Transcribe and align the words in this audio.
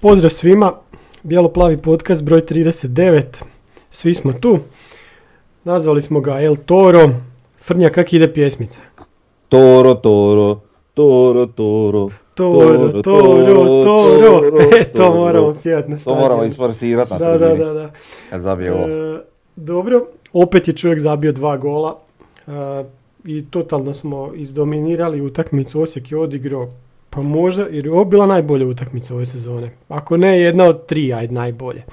Pozdrav 0.00 0.30
svima, 0.30 0.72
Bijelo-plavi 1.22 1.76
podcast 1.76 2.22
broj 2.22 2.40
39, 2.40 3.22
svi 3.90 4.14
smo 4.14 4.32
tu. 4.32 4.58
Nazvali 5.64 6.02
smo 6.02 6.20
ga 6.20 6.40
El 6.40 6.56
Toro. 6.56 7.10
Frnja, 7.58 7.90
kak 7.90 8.12
ide 8.12 8.32
pjesmica? 8.32 8.80
Toro, 9.48 9.94
toro, 9.94 10.60
toro, 10.94 11.46
toro. 11.46 12.08
Toro, 12.34 13.02
toro, 13.02 13.84
toro. 13.84 14.58
E, 14.72 14.84
to 14.84 15.14
moramo 15.14 15.54
pjevat 15.62 15.88
na 15.88 15.96
To 15.96 16.00
stadionu. 16.00 16.22
moramo 16.22 16.44
isforsirat 16.44 17.10
na 17.10 17.18
Da, 17.18 17.38
da, 17.38 17.54
da, 17.54 17.72
da. 17.72 17.90
kad 18.30 18.42
zabije. 18.42 18.70
E, 18.70 19.20
dobro, 19.56 20.02
opet 20.32 20.68
je 20.68 20.74
čovjek 20.74 21.00
zabio 21.00 21.32
dva 21.32 21.56
gola. 21.56 21.98
E, 22.46 22.84
I 23.24 23.44
totalno 23.44 23.94
smo 23.94 24.32
izdominirali 24.34 25.20
utakmicu. 25.20 25.80
Osijek 25.80 26.12
je 26.12 26.18
odigrao, 26.18 26.68
pa 27.10 27.22
možda, 27.22 27.62
jer 27.62 27.86
je 27.86 27.92
ovo 27.92 28.04
bila 28.04 28.26
najbolja 28.26 28.66
utakmica 28.66 29.14
ove 29.14 29.26
sezone. 29.26 29.70
Ako 29.88 30.16
ne, 30.16 30.40
jedna 30.40 30.64
od 30.64 30.86
tri, 30.86 31.12
ajde 31.12 31.34
najbolje. 31.34 31.84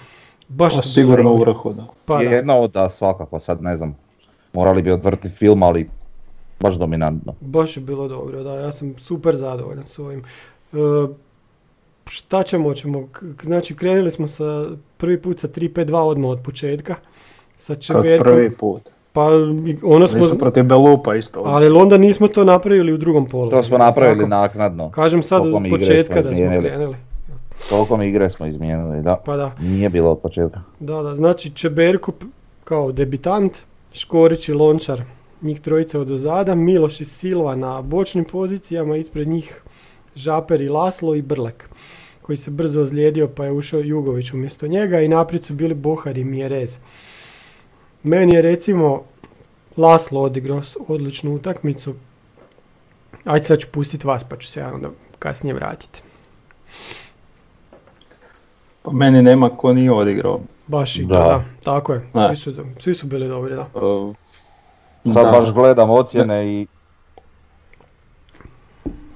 Baš 0.47 0.75
Pa 0.75 0.81
sigurno 0.81 1.31
u 1.31 1.39
vrhu, 1.39 1.73
da. 1.73 1.85
Pa 2.05 2.17
da. 2.17 2.23
Jedna 2.23 2.55
od 2.55 2.71
da 2.71 2.89
svakako, 2.89 3.39
sad 3.39 3.61
ne 3.61 3.77
znam. 3.77 3.97
Morali 4.53 4.81
bi 4.81 4.91
odvrti 4.91 5.29
film, 5.29 5.63
ali 5.63 5.89
baš 6.59 6.75
dominantno. 6.75 7.35
Baš 7.41 7.77
je 7.77 7.83
bilo 7.83 8.07
dobro, 8.07 8.43
da, 8.43 8.55
ja 8.55 8.71
sam 8.71 8.93
super 8.97 9.35
zadovoljan 9.35 9.87
s 9.87 9.99
ovim. 9.99 10.23
E, 10.73 10.77
šta 12.05 12.43
ćemo, 12.43 12.73
ćemo, 12.73 13.07
znači 13.43 13.75
krenuli 13.75 14.11
smo 14.11 14.27
sa 14.27 14.65
prvi 14.97 15.21
put 15.21 15.39
sa 15.39 15.47
3-5-2 15.47 15.95
odmah 15.95 16.29
od 16.29 16.39
početka. 16.43 16.95
Sa 17.55 17.75
Čeberkom, 17.75 18.33
prvi 18.33 18.51
put. 18.51 18.89
Pa 19.17 19.27
i 19.65 19.77
ono 19.83 20.07
smo, 20.07 20.17
Nisam 20.17 20.37
protiv 20.37 20.63
Belupa 20.63 21.15
isto. 21.15 21.41
ali 21.45 21.67
onda 21.69 21.97
nismo 21.97 22.27
to 22.27 22.43
napravili 22.43 22.93
u 22.93 22.97
drugom 22.97 23.25
polu. 23.25 23.49
To 23.49 23.63
smo 23.63 23.77
napravili 23.77 24.19
Tako? 24.19 24.29
naknadno. 24.29 24.91
Kažem 24.91 25.23
sad 25.23 25.41
od 25.43 25.63
početka 25.69 26.13
smo 26.13 26.21
da 26.21 26.35
smo 26.35 26.45
krenuli. 26.59 26.95
Toliko 27.69 27.97
mi 27.97 28.07
igre 28.07 28.29
smo 28.29 28.45
izmijenili, 28.45 29.01
da. 29.01 29.15
Pa 29.17 29.37
da, 29.37 29.51
Nije 29.59 29.89
bilo 29.89 30.11
od 30.11 30.19
početka. 30.19 30.61
da, 30.79 31.01
da, 31.01 31.15
znači 31.15 31.49
Čeberko 31.49 32.11
p- 32.11 32.25
kao 32.63 32.91
debitant, 32.91 33.57
Škorić 33.93 34.49
i 34.49 34.53
Lončar, 34.53 35.01
njih 35.41 35.61
trojica 35.61 35.99
od 35.99 36.11
ozada, 36.11 36.55
Miloš 36.55 37.01
i 37.01 37.05
Silva 37.05 37.55
na 37.55 37.81
bočnim 37.81 38.25
pozicijama, 38.25 38.97
ispred 38.97 39.27
njih 39.27 39.61
Žaper 40.15 40.61
i 40.61 40.69
Laslo 40.69 41.15
i 41.15 41.21
Brlek, 41.21 41.69
koji 42.21 42.37
se 42.37 42.51
brzo 42.51 42.81
ozlijedio 42.81 43.27
pa 43.27 43.45
je 43.45 43.51
ušao 43.51 43.79
Jugović 43.79 44.33
umjesto 44.33 44.67
njega 44.67 44.99
i 44.99 45.07
naprijed 45.07 45.43
su 45.43 45.53
bili 45.53 45.73
Bohar 45.75 46.17
i 46.17 46.23
Mjerez. 46.23 46.77
Meni 48.07 48.35
je 48.35 48.41
recimo 48.41 49.03
Laslo 49.77 50.21
odigrao 50.21 50.61
odličnu 50.87 51.35
utakmicu. 51.35 51.95
Ajde 53.25 53.45
sad 53.45 53.59
ću 53.59 53.67
pustiti 53.71 54.07
vas 54.07 54.23
pa 54.23 54.37
ću 54.37 54.47
se 54.47 54.59
ja 54.59 54.73
onda 54.73 54.89
kasnije 55.19 55.53
vratiti. 55.53 56.01
Pa 58.81 58.91
meni 58.91 59.21
nema 59.21 59.49
ko 59.49 59.73
nije 59.73 59.91
odigrao. 59.91 60.39
Baš 60.67 60.99
i 60.99 61.05
Da. 61.05 61.17
da, 61.17 61.43
tako 61.63 61.93
je. 61.93 62.09
Svi 62.27 62.35
su, 62.35 62.65
svi 62.79 62.95
su 62.95 63.07
bili 63.07 63.27
dobri, 63.27 63.55
da. 63.55 63.67
Uh, 63.73 64.15
Sad 65.13 65.25
da. 65.25 65.31
baš 65.31 65.51
gledam 65.51 65.89
ocjene 65.89 66.47
i... 66.47 66.67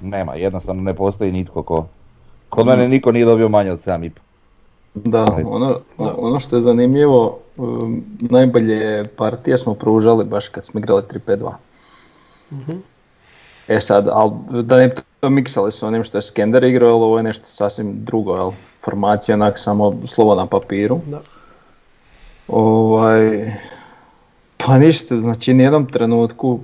Nema, 0.01 0.35
jednostavno 0.35 0.81
ne 0.81 0.93
postoji 0.93 1.31
nitko 1.31 1.63
ko... 1.63 1.87
Kod 2.49 2.65
mene 2.65 2.87
niko 2.87 3.11
nije 3.11 3.25
dobio 3.25 3.49
manje 3.49 3.71
od 3.71 3.79
7,5. 3.85 4.11
Da, 4.93 5.25
ono, 5.45 5.79
ono 5.97 6.39
što 6.39 6.55
je 6.55 6.61
zanimljivo, 6.61 7.39
um, 7.57 8.03
najbolje 8.19 9.07
partije 9.07 9.57
smo 9.57 9.73
pružali 9.73 10.25
baš 10.25 10.47
kad 10.47 10.65
smo 10.65 10.79
igrali 10.79 11.01
3-5-2. 11.01 11.51
Mhm. 12.51 12.77
E 13.67 13.81
sad, 13.81 14.07
al, 14.07 14.31
da 14.63 14.77
ne 14.77 14.87
bi 14.87 14.95
to 15.19 15.29
miksali 15.29 15.71
s 15.71 15.83
onim 15.83 16.03
što 16.03 16.17
je 16.17 16.21
Skender 16.21 16.63
igrao, 16.63 16.89
ali 16.89 17.03
ovo 17.03 17.17
je 17.17 17.23
nešto 17.23 17.45
sasvim 17.45 18.05
drugo, 18.05 18.35
jel? 18.35 18.51
Formacija 18.83 19.35
onak 19.35 19.59
samo 19.59 19.95
slovo 20.05 20.35
na 20.35 20.45
papiru. 20.45 20.99
Da. 21.05 21.21
Ovaj, 22.47 23.53
pa 24.57 24.77
ništa, 24.77 25.21
znači 25.21 25.53
nijednom 25.53 25.91
trenutku 25.91 26.59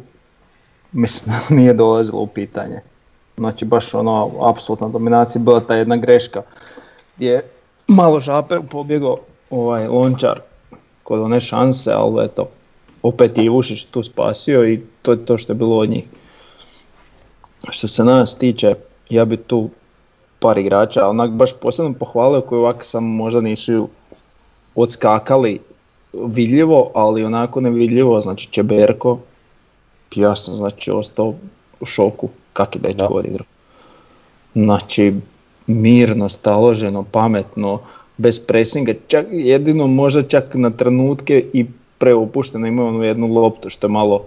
mislim 0.92 1.36
nije 1.58 1.74
dolazilo 1.74 2.22
u 2.22 2.28
pitanje. 2.28 2.80
Znači 3.38 3.66
baš 3.66 3.94
ono, 3.94 4.32
apsolutna 4.42 4.90
dominacija, 4.90 5.42
bila 5.42 5.60
ta 5.60 5.76
jedna 5.76 5.96
greška 5.96 6.42
gdje 7.16 7.32
je 7.32 7.42
malo 7.88 8.20
žaper 8.20 8.62
pobjegao 8.70 9.18
ovaj 9.50 9.88
lončar 9.88 10.40
kod 11.04 11.20
one 11.20 11.40
šanse, 11.40 11.92
ali 11.94 12.26
eto, 12.26 12.50
opet 13.04 13.38
je 13.38 13.46
Ivušić 13.46 13.86
tu 13.86 14.04
spasio 14.04 14.70
i 14.70 14.82
to 15.02 15.12
je 15.12 15.26
to 15.26 15.38
što 15.38 15.52
je 15.52 15.56
bilo 15.56 15.78
od 15.78 15.90
njih. 15.90 16.04
Što 17.70 17.88
se 17.88 18.04
nas 18.04 18.38
tiče, 18.38 18.76
ja 19.10 19.26
bi 19.26 19.38
tu 19.38 19.70
par 20.40 20.58
igrača, 20.58 21.08
onak 21.08 21.32
baš 21.32 21.54
posebno 21.62 21.94
pohvalio 21.94 22.42
koji 22.42 22.60
ovako 22.60 22.84
samo 22.84 23.08
možda 23.08 23.42
nisu 23.42 23.90
odskakali 24.76 25.60
vidljivo, 26.14 26.92
ali 26.94 27.24
onako 27.24 27.62
nevidljivo, 27.62 28.22
znači 28.22 28.52
Čeberko, 28.52 29.20
ja 30.16 30.36
sam 30.36 30.56
znači 30.56 30.92
ostao 30.92 31.34
u 31.80 31.86
šoku 31.86 32.30
kak 32.54 32.76
je 32.76 32.82
dečko 32.82 33.14
odigrao. 33.14 33.46
Znači, 34.54 35.14
mirno, 35.68 36.30
staloženo, 36.30 37.04
pametno, 37.04 37.80
bez 38.18 38.40
presinga, 38.40 38.94
čak 39.08 39.26
jedino 39.32 39.88
možda 39.88 40.24
čak 40.24 40.56
na 40.56 40.70
trenutke 40.70 41.46
i 41.54 41.66
preopušteno 41.98 42.68
imao 42.68 42.88
onu 42.88 43.04
jednu 43.04 43.28
loptu 43.28 43.70
što 43.70 43.88
je 43.88 43.92
malo 43.92 44.26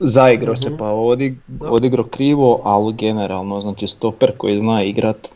zaigrao 0.00 0.56
se 0.56 0.76
pa 0.78 0.90
odig, 0.90 1.36
Da. 1.46 1.70
odigrao 1.70 2.04
krivo, 2.04 2.60
ali 2.64 2.92
generalno, 2.92 3.60
znači 3.60 3.86
stoper 3.86 4.32
koji 4.36 4.58
zna 4.58 4.82
igrat 4.82 5.28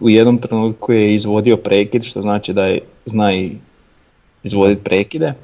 u 0.00 0.10
jednom 0.10 0.38
trenutku 0.38 0.92
je 0.92 1.14
izvodio 1.14 1.56
prekid, 1.56 2.02
što 2.02 2.22
znači 2.22 2.52
da 2.52 2.66
je, 2.66 2.80
zna 3.06 3.34
i 3.34 3.52
izvoditi 4.42 4.84
prekide 4.84 5.34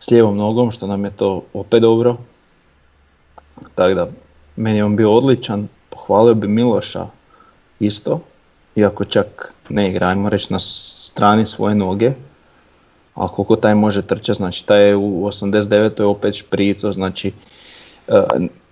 s 0.00 0.10
lijevom 0.10 0.36
nogom, 0.36 0.70
što 0.70 0.86
nam 0.86 1.04
je 1.04 1.10
to 1.10 1.42
opet 1.54 1.82
dobro. 1.82 2.16
Tako 3.74 3.94
da, 3.94 4.08
meni 4.56 4.78
je 4.78 4.84
on 4.84 4.96
bio 4.96 5.12
odličan, 5.12 5.68
pohvalio 5.92 6.34
bi 6.34 6.48
Miloša 6.48 7.06
isto, 7.80 8.20
iako 8.76 9.04
čak 9.04 9.54
ne 9.68 9.90
igra, 9.90 10.08
ajmo 10.08 10.28
reći 10.28 10.52
na 10.52 10.58
strani 10.58 11.46
svoje 11.46 11.74
noge, 11.74 12.12
ali 13.14 13.30
koliko 13.32 13.56
taj 13.56 13.74
može 13.74 14.02
trčati, 14.02 14.36
znači 14.36 14.66
taj 14.66 14.88
je 14.88 14.96
u 14.96 15.26
89. 15.26 16.00
je 16.00 16.06
opet 16.06 16.34
šprico, 16.34 16.92
znači 16.92 17.32
e, 18.08 18.22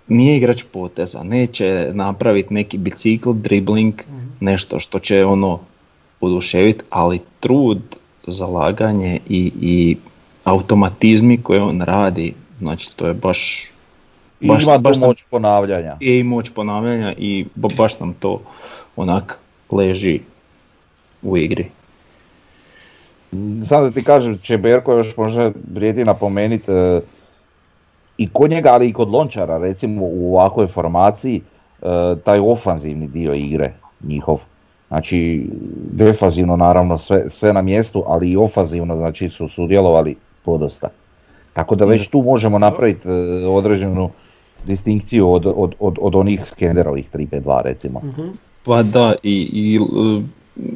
nije 0.07 0.37
igrač 0.37 0.63
poteza, 0.71 1.23
neće 1.23 1.89
napraviti 1.93 2.53
neki 2.53 2.77
bicikl, 2.77 3.31
dribling, 3.33 4.01
nešto 4.39 4.79
što 4.79 4.99
će 4.99 5.25
ono 5.25 5.59
oduševiti, 6.21 6.83
ali 6.89 7.19
trud, 7.39 7.81
zalaganje 8.27 9.19
i, 9.29 9.51
i 9.61 9.97
automatizmi 10.43 11.43
koje 11.43 11.61
on 11.61 11.81
radi, 11.81 12.33
znači 12.59 12.95
to 12.95 13.07
je 13.07 13.13
baš 13.13 13.70
I 14.41 14.47
Baš- 14.47 14.63
ima 14.63 14.77
baš 14.77 14.99
moć 14.99 15.23
ponavljanja. 15.29 15.97
i 15.99 16.23
moć 16.23 16.49
ponavljanja 16.49 17.13
i 17.17 17.45
ba- 17.55 17.69
baš 17.77 17.99
nam 17.99 18.13
to 18.13 18.41
onak 18.95 19.37
leži 19.71 20.19
u 21.21 21.37
igri. 21.37 21.65
Samo 23.65 23.83
da 23.83 23.91
ti 23.91 24.03
kažem, 24.03 24.37
Čeberko 24.37 24.93
još 24.93 25.17
možda 25.17 25.51
vrijedi 25.73 26.05
napomenuti 26.05 26.71
e, 26.71 27.01
i 28.17 28.29
kod 28.29 28.49
njega, 28.51 28.69
ali 28.69 28.87
i 28.87 28.93
kod 28.93 29.09
Lončara, 29.09 29.57
recimo 29.57 30.01
u 30.03 30.35
ovakvoj 30.35 30.67
formaciji, 30.67 31.41
e, 31.81 31.85
taj 32.23 32.39
ofanzivni 32.39 33.07
dio 33.07 33.33
igre 33.33 33.73
njihov. 34.03 34.37
Znači, 34.87 35.47
defanzivno 35.91 36.55
naravno 36.55 36.97
sve, 36.97 37.29
sve 37.29 37.53
na 37.53 37.61
mjestu, 37.61 38.03
ali 38.07 38.29
i 38.29 38.37
ofanzivno 38.37 38.95
znači 38.97 39.29
su 39.29 39.47
sudjelovali 39.49 40.15
podosta. 40.45 40.87
Tako 41.53 41.75
da 41.75 41.85
već 41.85 42.07
tu 42.07 42.21
možemo 42.21 42.59
napraviti 42.59 43.07
e, 43.07 43.11
određenu 43.47 44.09
distinkciju 44.65 45.31
od, 45.31 45.45
od, 45.45 45.75
od, 45.79 45.97
od 46.01 46.15
onih 46.15 46.45
skenderovih 46.45 47.05
3-5-2 47.13 47.61
recimo. 47.63 48.01
Pa 48.63 48.83
da, 48.83 49.13
i, 49.23 49.49
i 49.53 49.75
e, 49.75 50.21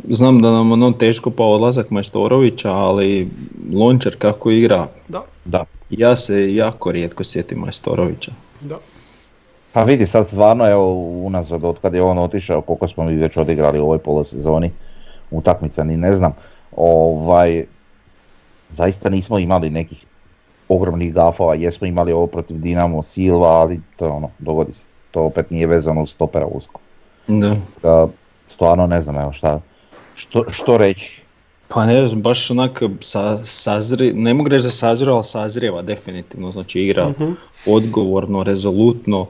znam 0.10 0.42
da 0.42 0.52
nam 0.52 0.72
ono 0.72 0.92
teško 0.92 1.32
pa 1.32 1.44
odlazak 1.44 1.90
Majstorovića, 1.90 2.72
ali 2.72 3.30
Lončar 3.74 4.16
kako 4.20 4.52
igra, 4.52 4.88
Da, 5.08 5.24
Da. 5.46 5.66
ja 5.90 6.16
se 6.16 6.56
jako 6.56 6.92
rijetko 6.92 7.24
sjetim 7.24 7.60
Majstorovića. 7.60 8.32
da. 8.62 8.78
Pa 9.72 9.84
vidi 9.84 10.06
sad 10.06 10.28
stvarno 10.28 10.70
evo 10.72 10.94
unazad 11.26 11.64
od 11.64 11.80
kad 11.82 11.94
je 11.94 12.02
on 12.02 12.18
otišao 12.18 12.62
koliko 12.62 12.88
smo 12.88 13.04
mi 13.04 13.16
već 13.16 13.38
odigrali 13.38 13.80
u 13.80 13.84
ovoj 13.84 13.98
polosezoni 13.98 14.72
utakmica 15.32 15.84
ni 15.84 15.98
ne 15.98 16.16
znam. 16.16 16.34
Ovaj, 16.76 17.66
zaista 18.70 19.10
nismo 19.10 19.40
imali 19.40 19.70
nekih 19.70 20.06
ogromnih 20.70 21.14
gafova, 21.14 21.56
jesmo 21.56 21.88
imali 21.88 22.12
ovo 22.12 22.28
protiv 22.28 22.58
Dinamo 22.58 23.04
Silva, 23.04 23.48
ali 23.48 23.82
to 23.96 24.06
je 24.06 24.12
ono, 24.12 24.30
dogodi 24.40 24.74
se. 24.74 24.84
To 25.12 25.22
opet 25.22 25.52
nije 25.52 25.68
vezano 25.68 26.04
uz 26.04 26.10
stopera 26.10 26.46
usko. 26.46 26.80
Da. 27.28 27.56
Da, 27.82 28.08
stvarno 28.48 28.88
ne 28.88 29.02
znam 29.02 29.18
evo 29.18 29.34
šta, 29.34 29.62
što, 30.16 30.46
što 30.50 30.78
reći. 30.78 31.22
Pa 31.68 31.86
ne 31.86 32.08
znam, 32.08 32.22
baš 32.22 32.52
onak 32.52 32.82
sa, 33.00 33.38
sazri, 33.46 34.14
ne 34.14 34.34
mogu 34.34 34.50
reći 34.50 34.66
da 34.66 34.72
sazrio, 34.72 35.14
ali 35.14 35.24
sazrijeva 35.24 35.82
definitivno, 35.82 36.52
znači 36.52 36.82
igra 36.82 37.14
odgovorno, 37.66 38.44
rezolutno, 38.44 39.28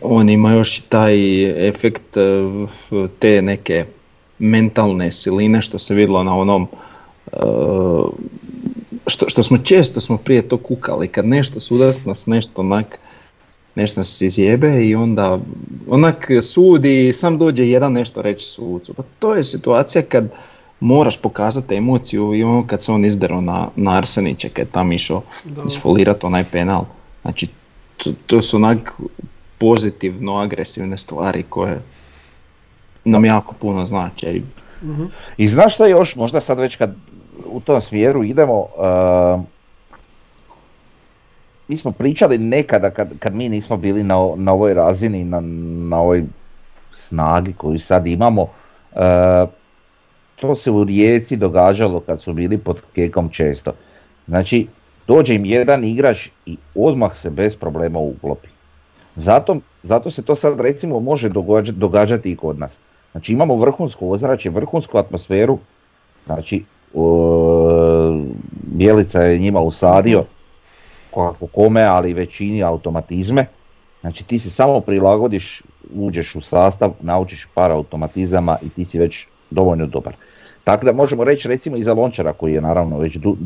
on 0.00 0.28
ima 0.28 0.52
još 0.52 0.78
i 0.78 0.82
taj 0.82 1.44
efekt 1.68 2.16
eh, 2.16 3.06
te 3.18 3.42
neke 3.42 3.84
mentalne 4.38 5.12
siline 5.12 5.62
što 5.62 5.78
se 5.78 5.94
vidjelo 5.94 6.22
na 6.22 6.38
onom 6.38 6.68
eh, 7.32 7.38
što, 9.06 9.28
što 9.28 9.42
smo 9.42 9.58
često 9.58 10.00
smo 10.00 10.16
prije 10.16 10.48
to 10.48 10.56
kukali, 10.56 11.08
kad 11.08 11.26
nešto 11.26 11.60
sudac 11.60 12.04
nas 12.04 12.26
nešto 12.26 12.60
onak 12.60 12.98
nešto 13.74 14.00
nas 14.00 14.20
izjebe 14.20 14.86
i 14.86 14.94
onda 14.94 15.38
onak 15.88 16.30
sudi 16.42 17.08
i 17.08 17.12
sam 17.12 17.38
dođe 17.38 17.68
jedan 17.68 17.92
nešto 17.92 18.22
reći 18.22 18.46
sucu. 18.46 18.94
Pa 18.94 19.02
to 19.18 19.34
je 19.34 19.44
situacija 19.44 20.02
kad 20.02 20.32
moraš 20.80 21.22
pokazati 21.22 21.74
emociju 21.74 22.34
i 22.34 22.42
ono 22.42 22.66
kad 22.66 22.82
se 22.82 22.92
on 22.92 23.04
izdero 23.04 23.40
na, 23.40 23.68
na 23.76 23.96
Arsenića 23.96 24.48
kad 24.48 24.66
je 24.66 24.72
tam 24.72 24.92
išao 24.92 25.22
Da. 25.44 25.62
isfolirati 25.66 26.26
onaj 26.26 26.44
penal. 26.44 26.84
Znači 27.22 27.46
to, 27.96 28.10
to 28.26 28.42
su 28.42 28.56
onak 28.56 28.92
pozitivno 29.58 30.36
agresivne 30.36 30.98
stvari 30.98 31.42
koje 31.42 31.82
nam 33.04 33.24
jako 33.24 33.54
puno 33.54 33.86
znače. 33.86 34.26
I 34.26 34.42
I 35.36 35.48
znaš 35.48 35.74
šta 35.74 35.86
još, 35.86 36.16
možda 36.16 36.40
sad 36.40 36.58
već 36.58 36.76
kad 36.76 36.94
u 37.46 37.60
tom 37.60 37.80
smjeru 37.80 38.24
idemo, 38.24 38.58
uh, 38.60 39.40
mi 41.68 41.76
smo 41.76 41.90
pričali 41.90 42.38
nekada 42.38 42.90
kad, 42.90 43.18
kad 43.18 43.34
mi 43.34 43.48
nismo 43.48 43.76
bili 43.76 44.02
na, 44.02 44.14
na 44.36 44.52
ovoj 44.52 44.74
razini, 44.74 45.24
na, 45.24 45.40
na 45.90 46.00
ovoj 46.00 46.24
snagi 46.94 47.52
koju 47.52 47.78
sad 47.78 48.06
imamo, 48.06 48.42
uh, 48.42 49.48
to 50.36 50.56
se 50.56 50.70
u 50.70 50.84
Rijeci 50.84 51.36
događalo 51.36 52.00
kad 52.00 52.20
su 52.20 52.32
bili 52.32 52.58
pod 52.58 52.80
kekom 52.94 53.28
često. 53.28 53.72
Znači, 54.28 54.66
dođe 55.06 55.34
im 55.34 55.44
jedan 55.44 55.84
igrač 55.84 56.28
i 56.46 56.56
odmah 56.74 57.16
se 57.16 57.30
bez 57.30 57.56
problema 57.56 57.98
uklopi. 57.98 58.48
Zato, 59.16 59.56
zato 59.82 60.10
se 60.10 60.22
to 60.22 60.34
sad 60.34 60.60
recimo 60.60 61.00
može 61.00 61.28
događati, 61.72 62.30
i 62.30 62.36
kod 62.36 62.58
nas. 62.58 62.78
Znači 63.12 63.32
imamo 63.32 63.56
vrhunsko 63.56 64.08
ozračje, 64.08 64.50
vrhunsku 64.50 64.98
atmosferu, 64.98 65.58
znači 66.26 66.64
Bjelica 68.52 69.22
je 69.22 69.38
njima 69.38 69.60
usadio 69.60 70.24
kako 71.14 71.46
kome, 71.46 71.82
ali 71.82 72.12
većini 72.12 72.62
automatizme. 72.62 73.46
Znači 74.00 74.24
ti 74.24 74.38
se 74.38 74.50
samo 74.50 74.80
prilagodiš, 74.80 75.62
uđeš 75.94 76.34
u 76.34 76.40
sastav, 76.40 76.92
naučiš 77.00 77.48
par 77.54 77.70
automatizama 77.70 78.58
i 78.62 78.68
ti 78.68 78.84
si 78.84 78.98
već 78.98 79.26
dovoljno 79.50 79.86
dobar. 79.86 80.14
Tako 80.64 80.86
da 80.86 80.92
možemo 80.92 81.24
reći 81.24 81.48
recimo 81.48 81.76
i 81.76 81.84
za 81.84 81.94
Lončara 81.94 82.32
koji 82.32 82.52
je 82.52 82.60
naravno 82.60 82.98
već 82.98 83.16
du, 83.16 83.36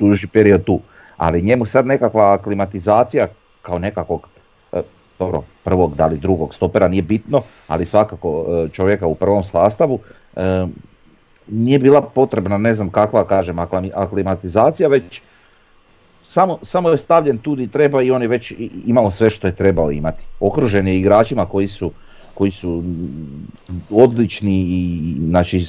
duži 0.00 0.26
period 0.26 0.64
tu, 0.64 0.80
ali 1.16 1.42
njemu 1.42 1.66
sad 1.66 1.86
nekakva 1.86 2.32
aklimatizacija 2.32 3.28
kao 3.62 3.78
nekakvog 3.78 4.28
e, 4.72 4.82
dobro, 5.18 5.42
prvog 5.64 5.96
da 5.96 6.06
li 6.06 6.18
drugog 6.18 6.54
stopera 6.54 6.88
nije 6.88 7.02
bitno, 7.02 7.42
ali 7.66 7.86
svakako 7.86 8.46
e, 8.48 8.68
čovjeka 8.68 9.06
u 9.06 9.14
prvom 9.14 9.44
sastavu 9.44 9.98
e, 10.36 10.66
nije 11.48 11.78
bila 11.78 12.00
potrebna 12.02 12.58
ne 12.58 12.74
znam 12.74 12.90
kakva 12.90 13.24
kažem 13.26 13.56
aklimatizacija, 13.94 14.88
već 14.88 15.20
samo, 16.22 16.58
samo 16.62 16.90
je 16.90 16.98
stavljen 16.98 17.38
tu 17.38 17.56
di 17.56 17.68
treba 17.68 18.02
i 18.02 18.10
on 18.10 18.22
je 18.22 18.28
već 18.28 18.50
i- 18.50 18.70
imao 18.86 19.10
sve 19.10 19.30
što 19.30 19.46
je 19.46 19.54
trebao 19.56 19.90
imati. 19.90 20.22
Okružen 20.40 20.88
je 20.88 20.98
igračima 20.98 21.46
koji 21.46 21.68
su, 21.68 21.92
koji 22.34 22.50
su 22.50 22.70
mm, 22.70 23.46
odlični 23.90 24.60
i 24.60 25.14
znači 25.28 25.66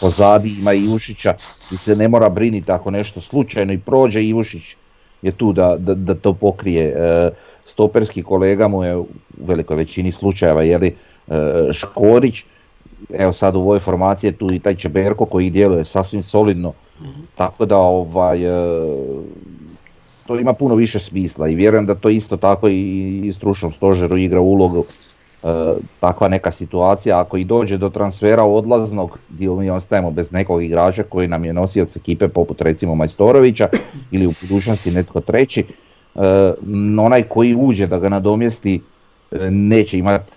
pozadi 0.00 0.54
ima 0.60 0.72
i 0.72 0.84
Ivušića 0.84 1.34
i 1.72 1.76
se 1.76 1.96
ne 1.96 2.08
mora 2.08 2.28
briniti 2.28 2.72
ako 2.72 2.90
nešto 2.90 3.20
slučajno 3.20 3.72
i 3.72 3.78
prođe 3.78 4.24
Ivušić 4.24 4.76
je 5.22 5.32
tu 5.32 5.52
da, 5.52 5.76
da, 5.78 5.94
da 5.94 6.14
to 6.14 6.32
pokrije. 6.32 6.84
E, 6.96 7.30
stoperski 7.66 8.22
kolega 8.22 8.68
mu 8.68 8.84
je 8.84 8.96
u 8.96 9.06
velikoj 9.46 9.76
većini 9.76 10.12
slučajeva 10.12 10.62
jeli, 10.62 10.94
e, 11.28 11.32
Škorić, 11.72 12.44
evo 13.14 13.32
sad 13.32 13.56
u 13.56 13.60
ovoj 13.60 13.78
formaciji 13.78 14.32
tu 14.32 14.48
i 14.52 14.58
taj 14.58 14.74
Čeberko 14.74 15.24
koji 15.24 15.50
djeluje 15.50 15.84
sasvim 15.84 16.22
solidno, 16.22 16.72
tako 17.34 17.66
da 17.66 17.76
ovaj, 17.76 18.44
e, 18.44 18.78
to 20.26 20.38
ima 20.38 20.52
puno 20.52 20.74
više 20.74 20.98
smisla 20.98 21.48
i 21.48 21.54
vjerujem 21.54 21.86
da 21.86 21.94
to 21.94 22.08
isto 22.08 22.36
tako 22.36 22.68
i, 22.68 23.20
i 23.24 23.32
stručnom 23.32 23.72
stožeru 23.72 24.16
igra 24.16 24.40
ulogu 24.40 24.84
e, 24.84 25.48
takva 26.00 26.28
neka 26.28 26.50
situacija, 26.50 27.20
ako 27.20 27.36
i 27.36 27.44
dođe 27.44 27.76
do 27.76 27.88
transfera 27.88 28.44
odlaznog 28.44 29.18
gdje 29.28 29.48
mi 29.48 29.70
ostajemo 29.70 30.10
bez 30.10 30.32
nekog 30.32 30.62
igrača 30.62 31.02
koji 31.02 31.28
nam 31.28 31.44
je 31.44 31.52
nosioc 31.52 31.96
ekipe 31.96 32.28
poput 32.28 32.60
recimo 32.60 32.94
Majstorovića 32.94 33.68
ili 34.12 34.26
u 34.26 34.32
budućnosti 34.40 34.90
netko 34.90 35.20
treći, 35.20 35.60
e, 35.60 36.20
onaj 37.00 37.22
koji 37.22 37.54
uđe 37.54 37.86
da 37.86 37.98
ga 37.98 38.08
nadomjesti 38.08 38.80
e, 39.30 39.50
neće 39.50 39.98
imati 39.98 40.32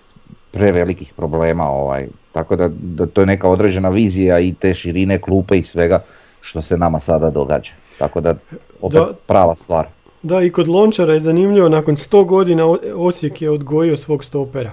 prevelikih 0.50 1.12
problema 1.16 1.70
ovaj. 1.70 2.08
Tako 2.32 2.56
da, 2.56 2.68
da 2.72 3.06
to 3.06 3.20
je 3.20 3.26
neka 3.26 3.48
određena 3.48 3.88
vizija 3.88 4.40
i 4.40 4.54
te 4.54 4.74
širine 4.74 5.20
klupe 5.20 5.58
i 5.58 5.62
svega 5.62 6.04
što 6.40 6.62
se 6.62 6.76
nama 6.76 7.00
sada 7.00 7.30
događa. 7.30 7.72
Tako 7.98 8.20
da 8.20 8.34
opet 8.80 9.00
Da. 9.00 9.12
prava 9.26 9.54
stvar. 9.54 9.86
Da, 10.22 10.42
i 10.42 10.50
kod 10.50 10.68
Lončara 10.68 11.12
je 11.14 11.20
zanimljivo, 11.20 11.68
nakon 11.68 11.96
100 11.96 12.24
godina 12.24 12.66
Osijek 12.94 13.42
je 13.42 13.50
odgojio 13.50 13.96
svog 13.96 14.24
stopera. 14.24 14.72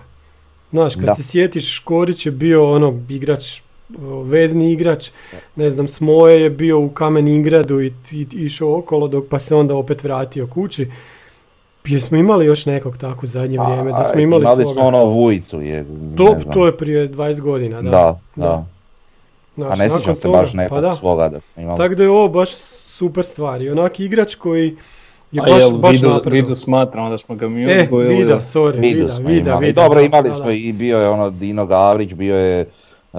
Znaš, 0.71 0.95
kad 0.95 1.05
Da. 1.05 1.13
se 1.13 1.23
sjetiš, 1.23 1.75
Škorić 1.75 2.25
je 2.25 2.31
bio 2.31 2.71
ono 2.71 2.99
igrač, 3.09 3.61
vezni 4.25 4.71
igrač, 4.73 5.09
ne 5.55 5.69
znam, 5.69 5.87
Smoje 5.87 6.41
je 6.41 6.49
bio 6.49 6.79
u 6.79 6.89
Kamen 6.89 7.27
Ingradu 7.27 7.81
i, 7.81 7.93
i 8.11 8.27
išao 8.33 8.77
okolo 8.77 9.07
dok 9.07 9.25
pa 9.29 9.39
se 9.39 9.55
onda 9.55 9.75
opet 9.75 10.03
vratio 10.03 10.47
kući. 10.47 10.87
Jesmo 11.89 12.17
imali 12.17 12.45
još 12.45 12.65
nekog 12.65 12.97
tako 12.97 13.19
u 13.23 13.27
zadnje 13.27 13.59
vrijeme, 13.59 13.91
da 13.91 14.03
smo 14.03 14.19
imali, 14.19 14.43
imali 14.43 14.63
svoga. 14.63 14.73
smo 14.73 14.87
ono 14.87 15.05
Vujicu. 15.05 15.61
Je, 15.61 15.85
to, 16.17 16.23
ne 16.25 16.39
znam. 16.39 16.53
to 16.53 16.65
je 16.65 16.77
prije 16.77 17.09
20 17.09 17.41
godina, 17.41 17.81
da. 17.81 17.89
Da, 17.89 18.19
da. 18.35 18.65
Znaš, 19.57 19.69
A 19.71 19.75
ne 19.75 19.89
sjećam 19.89 20.15
se 20.15 20.21
toga- 20.21 20.37
baš 20.37 20.53
nekog 20.53 20.77
pa 20.77 20.81
da. 20.81 20.95
svoga 20.95 21.29
da 21.29 21.41
smo 21.41 21.63
imali. 21.63 21.77
Tako 21.77 21.95
da 21.95 22.03
je 22.03 22.09
ovo 22.09 22.27
baš 22.29 22.49
super 22.85 23.25
stvar. 23.25 23.61
I 23.61 23.69
onak 23.69 23.99
igrač 23.99 24.35
koji 24.35 24.75
je 25.31 25.41
A 25.41 25.45
baš, 25.45 25.61
jel 25.61 25.71
baš 25.71 25.91
Vidu. 25.93 26.21
Vidu 26.25 26.55
smatramo 26.55 27.09
da 27.09 27.17
smo 27.17 27.35
ga 27.35 27.47
mi 27.47 27.63
E, 27.63 27.81
odgojili, 27.81 28.15
Vida, 28.15 28.27
da- 28.27 28.39
sorry, 28.39 28.79
Vidu 28.79 28.99
Vida, 28.99 29.17
Vida. 29.19 29.57
Vida, 29.57 29.83
Dobro, 29.83 30.01
imali 30.01 30.29
da, 30.29 30.35
smo 30.35 30.45
da. 30.45 30.51
i 30.51 30.73
bio 30.73 30.99
je 30.99 31.09
ono 31.09 31.29
Dino 31.29 31.65
Gavrić, 31.65 32.13
bio 32.13 32.35
je, 32.37 32.65
e, 33.13 33.17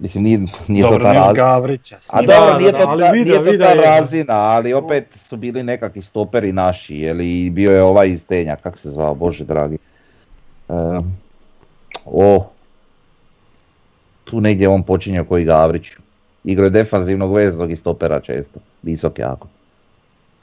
mislim 0.00 0.24
nije, 0.24 0.38
nije 0.68 0.82
to 0.82 0.90
Dobro, 0.90 1.04
ta 1.04 1.08
neš 1.08 1.16
razina. 1.16 1.32
Gavrića. 1.32 1.96
A 2.12 2.22
dobro, 2.22 2.52
da, 2.52 2.58
nije 2.58 2.72
da, 2.72 2.78
to, 2.78 2.84
ali 2.88 3.02
ta, 3.02 3.10
Vida, 3.10 3.42
nije 3.42 3.58
to 3.58 3.64
ta 3.64 3.74
razina, 3.74 4.34
ali 4.34 4.72
opet 4.72 5.06
su 5.28 5.36
bili 5.36 5.62
nekakvi 5.62 6.02
stoperi 6.02 6.52
naši, 6.52 6.96
jeli, 6.96 7.44
i 7.46 7.50
bio 7.50 7.72
je 7.72 7.82
ovaj 7.82 8.08
iz 8.08 8.26
Tenja, 8.26 8.56
kak 8.56 8.78
se 8.78 8.90
zvao, 8.90 9.14
bože 9.14 9.44
dragi. 9.44 9.78
E, 10.68 10.72
o, 12.04 12.46
tu 14.24 14.40
negdje 14.40 14.68
on 14.68 14.82
počinje 14.82 15.24
koji 15.28 15.44
Gavrić. 15.44 15.90
Igrao 16.44 16.64
je 16.64 16.70
defanzivnog 16.70 17.34
veznog 17.34 17.70
i 17.70 17.76
stopera 17.76 18.20
često, 18.20 18.60
visok 18.82 19.18
jako. 19.18 19.48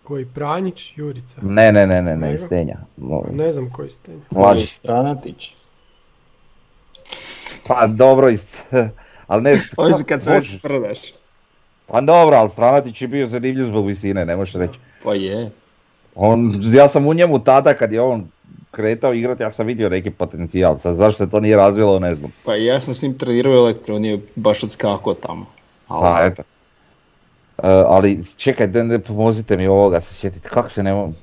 Koji 0.03 0.25
Pranjić, 0.25 0.93
Jurica. 0.95 1.41
Ne, 1.41 1.71
ne, 1.71 1.87
ne, 1.87 2.01
ne, 2.01 2.17
ne, 2.17 2.33
iz? 2.33 2.41
Tenja. 2.49 2.77
No, 2.97 3.23
Ne 3.31 3.51
znam 3.51 3.69
koji 3.69 3.89
ste. 3.89 4.11
mlađi. 4.31 4.67
Stranatić. 4.67 5.55
Pa 7.67 7.87
dobro, 7.87 8.29
iz, 8.29 8.41
ali 9.27 9.43
ne, 9.43 9.61
Ovo 9.77 9.87
je 9.87 9.93
kad 10.07 10.23
se 10.23 10.33
već 10.33 10.61
prdaš. 10.61 10.99
Pa 11.87 12.01
dobro, 12.01 12.35
ali 12.35 12.49
Franatić 12.55 13.01
je 13.01 13.07
bio 13.07 13.27
zanimljiv 13.27 13.65
zbog 13.65 13.87
visine, 13.87 14.25
ne 14.25 14.35
možeš 14.35 14.53
reći. 14.53 14.79
Pa 15.03 15.13
je. 15.13 15.51
On, 16.15 16.61
ja 16.63 16.89
sam 16.89 17.07
u 17.07 17.13
njemu 17.13 17.43
tada 17.43 17.73
kad 17.73 17.91
je 17.91 18.01
on 18.01 18.27
kretao 18.71 19.13
igrati, 19.13 19.43
ja 19.43 19.51
sam 19.51 19.67
vidio 19.67 19.89
neki 19.89 20.09
potencijal. 20.11 20.79
Sad 20.79 20.95
zašto 20.95 21.25
se 21.25 21.31
to 21.31 21.39
nije 21.39 21.57
razvilo, 21.57 21.99
ne 21.99 22.15
znam. 22.15 22.31
Pa 22.45 22.55
ja 22.55 22.79
sam 22.79 22.93
s 22.93 23.01
njim 23.01 23.17
trenirao 23.17 23.53
u 23.53 23.55
elektro, 23.55 23.95
on 23.95 24.05
je 24.05 24.19
baš 24.35 24.63
odskakao 24.63 25.13
tamo. 25.13 25.45
Pa 25.87 26.19
eto. 26.21 26.43
E, 27.63 27.67
ali 27.87 28.23
čekaj, 28.37 28.67
da 28.67 28.83
ne 28.83 28.99
pomozite 28.99 29.57
mi 29.57 29.67
ovoga 29.67 30.01
se 30.01 30.13
sjetiti, 30.13 30.49
kako 30.49 30.69
se 30.69 30.83
ne 30.83 30.91
mo- 30.93 31.13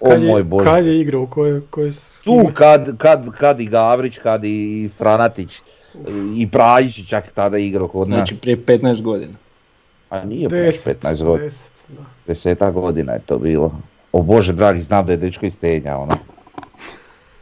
O 0.00 0.10
Kad 0.10 0.22
moj 0.22 0.40
je, 0.40 0.44
bože. 0.44 0.64
kad 0.64 0.86
je 0.86 1.00
igrao, 1.00 1.22
u 1.22 1.26
kojoj, 1.26 1.60
kojoj 1.70 1.92
s 1.92 2.22
Tu 2.24 2.50
kad, 2.54 2.98
kad, 2.98 3.26
kad 3.38 3.60
i 3.60 3.66
Gavrić, 3.66 4.18
kad 4.18 4.44
i 4.44 4.90
Stranatić, 4.94 5.60
i 6.36 6.48
Prajić 6.50 7.08
čak 7.08 7.32
tada 7.32 7.58
igrao 7.58 7.88
kod 7.88 8.08
nas. 8.08 8.16
Znači 8.16 8.36
prije 8.36 8.56
15 8.56 9.02
godina. 9.02 9.32
A 10.10 10.24
nije 10.24 10.48
baš 10.48 10.56
15 10.74 11.24
godina. 11.24 11.44
Deset, 11.44 11.86
da. 11.88 12.02
Deseta 12.26 12.70
godina 12.70 13.12
je 13.12 13.20
to 13.26 13.38
bilo. 13.38 13.80
O 14.12 14.22
Bože 14.22 14.52
dragi, 14.52 14.80
znam 14.80 15.06
da 15.06 15.12
je 15.12 15.16
dečko 15.18 15.46
iz 15.46 15.58
Tenja, 15.58 15.98
ono. 15.98 16.16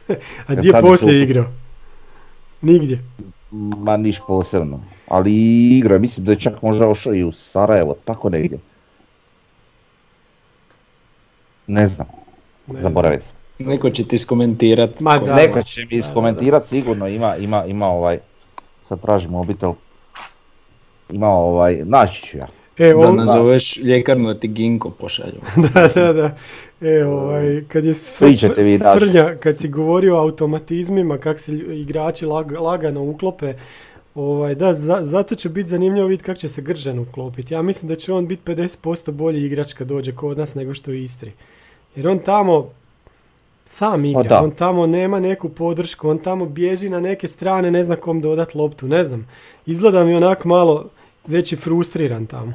A 0.47 0.53
gdje 0.55 0.71
sad 0.71 0.81
poslije 0.81 1.25
tu- 1.25 1.31
igrao? 1.31 1.45
Nigdje. 2.61 3.03
Ma 3.51 3.97
niš 3.97 4.19
posebno. 4.27 4.79
Ali 5.07 5.33
igra, 5.77 5.97
mislim 5.97 6.25
da 6.25 6.31
je 6.31 6.39
čak 6.39 6.61
možda 6.61 6.87
ošao 6.87 7.13
i 7.13 7.23
u 7.23 7.31
Sarajevo, 7.31 7.95
tako 8.05 8.29
negdje. 8.29 8.59
Ne 11.67 11.87
znam, 11.87 12.07
Ne 12.67 12.71
znam. 12.71 12.83
zaboravio 12.83 13.19
sam. 13.21 13.35
Neko 13.59 13.89
će 13.89 14.03
ti 14.03 14.15
iskomentirat. 14.15 14.99
Ma 14.99 15.17
da. 15.17 15.35
Neko 15.35 15.63
će 15.63 15.81
mi 15.81 15.85
da, 15.87 15.89
da. 15.91 15.95
iskomentirat 15.97 16.67
sigurno, 16.67 17.07
ima, 17.07 17.35
ima, 17.35 17.65
ima 17.65 17.87
ovaj, 17.87 18.19
sad 18.87 19.01
tražim 19.01 19.31
mobitel, 19.31 19.73
ima 21.09 21.27
ovaj, 21.27 21.81
naći 21.85 22.21
ću 22.23 22.37
ja. 22.37 22.47
E, 22.77 22.93
Da 22.93 23.11
nazoveš 23.11 23.77
ljekarnu 23.77 24.27
da 24.27 24.39
ti 24.39 24.47
ginko 24.47 24.89
pošalju. 24.89 25.41
da, 25.73 25.87
da, 25.87 26.13
da. 26.13 26.37
E, 26.81 27.05
ovaj, 27.05 27.63
kad 27.67 27.85
je 27.85 27.93
vi. 28.57 28.79
Frnja, 28.79 29.35
kad 29.35 29.57
si 29.57 29.67
govorio 29.67 30.15
o 30.15 30.21
automatizmima, 30.21 31.17
kak 31.17 31.39
se 31.39 31.53
igrači 31.53 32.25
lag- 32.25 32.59
lagano 32.59 33.03
uklope, 33.03 33.53
ovaj, 34.15 34.55
da, 34.55 34.73
za- 34.73 34.99
zato 35.01 35.35
će 35.35 35.49
biti 35.49 35.69
zanimljivo 35.69 36.07
vidjeti 36.07 36.23
kako 36.23 36.39
će 36.39 36.49
se 36.49 36.61
Gržan 36.61 36.99
uklopiti. 36.99 37.53
Ja 37.53 37.61
mislim 37.61 37.89
da 37.89 37.95
će 37.95 38.13
on 38.13 38.27
biti 38.27 38.41
50% 38.45 39.11
bolji 39.11 39.45
igrač 39.45 39.73
kad 39.73 39.87
dođe 39.87 40.15
kod 40.15 40.37
nas 40.37 40.55
nego 40.55 40.73
što 40.73 40.91
je 40.91 40.97
u 40.97 41.01
Istri. 41.01 41.31
Jer 41.97 42.07
on 42.07 42.19
tamo 42.19 42.69
sam 43.65 44.05
igra, 44.05 44.23
da. 44.23 44.43
on 44.43 44.51
tamo 44.51 44.87
nema 44.87 45.19
neku 45.19 45.49
podršku, 45.49 46.09
on 46.09 46.17
tamo 46.17 46.45
bježi 46.45 46.89
na 46.89 46.99
neke 46.99 47.27
strane, 47.27 47.71
ne 47.71 47.83
zna 47.83 47.95
kom 47.95 48.21
dodat 48.21 48.55
loptu, 48.55 48.87
ne 48.87 49.03
znam. 49.03 49.27
Izgleda 49.65 50.03
mi 50.03 50.15
onak 50.15 50.45
malo 50.45 50.85
već 51.27 51.53
i 51.53 51.55
frustriran 51.55 52.25
tamo. 52.25 52.53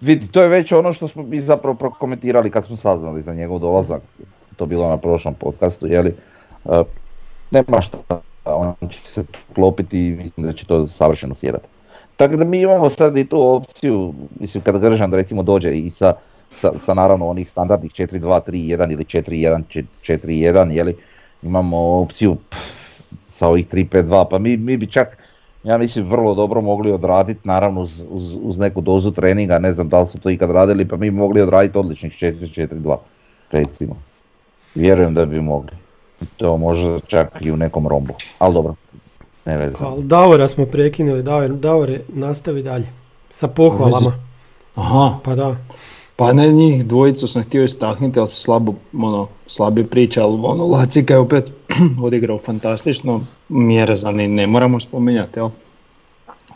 Vidi, 0.00 0.28
to 0.28 0.42
je 0.42 0.48
već 0.48 0.72
ono 0.72 0.92
što 0.92 1.08
smo 1.08 1.22
mi 1.22 1.40
zapravo 1.40 1.74
prokomentirali 1.74 2.50
kad 2.50 2.64
smo 2.64 2.76
saznali 2.76 3.22
za 3.22 3.34
njegov 3.34 3.58
dolazak. 3.58 4.02
To 4.56 4.66
bilo 4.66 4.88
na 4.88 4.96
prošlom 4.96 5.34
podcastu, 5.34 5.86
jeli. 5.86 6.14
E, 6.64 6.82
nema 7.50 7.80
šta, 7.80 7.98
on 8.44 8.88
će 8.88 9.00
se 9.00 9.24
klopiti 9.54 10.06
i 10.06 10.10
mislim 10.10 10.46
da 10.46 10.52
će 10.52 10.66
to 10.66 10.86
savršeno 10.88 11.34
sjedati. 11.34 11.66
Tako 12.16 12.36
da 12.36 12.44
mi 12.44 12.60
imamo 12.60 12.90
sad 12.90 13.16
i 13.16 13.28
tu 13.28 13.48
opciju, 13.56 14.14
mislim 14.40 14.62
kad 14.62 14.78
Gržan 14.78 15.12
recimo 15.12 15.42
dođe 15.42 15.78
i 15.78 15.90
sa, 15.90 16.14
sa, 16.56 16.72
sa 16.78 16.94
naravno 16.94 17.28
onih 17.28 17.50
standardnih 17.50 17.92
4-2-3-1 17.92 18.92
ili 18.92 19.04
4-1-4-1, 19.04 20.70
jeli, 20.70 20.96
imamo 21.42 21.78
opciju 21.78 22.36
pff, 22.50 22.58
sa 23.28 23.48
ovih 23.48 23.68
3-5-2, 23.68 24.26
pa 24.30 24.38
mi, 24.38 24.56
mi 24.56 24.76
bi 24.76 24.86
čak 24.86 25.18
ja 25.64 25.78
mislim 25.78 26.10
vrlo 26.10 26.34
dobro 26.34 26.60
mogli 26.60 26.92
odraditi, 26.92 27.40
naravno 27.48 27.80
uz, 27.80 28.04
uz, 28.08 28.34
uz 28.42 28.58
neku 28.58 28.80
dozu 28.80 29.10
treninga, 29.10 29.58
ne 29.58 29.72
znam 29.72 29.88
da 29.88 30.00
li 30.00 30.06
su 30.08 30.18
to 30.18 30.30
ikad 30.30 30.50
radili, 30.50 30.88
pa 30.88 30.96
mi 30.96 31.10
bi 31.10 31.16
mogli 31.16 31.40
odraditi 31.40 31.78
odličnih 31.78 32.12
4-4-2, 32.12 32.96
recimo. 33.50 33.96
Vjerujem 34.74 35.14
da 35.14 35.24
bi 35.24 35.40
mogli. 35.40 35.70
To 36.36 36.56
možda 36.56 37.00
čak 37.06 37.36
i 37.40 37.50
u 37.52 37.56
nekom 37.56 37.88
rombu, 37.88 38.14
ali 38.38 38.54
dobro, 38.54 38.74
ne 39.44 39.56
veze. 39.56 39.76
Ali 39.80 40.02
Davora 40.02 40.48
smo 40.48 40.66
prekinuli, 40.66 41.22
Davor, 41.22 41.48
Davore, 41.48 42.00
nastavi 42.08 42.62
dalje. 42.62 42.86
Sa 43.30 43.48
pohvalama. 43.48 44.12
Aha, 44.74 45.18
Pa 45.24 45.34
da. 45.34 45.56
Pa 46.16 46.32
ne 46.32 46.48
njih 46.48 46.86
dvojicu 46.86 47.28
sam 47.28 47.42
htio 47.42 47.64
istaknuti, 47.64 48.18
ali 48.18 48.28
se 48.28 48.40
slabo, 48.40 48.74
ono, 48.98 49.28
slabije 49.46 49.86
priča, 49.86 50.24
ali 50.24 50.40
ono, 50.42 50.66
Lacika 50.66 51.14
je 51.14 51.20
opet 51.20 51.44
odigrao 52.04 52.38
fantastično, 52.38 53.20
Mjerezani 53.48 54.28
ne 54.28 54.46
moramo 54.46 54.80
spominjati, 54.80 55.38
jel? 55.38 55.50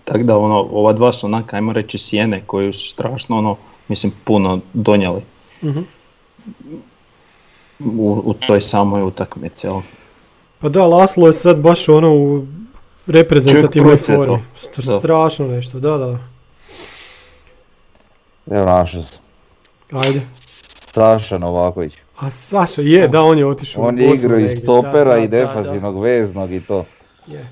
Tako 0.04 0.22
da 0.22 0.38
ono, 0.38 0.68
ova 0.72 0.92
dva 0.92 1.12
su 1.12 1.26
onak, 1.26 1.54
ajmo 1.54 1.72
reći 1.72 1.98
sjene 1.98 2.42
koju 2.46 2.72
su 2.72 2.88
strašno 2.88 3.38
ono, 3.38 3.56
mislim, 3.88 4.12
puno 4.24 4.60
donijeli 4.72 5.22
Mhm. 5.62 5.80
u, 7.78 8.22
u 8.24 8.34
toj 8.34 8.60
samoj 8.60 9.02
utakmici, 9.02 9.66
jel? 9.66 9.80
Pa 10.58 10.68
da, 10.68 10.86
Laslo 10.86 11.26
je 11.26 11.32
sad 11.32 11.56
baš 11.58 11.88
ono 11.88 12.14
u 12.14 12.46
reprezentativnoj 13.06 13.96
formi. 13.96 14.38
Strašno 15.00 15.46
nešto, 15.46 15.80
da, 15.80 15.98
da. 15.98 16.18
Evo 18.56 18.64
našao 18.64 19.02
sam. 19.02 19.27
Ajde. 19.92 20.20
Saša 20.92 21.38
Novaković. 21.38 21.92
A 22.18 22.30
Saša 22.30 22.82
je, 22.82 23.08
da, 23.08 23.22
on 23.22 23.38
je 23.38 23.46
otišao. 23.46 23.82
u 23.82 23.86
On 23.86 23.98
je 23.98 24.14
igrao 24.14 24.38
i 24.38 24.42
negdje, 24.42 24.56
stopera 24.56 25.04
da, 25.04 25.16
da, 25.16 25.18
i 25.18 25.28
da, 25.28 25.36
defanzivnog 25.36 26.02
veznog 26.02 26.52
i 26.52 26.60
to. 26.60 26.84
je. 27.26 27.48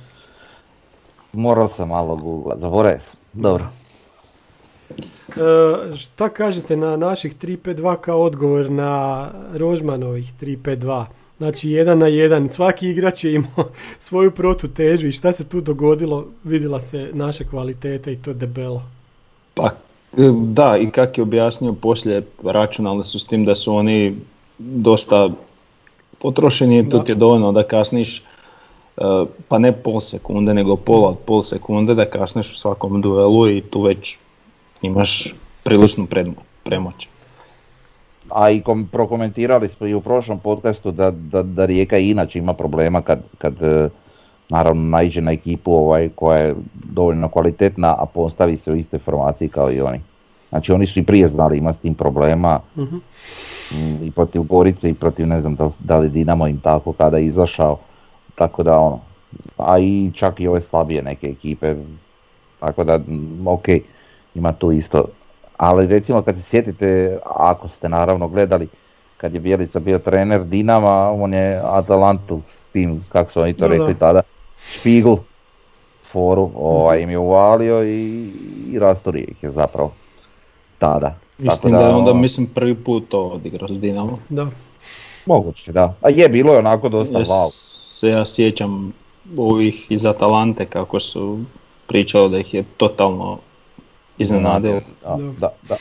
Morao 1.33 1.69
sam 1.69 1.89
malo 1.89 2.17
googlat, 2.17 2.59
zaboravio 2.59 3.01
sam. 3.01 3.17
Dobro. 3.33 3.67
E, 4.91 5.97
šta 5.97 6.29
kažete 6.29 6.77
na 6.77 6.97
naših 6.97 7.37
3-5-2 7.37 7.97
kao 7.97 8.23
odgovor 8.23 8.71
na 8.71 9.29
Rožmanovih 9.55 10.33
3-5-2? 10.41 11.05
Znači 11.39 11.71
jedan 11.71 11.99
na 11.99 12.07
jedan, 12.07 12.49
svaki 12.49 12.89
igrač 12.89 13.25
je 13.25 13.35
imao 13.35 13.69
svoju 13.99 14.31
protutežu 14.31 15.07
i 15.07 15.13
šta 15.13 15.33
se 15.33 15.49
tu 15.49 15.61
dogodilo, 15.61 16.27
vidjela 16.45 16.81
se 16.81 17.11
naše 17.13 17.45
kvalitete 17.45 18.13
i 18.13 18.17
to 18.17 18.33
debelo. 18.33 18.83
Pa 19.55 19.71
da, 20.33 20.77
i 20.77 20.91
kak 20.91 21.19
je 21.19 21.23
objasnio 21.23 21.73
poslije, 21.73 22.23
računali 22.45 23.05
su 23.05 23.19
s 23.19 23.27
tim 23.27 23.45
da 23.45 23.55
su 23.55 23.75
oni 23.75 24.17
dosta 24.59 25.31
potrošeni 26.19 26.89
to 26.89 26.99
Da. 26.99 27.05
ti 27.05 27.13
je 27.13 27.17
dovoljno 27.17 27.53
da 27.53 27.63
kasniš, 27.63 28.19
e, 28.19 28.23
pa 29.49 29.59
ne 29.59 29.73
pol 29.73 30.01
sekunde, 30.01 30.55
nego 30.55 30.77
pola 30.77 31.09
od 31.09 31.19
pol 31.19 31.43
sekunde 31.43 31.95
da 31.95 32.05
kasniš 32.05 32.53
u 32.53 32.57
svakom 32.57 33.03
duelu 33.03 33.49
i 33.51 33.61
tu 33.61 33.83
već 33.83 34.19
imaš 34.83 35.35
priličnu 35.63 36.07
premoć. 36.65 37.09
A 38.29 38.51
i 38.51 38.61
kom, 38.61 38.89
prokomentirali 38.93 39.69
smo 39.69 39.87
i 39.87 39.95
u 39.95 40.01
prošlom 40.01 40.39
podcastu 40.39 40.91
da, 40.91 41.11
da, 41.11 41.43
da 41.43 41.65
Rijeka 41.65 41.99
inače 41.99 42.39
ima 42.39 42.55
problema 42.55 43.03
kad, 43.03 43.19
kad 43.39 43.63
e, 43.63 43.89
naravno 44.49 44.83
naiđe 44.83 45.21
na 45.21 45.33
ekipu 45.33 45.73
ovaj, 45.73 46.09
koja 46.15 46.39
je 46.39 46.55
dovoljno 46.85 47.29
kvalitetna, 47.29 47.89
a 47.99 48.07
postavi 48.07 48.57
se 48.57 48.73
u 48.73 48.77
istoj 48.77 48.99
formaciji 48.99 49.49
kao 49.49 49.73
i 49.73 49.81
oni. 49.81 50.01
Znači 50.49 50.73
oni 50.73 50.87
su 50.87 50.99
i 51.01 51.05
prije 51.05 51.29
znali 51.29 51.59
ima 51.59 51.73
s 51.73 51.79
tim 51.79 51.95
problema 51.95 52.61
mm, 53.71 54.03
i 54.03 54.11
protiv 54.11 54.43
Gorice 54.43 54.91
i 54.91 54.95
protiv 54.95 55.27
ne 55.27 55.41
znam 55.41 55.55
da, 55.55 55.65
li- 55.65 55.73
da 55.79 55.99
li 55.99 56.09
Dinamo 56.09 56.47
im 56.47 56.61
tako 56.61 56.93
kada 56.93 57.17
je 57.17 57.27
izašao. 57.27 57.79
Tako 58.35 58.63
da 58.63 58.79
ono, 58.79 59.01
a 59.57 59.79
i 59.79 60.11
čak 60.15 60.41
i 60.41 60.49
ove 60.49 60.61
slabije 60.61 61.03
neke 61.03 61.27
ekipe. 61.27 61.75
Tako 62.61 62.85
da, 62.85 63.01
ok, 63.47 63.65
ima 64.35 64.53
tu 64.53 64.73
isto. 64.73 65.05
Ali 65.57 65.87
recimo 65.87 66.23
kad 66.23 66.37
se 66.37 66.43
sjetite, 66.43 67.19
ako 67.27 67.69
ste 67.69 67.89
naravno 67.89 68.29
gledali, 68.29 68.69
kad 69.17 69.35
je 69.35 69.41
Bjelica 69.41 69.81
bio 69.81 69.99
trener 69.99 70.45
Dinama, 70.45 71.11
on 71.11 71.35
je 71.35 71.61
Atalantu 71.65 72.41
s 72.47 72.65
tim, 72.65 73.05
kako 73.09 73.31
su 73.31 73.41
oni 73.41 73.53
to 73.55 73.61
Da, 73.61 73.67
rekli 73.69 73.93
da. 73.95 73.99
tada, 73.99 74.21
Špigl 74.69 75.15
foru 76.13 76.51
ovaj, 76.55 77.01
im 77.01 77.11
je 77.11 77.19
uvalio 77.19 77.85
i, 77.85 78.31
i 78.73 78.79
rastorio 78.79 79.25
ih 79.29 79.43
je 79.43 79.51
zapravo 79.53 79.93
tada. 80.79 81.15
Mislim 81.39 81.73
Tako 81.73 81.83
da 81.83 81.89
je 81.89 81.95
onda 81.95 82.11
ono, 82.11 82.21
mislim 82.21 82.47
prvi 82.47 82.75
put 82.75 83.09
to 83.09 83.27
odigrao 83.27 83.69
s 83.69 83.81
Dinamo. 83.81 84.19
Da. 84.29 84.47
Moguće, 85.27 85.73
da. 85.73 85.95
A 86.01 86.09
je, 86.11 86.29
bilo 86.29 86.53
je 86.53 86.59
onako 86.59 86.89
dosta 86.89 87.19
Ja 87.19 87.25
wow. 87.25 87.51
se 87.99 88.09
ja 88.09 88.25
sjećam 88.25 88.93
ovih 89.37 89.87
iz 89.91 90.05
Atalante 90.05 90.67
kako 90.67 91.01
su 91.01 91.39
pričali 91.87 92.31
da 92.31 92.39
ih 92.39 92.55
je 92.55 92.65
totalno 92.77 93.39
iznenadilo. 94.19 94.81
Da, 95.03 95.17
Da. 95.17 95.33
da, 95.41 95.53
da. 95.69 95.77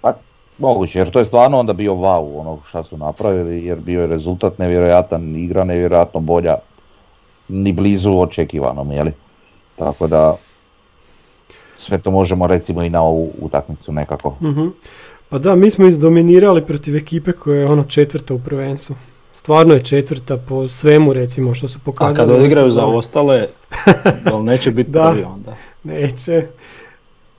Pa, 0.00 0.14
moguće, 0.58 0.98
jer 0.98 1.10
to 1.10 1.18
je 1.18 1.24
stvarno 1.24 1.58
onda 1.58 1.72
bio 1.72 1.92
wow 1.92 2.40
ono 2.40 2.58
šta 2.68 2.84
su 2.84 2.96
napravili, 2.96 3.64
jer 3.64 3.78
bio 3.78 4.00
je 4.00 4.06
rezultat 4.06 4.58
nevjerojatan, 4.58 5.36
igra 5.36 5.64
nevjerojatno 5.64 6.20
bolja, 6.20 6.56
ni 7.48 7.72
blizu 7.72 8.12
očekivanom, 8.12 8.92
jeli? 8.92 9.12
Tako 9.76 10.06
da, 10.06 10.36
sve 11.76 11.98
to 11.98 12.10
možemo 12.10 12.46
recimo 12.46 12.82
i 12.82 12.90
na 12.90 13.02
ovu 13.02 13.30
utakmicu 13.40 13.92
nekako. 13.92 14.36
Mhm. 14.42 14.66
Pa 15.28 15.38
da, 15.38 15.54
mi 15.54 15.70
smo 15.70 15.86
izdominirali 15.86 16.64
protiv 16.64 16.96
ekipe 16.96 17.32
koja 17.32 17.60
je 17.60 17.66
ono 17.66 17.84
četvrta 17.84 18.34
u 18.34 18.38
prvenstvu. 18.38 18.96
Stvarno 19.32 19.74
je 19.74 19.82
četvrta 19.82 20.36
po 20.38 20.68
svemu 20.68 21.12
recimo 21.12 21.54
što 21.54 21.68
su 21.68 21.78
A 21.78 21.84
pokazali. 21.84 22.16
kad 22.16 22.30
ove 22.30 22.38
odigraju 22.38 22.70
za 22.70 22.86
ostale, 22.86 23.46
jel 24.26 24.44
neće 24.44 24.70
biti 24.70 24.90
Da. 24.90 25.08
prvi 25.10 25.22
onda? 25.24 25.54
Neće. 25.84 26.46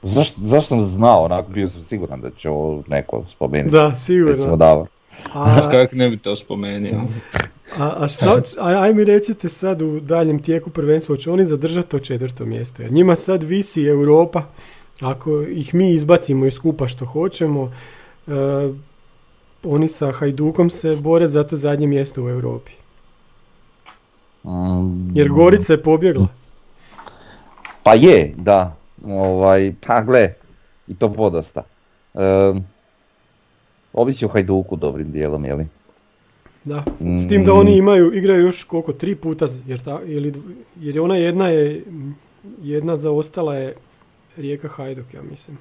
Zašto, 0.03 0.41
zašto 0.41 0.67
sam 0.67 0.81
znao, 0.81 1.23
onako 1.23 1.49
bio 1.49 1.69
sam 1.69 1.81
siguran 1.81 2.21
da 2.21 2.29
će 2.31 2.49
ovo 2.49 2.83
neko 2.87 3.23
spomenuti. 3.27 3.71
Da, 3.71 3.83
Recimo 3.83 3.99
sigurno. 3.99 4.55
Davor. 4.55 4.87
A, 5.33 5.53
Kako 5.71 5.95
ne 5.95 6.09
bi 6.09 6.17
to 6.17 6.35
spomenuo? 6.35 7.01
a, 7.77 7.93
a 7.97 8.07
šta, 8.07 8.41
a, 8.59 8.81
aj 8.81 8.93
mi 8.93 9.03
recite 9.03 9.49
sad 9.49 9.81
u 9.81 9.99
daljem 9.99 10.41
tijeku 10.41 10.69
prvenstva, 10.69 11.15
hoće 11.15 11.31
oni 11.31 11.45
zadržati 11.45 11.89
to 11.89 11.99
četvrto 11.99 12.45
mjesto? 12.45 12.81
Jer 12.81 12.91
njima 12.91 13.15
sad 13.15 13.43
visi 13.43 13.85
Europa, 13.85 14.43
ako 15.01 15.41
ih 15.41 15.75
mi 15.75 15.93
izbacimo 15.93 16.45
iz 16.45 16.53
skupa 16.53 16.87
što 16.87 17.05
hoćemo, 17.05 17.73
e, 18.27 18.31
oni 19.63 19.87
sa 19.87 20.11
Hajdukom 20.11 20.69
se 20.69 20.95
bore 20.95 21.27
za 21.27 21.43
to 21.43 21.55
zadnje 21.55 21.87
mjesto 21.87 22.23
u 22.23 22.29
Europi. 22.29 22.71
Mm, 24.43 25.17
Jer 25.17 25.29
Gorica 25.29 25.73
je 25.73 25.83
pobjegla. 25.83 26.27
Pa 27.83 27.93
je, 27.93 28.33
da. 28.37 28.75
Ovaj, 29.05 29.73
pa 29.87 30.01
gle, 30.01 30.33
i 30.87 30.95
to 30.95 31.13
podosta. 31.13 31.63
Um, 32.13 32.63
ovisi 33.93 34.25
o 34.25 34.27
Hajduku 34.27 34.75
dobrim 34.75 35.11
dijelom, 35.11 35.45
jeli? 35.45 35.67
Da, 36.69 36.83
s 37.17 37.27
tim 37.27 37.43
da 37.43 37.53
Mm. 37.53 37.57
oni 37.57 37.77
imaju, 37.77 38.13
igraju 38.13 38.45
još 38.45 38.63
koliko, 38.63 38.93
tri 38.93 39.15
puta, 39.15 39.45
jer, 39.67 39.79
ta, 39.79 39.99
ili, 40.05 40.33
jer 40.79 40.95
je 40.95 41.01
ona 41.01 41.15
jedna 41.15 41.47
je, 41.47 41.83
jedna 42.61 42.95
zaostala 42.95 43.55
je 43.55 43.73
Rijeka 44.37 44.67
Hajduk, 44.67 45.13
ja 45.13 45.21
mislim. 45.21 45.57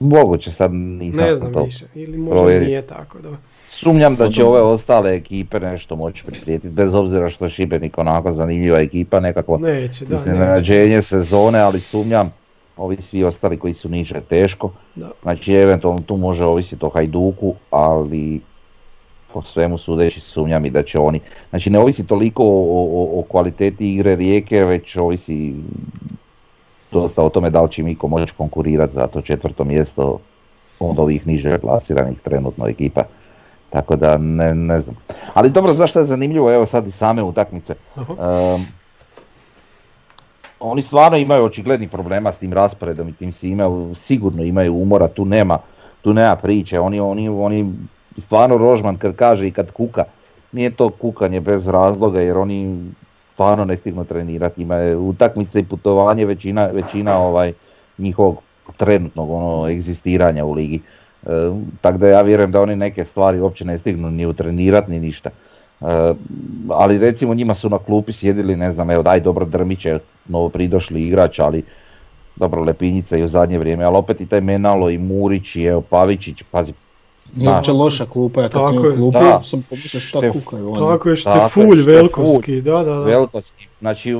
Moguće 0.00 0.52
sad 0.52 0.72
nisam 0.72 1.24
Ne 1.24 1.36
znam 1.36 1.52
to. 1.52 1.62
više, 1.64 1.84
ili 1.94 2.18
možda 2.18 2.36
provjerio. 2.36 2.66
nije 2.68 2.82
tako, 2.82 3.18
da. 3.18 3.30
Sumnjam 3.68 4.16
da 4.16 4.28
će 4.30 4.44
ove 4.44 4.60
ostale 4.60 5.14
ekipe 5.14 5.60
nešto 5.60 5.96
moći 5.96 6.24
priprijetiti, 6.24 6.68
bez 6.68 6.94
obzira 6.94 7.28
što 7.28 7.44
je 7.44 7.50
Šibenik 7.50 7.98
onako 7.98 8.32
zanimljiva 8.32 8.78
ekipa, 8.78 9.20
nekako 9.20 9.58
Neće, 9.58 10.04
da, 10.04 10.16
iznenađenje 10.16 11.02
sezone, 11.02 11.58
ali 11.58 11.80
sumnjam 11.80 12.32
ovi 12.76 12.96
svi 12.96 13.24
ostali 13.24 13.56
koji 13.56 13.74
su 13.74 13.88
niže 13.88 14.20
teško. 14.20 14.72
Da. 14.94 15.10
Znači 15.22 15.54
eventualno 15.54 16.00
tu 16.00 16.16
može 16.16 16.44
ovisiti 16.44 16.84
o 16.84 16.88
Hajduku, 16.88 17.54
ali 17.70 18.40
po 19.36 19.42
svemu 19.42 19.78
sudeći 19.78 20.20
sumnjam 20.20 20.64
i 20.64 20.70
da 20.70 20.82
će 20.82 20.98
oni. 20.98 21.20
Znači 21.50 21.70
ne 21.70 21.78
ovisi 21.78 22.06
toliko 22.06 22.42
o, 22.44 22.48
o, 22.48 23.20
o 23.20 23.22
kvaliteti 23.28 23.92
igre 23.92 24.16
Rijeke, 24.16 24.64
već 24.64 24.96
ovisi 24.96 25.54
dosta 26.92 27.22
o 27.22 27.28
tome 27.28 27.50
da 27.50 27.62
li 27.62 27.70
će 27.70 27.82
Miko 27.82 28.08
moći 28.08 28.32
konkurirati 28.36 28.94
za 28.94 29.06
to 29.06 29.20
četvrto 29.20 29.64
mjesto 29.64 30.18
od 30.80 30.98
ovih 30.98 31.26
niže 31.26 31.58
plasiranih 31.58 32.20
trenutno 32.20 32.68
ekipa. 32.68 33.02
Tako 33.70 33.96
da 33.96 34.16
ne, 34.18 34.54
ne 34.54 34.80
znam. 34.80 34.96
Ali 35.34 35.50
dobro, 35.50 35.72
znaš 35.72 35.90
što 35.90 35.98
je 35.98 36.04
zanimljivo, 36.04 36.52
evo 36.52 36.66
sad 36.66 36.86
i 36.86 36.90
same 36.90 37.22
utakmice. 37.22 37.74
Ehm, 37.96 38.62
oni 40.60 40.82
stvarno 40.82 41.18
imaju 41.18 41.44
očiglednih 41.44 41.90
problema 41.90 42.32
s 42.32 42.38
tim 42.38 42.52
rasporedom 42.52 43.08
i 43.08 43.12
tim 43.12 43.32
svime, 43.32 43.64
sigurno 43.94 44.42
imaju 44.42 44.74
umora, 44.74 45.08
tu 45.08 45.24
nema, 45.24 45.58
tu 46.02 46.14
nema 46.14 46.36
priče, 46.36 46.80
oni, 46.80 47.00
oni, 47.00 47.28
oni 47.28 47.72
stvarno 48.18 48.56
Rožman 48.56 48.96
kad 48.96 49.16
kaže 49.16 49.48
i 49.48 49.50
kad 49.50 49.70
kuka, 49.70 50.04
nije 50.52 50.70
to 50.70 50.90
kukanje 50.90 51.40
bez 51.40 51.68
razloga 51.68 52.20
jer 52.20 52.38
oni 52.38 52.90
stvarno 53.32 53.64
ne 53.64 53.76
stignu 53.76 54.04
trenirati, 54.04 54.62
ima 54.62 54.76
utakmice 54.98 55.60
i 55.60 55.64
putovanje 55.64 56.24
većina, 56.24 56.66
većina 56.66 57.18
ovaj 57.18 57.52
njihovog 57.98 58.36
trenutnog 58.76 59.30
ono 59.30 59.68
egzistiranja 59.68 60.44
u 60.44 60.52
ligi. 60.52 60.80
E, 61.26 61.28
tako 61.80 61.98
da 61.98 62.08
ja 62.08 62.22
vjerujem 62.22 62.52
da 62.52 62.60
oni 62.60 62.76
neke 62.76 63.04
stvari 63.04 63.40
uopće 63.40 63.64
ne 63.64 63.78
stignu 63.78 64.10
ni 64.10 64.26
utrenirati 64.26 64.90
ni 64.90 65.00
ništa. 65.00 65.30
E, 65.30 65.84
ali 66.68 66.98
recimo 66.98 67.34
njima 67.34 67.54
su 67.54 67.68
na 67.68 67.78
klupi 67.78 68.12
sjedili, 68.12 68.56
ne 68.56 68.72
znam, 68.72 68.90
evo 68.90 69.02
daj 69.02 69.20
dobro 69.20 69.44
Drmić 69.44 69.84
je 69.84 69.98
novo 70.28 70.48
pridošli 70.48 71.02
igrač, 71.02 71.38
ali 71.38 71.62
dobro 72.36 72.62
Lepinjica 72.62 73.16
i 73.16 73.24
u 73.24 73.28
zadnje 73.28 73.58
vrijeme, 73.58 73.84
ali 73.84 73.96
opet 73.96 74.20
i 74.20 74.26
taj 74.26 74.40
Menalo 74.40 74.90
i 74.90 74.98
Murić 74.98 75.56
i 75.56 75.64
evo 75.64 75.80
Pavičić, 75.80 76.42
pazi, 76.50 76.72
Nije 77.34 77.50
uopće 77.50 77.72
loša 77.72 78.06
klupa, 78.06 78.42
ja 78.42 78.48
kad 78.48 78.62
sam 78.64 78.78
u 78.78 78.84
je. 78.84 78.92
klupu 78.92 79.18
Da. 79.18 79.42
sam 79.42 79.62
pomislio 79.62 80.00
šta 80.00 80.18
Štef- 80.18 80.32
kukaju 80.34 80.66
oni. 80.66 80.76
Tako 80.78 81.08
je, 81.08 81.16
Štefulj. 81.16 81.82
Velkovski, 81.82 82.60
da, 82.60 82.72
da, 82.72 82.84
da, 82.84 83.00
Velkovski, 83.00 83.68
znači 83.80 84.18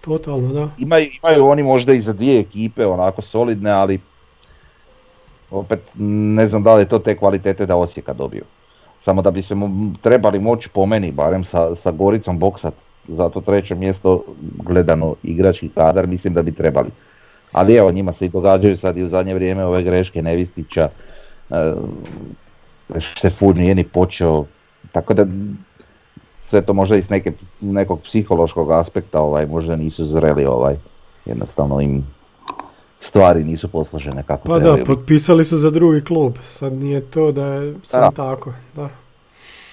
totalno, 0.00 0.48
da. 0.48 0.68
imaju, 0.78 1.06
imaju 1.18 1.46
oni 1.46 1.62
možda 1.62 1.92
i 1.92 2.00
za 2.00 2.12
dvije 2.12 2.40
ekipe 2.40 2.86
onako 2.86 3.22
solidne, 3.22 3.70
ali 3.70 4.00
opet 5.50 5.80
ne 6.34 6.46
znam 6.46 6.62
da 6.62 6.74
li 6.74 6.82
je 6.82 6.88
to 6.88 6.98
te 6.98 7.16
kvalitete 7.16 7.66
da 7.66 7.76
Osijeka 7.76 8.12
dobiju. 8.12 8.42
Samo 9.00 9.22
da 9.22 9.30
bi 9.30 9.42
se 9.42 9.54
mo- 9.54 9.68
trebali 10.00 10.38
moći 10.38 10.68
po 10.68 10.86
meni, 10.86 11.12
barem 11.12 11.44
sa, 11.44 11.74
sa 11.74 11.90
Goricom 11.90 12.38
boksat 12.38 12.74
za 13.08 13.28
to 13.28 13.40
treće 13.40 13.74
mjesto 13.74 14.24
gledano 14.58 15.14
igrački 15.22 15.68
kadar, 15.68 16.06
mislim 16.06 16.34
da 16.34 16.42
bi 16.42 16.52
trebali. 16.52 16.88
Ali 17.52 17.74
evo, 17.74 17.90
njima 17.90 18.12
se 18.12 18.26
i 18.26 18.28
događaju 18.28 18.76
sad 18.76 18.96
i 18.96 19.02
u 19.02 19.08
zadnje 19.08 19.34
vrijeme 19.34 19.64
ove 19.64 19.82
greške 19.82 20.22
Nevistića, 20.22 20.88
Štefur 22.98 23.56
nije 23.56 23.74
ni 23.74 23.84
počeo, 23.84 24.44
tako 24.92 25.14
da 25.14 25.26
sve 26.40 26.62
to 26.62 26.72
možda 26.72 26.96
iz 26.96 27.10
neke, 27.10 27.32
nekog 27.60 28.00
psihološkog 28.02 28.70
aspekta 28.70 29.20
ovaj, 29.20 29.46
možda 29.46 29.76
nisu 29.76 30.04
zreli 30.04 30.46
ovaj, 30.46 30.76
jednostavno 31.24 31.80
im 31.80 32.06
stvari 33.00 33.44
nisu 33.44 33.68
posložene 33.68 34.22
kako 34.22 34.48
Pa 34.48 34.58
da, 34.58 34.84
potpisali 34.86 35.44
su 35.44 35.56
za 35.56 35.70
drugi 35.70 36.04
klub, 36.04 36.36
sad 36.42 36.72
nije 36.72 37.00
to 37.00 37.32
da 37.32 37.44
je 37.46 37.74
sad 37.82 38.00
Da. 38.00 38.10
tako, 38.10 38.52
da. 38.76 38.88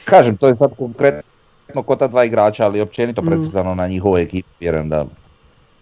Kažem, 0.06 0.38
to 0.38 0.47
je 0.47 0.56
sad 0.56 0.76
konkretno 0.78 1.84
kod 1.86 2.00
ta 2.00 2.08
dva 2.08 2.23
igrača, 2.26 2.65
ali 2.65 2.82
općenito 2.82 3.21
Mm. 3.21 3.26
predstavljeno 3.26 3.76
na 3.76 3.88
njihovoj 3.88 4.21
ekipi, 4.21 4.50
vjerujem 4.60 4.89
da 4.89 5.06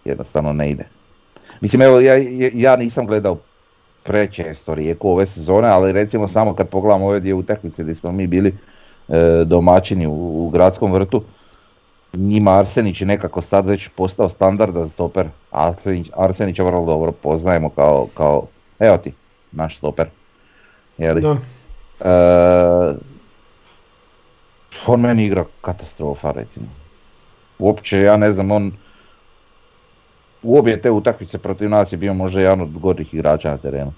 jednostavno 0.04 0.52
ne 0.52 0.70
ide. 0.70 0.84
Mislim, 1.60 1.82
evo, 1.82 2.00
ja, 2.00 2.14
ja 2.54 2.76
nisam 2.76 3.06
gledao 3.06 3.38
prečesto 4.04 4.74
Rijeku 4.74 5.10
ove 5.10 5.26
sezone, 5.26 5.68
ali 5.68 5.92
recimo 5.92 6.28
samo 6.28 6.54
kad 6.54 6.68
pogledam 6.68 7.02
ove 7.02 7.20
dvije 7.20 7.34
utakmice 7.34 7.82
gdje 7.82 7.94
smo 7.94 8.12
mi 8.12 8.26
bili 8.26 8.54
e, 9.08 9.44
domaćini 9.46 10.06
u, 10.06 10.46
u 10.46 10.50
gradskom 10.50 10.92
vrtu, 10.92 11.22
njima 12.12 12.58
Arsenić 12.58 13.00
je 13.00 13.06
nekako 13.06 13.40
sad 13.40 13.66
već 13.66 13.88
postao 13.88 14.28
standardan 14.28 14.88
stoper. 14.88 15.26
Arsenić, 15.50 16.10
Arsenića 16.16 16.64
vrlo 16.64 16.86
dobro 16.86 17.12
poznajemo 17.12 17.68
kao, 17.68 18.08
kao 18.14 18.46
evo 18.78 18.98
ti, 18.98 19.12
naš 19.52 19.76
stoper. 19.78 20.06
Je 20.98 21.14
li? 21.14 21.20
Da, 21.20 21.36
E, 22.00 22.94
on 24.86 25.00
meni 25.00 25.24
igra 25.24 25.44
katastrofa 25.60 26.30
recimo. 26.30 26.66
Uopće 27.58 28.00
ja 28.00 28.16
ne 28.16 28.32
znam, 28.32 28.50
on 28.50 28.72
u 30.44 30.58
obje 30.58 30.82
te 30.82 30.90
utakmice 30.90 31.38
protiv 31.38 31.70
nas 31.70 31.92
je 31.92 31.96
bio 31.96 32.14
možda 32.14 32.40
jedan 32.40 32.60
od 32.60 32.72
gorih 32.72 33.14
igrača 33.14 33.50
na 33.50 33.56
terenu. 33.56 33.92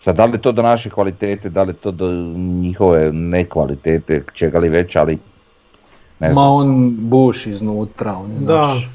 Sad, 0.00 0.16
da 0.16 0.24
li 0.24 0.32
je 0.32 0.42
to 0.42 0.52
do 0.52 0.62
naše 0.62 0.90
kvalitete, 0.90 1.48
da 1.50 1.62
li 1.62 1.74
to 1.74 1.90
do 1.90 2.10
njihove 2.36 3.12
nekvalitete, 3.12 4.22
čega 4.34 4.58
li 4.58 4.68
već, 4.68 4.96
ali 4.96 5.18
ne 6.20 6.28
Ma 6.28 6.32
znam. 6.32 6.48
on 6.48 6.66
buš 6.98 7.46
iznutra, 7.46 8.12
on 8.14 8.30
je 8.32 8.38
da. 8.38 8.56
naš. 8.56 8.88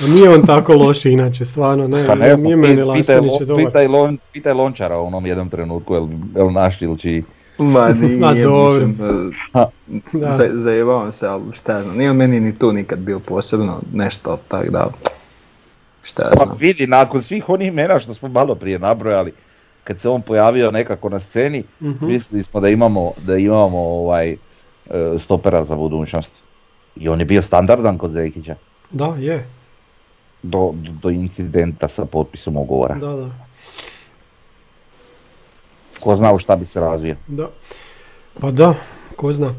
A 0.00 0.08
nije 0.08 0.30
on 0.30 0.42
tako 0.42 0.72
loš 0.74 1.04
inače, 1.04 1.44
stvarno, 1.44 1.88
ne, 1.88 2.06
Pa 2.06 2.14
ne 2.14 2.28
znam, 2.28 2.44
nije 2.44 2.56
meni 2.56 2.82
pi- 2.82 2.92
pitaj, 2.94 3.16
dobar. 3.40 3.66
pitaj, 3.66 3.86
Lon, 3.86 4.18
pitaj 4.32 4.52
Lončara 4.52 4.98
u 4.98 5.06
onom 5.06 5.26
jednom 5.26 5.48
trenutku, 5.48 5.94
jel, 5.94 6.06
jel 6.36 6.52
naš 6.52 6.82
ili 6.82 6.98
čiji. 6.98 7.24
Ma 7.58 7.88
nije, 8.00 8.18
Ma 8.18 8.32
mislim, 8.32 8.94
Da. 10.12 10.30
za, 10.30 10.48
zajebavam 10.52 11.12
se, 11.12 11.26
ali 11.26 11.44
šta 11.52 11.82
znam, 11.82 11.96
nije 11.96 12.10
on 12.10 12.16
meni 12.16 12.40
ni 12.40 12.54
tu 12.54 12.72
nikad 12.72 12.98
bio 12.98 13.18
posebno 13.18 13.80
nešto, 13.92 14.38
tak 14.48 14.70
da, 14.70 14.86
šta 16.04 16.22
ja 16.22 16.30
Pa 16.36 16.54
vidi, 16.58 16.86
nakon 16.86 17.22
svih 17.22 17.48
onih 17.48 17.68
imena 17.68 17.98
što 17.98 18.14
smo 18.14 18.28
malo 18.28 18.54
prije 18.54 18.78
nabrojali, 18.78 19.32
kad 19.84 20.00
se 20.00 20.08
on 20.08 20.22
pojavio 20.22 20.70
nekako 20.70 21.08
na 21.08 21.20
sceni, 21.20 21.64
Mhm. 21.80 22.06
mislili 22.06 22.42
smo 22.42 22.60
da 22.60 22.68
imamo, 22.68 23.12
da 23.18 23.36
imamo 23.36 23.78
ovaj 23.78 24.30
e, 24.30 24.36
stopera 25.18 25.64
za 25.64 25.74
budućnost. 25.76 26.32
I 26.96 27.08
on 27.08 27.20
je 27.20 27.24
bio 27.26 27.42
standardan 27.42 27.98
kod 27.98 28.12
Zekića, 28.12 28.54
Da, 28.90 29.14
je, 29.18 29.46
do, 30.42 30.70
do, 30.74 30.92
do 30.92 31.10
incidenta 31.10 31.88
sa 31.88 32.04
potpisom 32.04 32.56
ugovora. 32.56 32.94
da, 32.94 33.08
da, 33.08 33.30
Ko 36.00 36.16
zna 36.16 36.32
u 36.32 36.38
šta 36.38 36.56
bi 36.56 36.64
se 36.64 36.80
razvio. 36.80 37.16
da. 37.28 37.48
Pa 38.40 38.50
da, 38.50 38.74
ko 39.16 39.32
zna. 39.32 39.54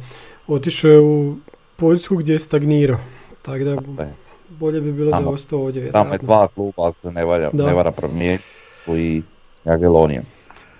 Otišao 0.48 0.92
je 0.92 1.00
u 1.02 1.36
Poljsku 1.76 2.16
gdje 2.16 2.34
je 2.34 2.40
stagnirao, 2.40 2.98
tako 3.42 3.58
da 3.60 3.76
Tako 3.76 4.02
je. 4.02 4.14
Bolje 4.60 4.82
bi 4.82 4.92
bilo 4.92 5.12
da 5.12 5.18
je 5.18 5.26
ostao 5.26 5.60
ovdje 5.60 5.92
Tamo 5.92 6.14
je 6.14 6.18
dva 6.18 6.48
kluba, 6.48 6.88
ako 6.90 7.00
se 7.00 7.12
ne, 7.12 7.26
valja, 7.26 7.50
Da. 7.54 7.66
ne 7.66 7.74
vara 7.74 7.92
promijeniti, 7.92 8.44
i 8.88 9.22
Jagelonijem. 9.66 10.24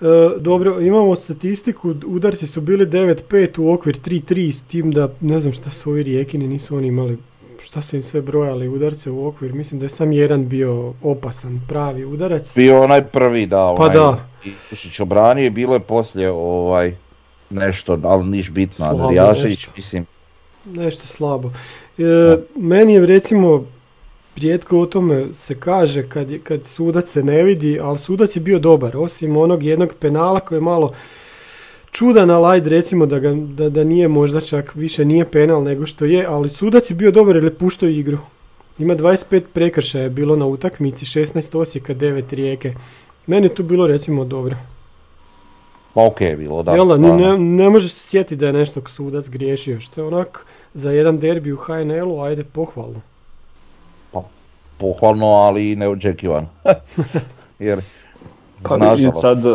E, 0.02 0.06
dobro, 0.40 0.82
imamo 0.82 1.16
statistiku, 1.16 1.96
udarci 2.06 2.48
su 2.48 2.62
bili 2.62 2.86
9-5 2.86 3.60
u 3.60 3.74
okvir 3.74 4.00
3-3 4.00 4.52
s 4.52 4.62
tim 4.62 4.92
da 4.92 5.10
ne 5.22 5.40
znam 5.40 5.54
šta 5.54 5.70
su 5.70 5.90
ovi 5.90 6.04
rijekini, 6.04 6.48
nisu 6.48 6.78
oni 6.78 6.88
imali, 6.88 7.18
šta 7.62 7.82
su 7.82 7.96
im 7.96 8.02
sve 8.02 8.22
brojali 8.22 8.68
udarce 8.68 9.12
u 9.12 9.28
okvir, 9.28 9.54
mislim 9.54 9.80
da 9.80 9.86
je 9.86 9.90
sam 9.90 10.12
jedan 10.12 10.48
bio 10.48 10.94
opasan, 11.04 11.62
pravi 11.68 12.06
udarac. 12.06 12.56
Bio 12.56 12.84
onaj 12.84 13.04
prvi, 13.04 13.46
da, 13.46 13.64
onaj 13.66 13.78
Pa 13.78 13.94
da. 13.94 14.28
Isušić 14.46 15.00
obranio 15.00 15.46
i 15.46 15.50
bilo 15.50 15.74
je 15.74 15.80
poslije 15.80 16.32
ovaj 16.32 16.96
nešto, 17.50 18.00
ali 18.04 18.26
niš 18.26 18.52
bitno, 18.52 18.86
Andrijašević, 18.86 19.60
nešto. 19.60 19.72
mislim, 19.76 20.06
Nešto 20.66 21.08
slabo. 21.08 21.52
E, 21.98 22.38
meni 22.56 22.94
je 22.94 23.06
recimo 23.06 23.66
rijetko 24.36 24.80
o 24.80 24.86
tome 24.86 25.26
se 25.34 25.60
kaže 25.60 26.10
kad, 26.10 26.28
kad 26.44 26.66
sudac 26.66 27.10
se 27.10 27.24
ne 27.24 27.44
vidi, 27.44 27.80
ali 27.80 28.00
sudac 28.00 28.36
je 28.36 28.40
bio 28.40 28.60
dobar, 28.60 28.98
osim 28.98 29.38
onog 29.38 29.64
jednog 29.64 29.94
penala 30.00 30.40
koji 30.40 30.58
je 30.58 30.62
malo 30.62 30.94
čudan, 31.92 32.30
ali 32.30 32.46
ajde 32.46 32.70
recimo 32.70 33.06
da, 33.06 33.20
ga, 33.20 33.34
da, 33.34 33.70
da 33.70 33.84
nije 33.84 34.08
možda 34.08 34.42
čak 34.42 34.76
više 34.76 35.06
nije 35.06 35.26
penal 35.26 35.64
nego 35.64 35.86
što 35.86 36.06
je, 36.06 36.26
ali 36.26 36.50
sudac 36.50 36.90
je 36.90 36.96
bio 36.96 37.12
dobar 37.12 37.36
jer 37.36 37.44
je 37.44 37.54
puštao 37.54 37.90
igru. 37.90 38.18
Ima 38.80 38.96
25 38.96 39.42
prekršaja 39.54 40.04
je 40.04 40.10
bilo 40.10 40.36
na 40.36 40.46
utakmici, 40.46 41.06
16 41.06 41.58
Osijeka, 41.58 41.94
9 41.94 42.24
Rijeke. 42.32 42.74
Meni 43.28 43.46
je 43.46 43.56
tu 43.56 43.64
bilo 43.64 43.88
recimo 43.88 44.26
dobro. 44.26 44.56
pa 45.94 46.06
ok 46.06 46.22
je 46.22 46.36
bilo, 46.36 46.64
da. 46.64 46.72
Jel 46.72 46.88
da, 46.88 46.98
ne, 46.98 47.38
ne 47.38 47.70
može 47.70 47.90
se 47.90 48.10
sjetiti 48.10 48.36
da 48.36 48.48
je 48.48 48.54
nešto 48.54 48.82
sudac 48.88 49.30
griješio, 49.30 49.80
što 49.80 50.02
je 50.02 50.08
onak 50.08 50.46
za 50.76 50.92
jedan 50.92 51.20
derbi 51.20 51.54
u 51.54 51.58
HNL-u, 51.58 52.22
ajde 52.22 52.44
pohvalno. 52.44 53.02
pohvalno, 54.78 55.26
ali 55.26 55.72
i 55.72 55.76
neočekivano. 55.76 56.48
Jer, 57.60 57.82
Pa 58.64 58.78
nažalost, 58.78 59.00
vidi 59.00 59.12
sad, 59.22 59.46
e, 59.46 59.50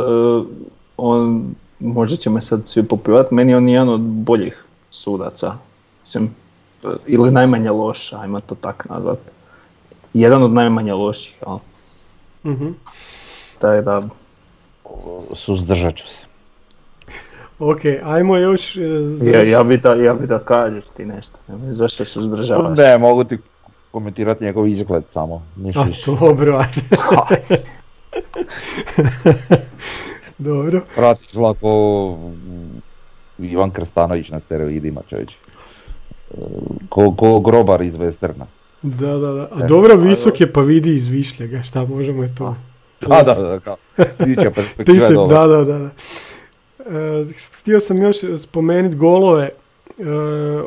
on, 0.97 1.55
možda 1.81 2.17
će 2.17 2.31
me 2.31 2.41
sad 2.41 2.69
svi 2.69 2.83
popivati, 2.83 3.35
meni 3.35 3.53
je 3.53 3.57
on 3.57 3.69
jedan 3.69 3.89
od 3.89 4.01
boljih 4.01 4.65
sudaca. 4.91 5.53
Mislim, 6.03 6.35
ili 7.07 7.31
najmanje 7.31 7.71
loš, 7.71 8.13
ajmo 8.13 8.41
to 8.41 8.55
tak 8.55 8.87
nazvat. 8.89 9.19
Jedan 10.15 10.43
od 10.43 10.53
najmanje 10.53 10.95
loših, 10.95 11.43
jel? 11.47 11.59
Mhm. 12.45 12.69
Tako 13.59 13.83
da, 13.83 14.03
Suzdržat 15.35 15.97
ću 15.97 16.07
se. 16.07 16.30
Ok, 17.61 17.81
ajmo 18.05 18.37
još... 18.37 18.77
e, 18.77 18.81
ja, 19.23 19.43
ja 19.43 19.63
bi 19.63 19.77
da, 19.77 19.95
ja 19.95 20.15
bi 20.15 20.27
da 20.27 20.39
kažeš 20.39 20.87
ti 20.87 21.05
nešto. 21.05 21.39
Zašto 21.71 22.05
se 22.05 22.19
uzdržavaš? 22.19 22.79
Ne, 22.79 22.99
mogu 22.99 23.25
ti 23.25 23.39
komentirati 23.91 24.45
njegov 24.45 24.69
izgled 24.69 25.05
samo. 25.13 25.43
Ništa 25.57 25.81
A, 25.81 25.87
dobro, 26.21 26.57
ajde. 26.57 26.81
dobro. 30.39 30.81
Prati 30.97 31.25
izgleda 31.25 31.55
ko 31.61 32.17
mm, 33.39 33.45
Ivan 33.45 33.71
Krstanović 33.71 34.29
na 34.29 34.41
steroidima 34.41 35.01
čovječ. 35.09 35.33
E, 35.33 36.37
Ko, 36.89 37.15
ko 37.17 37.41
grobar 37.41 37.83
iz 37.83 37.97
Westerna. 37.97 38.45
Da, 38.83 39.19
da, 39.19 39.33
da. 39.33 39.49
A 39.53 39.67
dobro, 39.67 39.97
visok 39.97 40.41
je 40.41 40.53
pa 40.53 40.61
vidi 40.61 40.97
iz 40.97 41.09
višljega, 41.09 41.63
šta 41.63 41.85
možemo 41.85 42.23
je 42.23 42.35
to. 42.35 42.57
Da, 43.09 43.23
da, 43.23 43.35
da, 43.35 43.61
kao. 43.61 43.77
Ti 43.97 44.37
perspektive 44.55 45.01
se, 45.01 45.15
da, 45.15 45.47
da, 45.47 45.65
da. 45.65 45.79
da. 45.79 45.91
Htio 47.61 47.81
sam 47.81 48.03
još 48.03 48.17
spomenuti 48.39 48.97
golove. 48.97 49.51
E, 49.99 50.05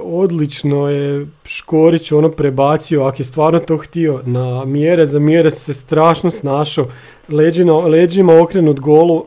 odlično 0.04 0.90
je 0.90 1.28
Škorić 1.46 2.12
ono 2.12 2.30
prebacio, 2.32 3.04
ako 3.04 3.22
je 3.22 3.26
stvarno 3.26 3.60
to 3.60 3.78
htio, 3.78 4.22
na 4.26 4.66
mjere. 4.66 5.06
Za 5.06 5.20
mjere 5.20 5.52
se 5.52 5.74
strašno 5.74 6.32
snašao. 6.32 6.88
Leđina, 7.30 7.74
leđima 7.74 8.42
okrenut 8.42 8.80
golu 8.80 9.26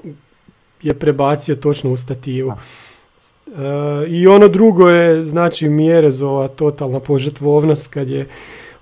je 0.83 0.95
prebacio 0.95 1.57
točno 1.57 1.93
u 1.93 1.97
stativu. 1.97 2.53
E, 2.53 4.07
I 4.09 4.27
ono 4.27 4.49
drugo 4.49 4.89
je, 4.89 5.25
znači, 5.25 5.69
Mjerezova 5.69 6.49
totalna 6.49 7.01
požrtvovnost 7.01 7.89
kad 7.89 8.09
je 8.09 8.29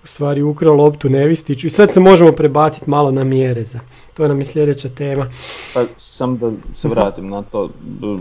u 0.05 0.07
stvari 0.07 0.43
ukrao 0.43 0.75
loptu 0.75 1.09
Nevistiću. 1.09 1.67
I 1.67 1.71
sad 1.71 1.91
se 1.93 2.01
možemo 2.01 2.33
prebaciti 2.33 2.91
malo 2.91 3.11
na 3.11 3.25
Mjereza. 3.25 3.81
To 4.15 4.29
nam 4.29 4.39
je 4.39 4.47
sljedeća 4.47 4.89
tema. 4.89 5.31
Pa 5.75 5.85
sam 5.97 6.39
da 6.39 6.53
se 6.73 6.89
vratim 6.89 7.29
na 7.29 7.43
to, 7.43 7.69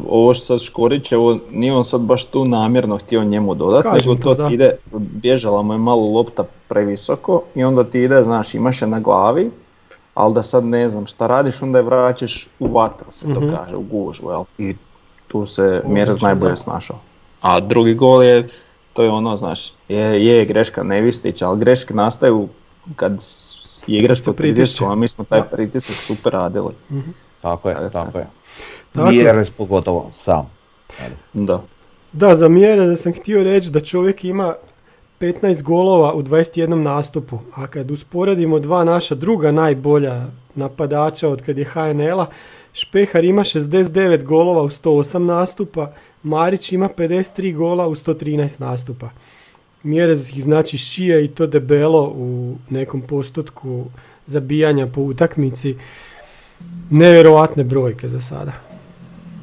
ovo 0.09 0.33
što 0.33 0.45
sad 0.45 0.61
Škorić, 0.61 1.11
ovo 1.11 1.39
nije 1.51 1.73
on 1.73 1.85
sad 1.85 2.01
baš 2.01 2.25
tu 2.25 2.45
namjerno 2.45 2.97
htio 2.97 3.23
njemu 3.23 3.55
dodati, 3.55 3.83
Kažem 3.83 4.11
nego 4.11 4.23
to, 4.23 4.35
to 4.35 4.45
ti 4.47 4.53
ide, 4.53 4.71
bježala 4.93 5.61
mu 5.61 5.73
je 5.73 5.77
malo 5.79 6.11
lopta 6.11 6.43
previsoko 6.67 7.43
i 7.55 7.63
onda 7.63 7.83
ti 7.83 8.01
ide, 8.03 8.23
znaš, 8.23 8.53
imaš 8.55 8.81
je 8.81 8.87
na 8.87 8.99
glavi, 8.99 9.51
ali 10.13 10.33
da 10.33 10.43
sad 10.43 10.65
ne 10.65 10.89
znam 10.89 11.05
šta 11.05 11.27
radiš, 11.27 11.61
onda 11.61 11.77
je 11.77 11.83
vraćaš 11.83 12.47
u 12.59 12.67
vatru, 12.67 13.11
se 13.11 13.33
to 13.33 13.41
Mhm. 13.41 13.55
kaže, 13.55 13.75
u 13.75 13.81
gužvu, 13.81 14.29
jel? 14.31 14.43
I 14.57 14.75
tu 15.27 15.45
se 15.45 15.81
Mjerez 15.87 16.21
najbolje 16.21 16.57
snašao. 16.57 16.97
A 17.41 17.59
drugi 17.59 17.93
gol 17.93 18.23
je, 18.23 18.49
to 18.93 19.03
je 19.03 19.09
ono, 19.09 19.37
znaš, 19.37 19.73
je, 19.89 20.25
je 20.25 20.45
greška 20.45 20.83
Nevistića, 20.83 21.47
ali 21.47 21.59
greške 21.59 21.93
nastaju 21.93 22.47
kad 22.95 23.23
je 23.87 23.99
igrač 23.99 24.21
pod 24.25 24.35
pritiskom, 24.35 24.91
a 24.91 24.95
mi 24.95 25.07
smo 25.07 25.23
taj 25.23 25.41
pritisak 25.51 25.95
super 25.95 26.33
radili. 26.33 26.73
Tako 27.41 27.69
je, 27.69 27.75
Tako, 27.91 28.17
je. 28.17 28.27
Tako. 28.91 29.11
Mjeres 29.11 29.49
pogotovo, 29.49 30.11
sam. 30.17 30.49
Da. 31.33 31.61
Da, 32.11 32.35
za 32.35 32.47
mjere 32.47 32.85
da 32.85 32.95
sam 32.95 33.13
htio 33.13 33.43
reći 33.43 33.71
da 33.71 33.79
čovjek 33.79 34.23
ima 34.23 34.55
15 35.19 35.61
golova 35.61 36.13
u 36.13 36.23
21 36.23 36.73
nastupu, 36.73 37.39
a 37.55 37.67
kad 37.67 37.91
usporedimo 37.91 38.59
dva 38.59 38.83
naša 38.83 39.15
druga 39.15 39.51
najbolja 39.51 40.25
napadača 40.55 41.29
od 41.29 41.41
kad 41.41 41.57
je 41.57 41.65
HNL-a, 41.65 42.25
Špehar 42.73 43.23
ima 43.23 43.43
69 43.43 44.23
golova 44.23 44.61
u 44.61 44.69
108 44.69 45.17
nastupa, 45.17 45.91
Marić 46.23 46.71
ima 46.71 46.89
53 46.89 47.55
gola 47.55 47.87
u 47.87 47.95
113 47.95 48.61
nastupa. 48.61 49.09
Mjerez 49.83 50.29
ih 50.29 50.43
znači 50.43 50.77
šije 50.77 51.25
i 51.25 51.27
to 51.27 51.47
debelo 51.47 52.03
u 52.07 52.55
nekom 52.69 53.01
postotku 53.01 53.85
zabijanja 54.25 54.87
po 54.87 55.01
utakmici. 55.01 55.75
Nevjerojatne 56.89 57.63
brojke 57.63 58.07
za 58.07 58.21
sada. 58.21 58.51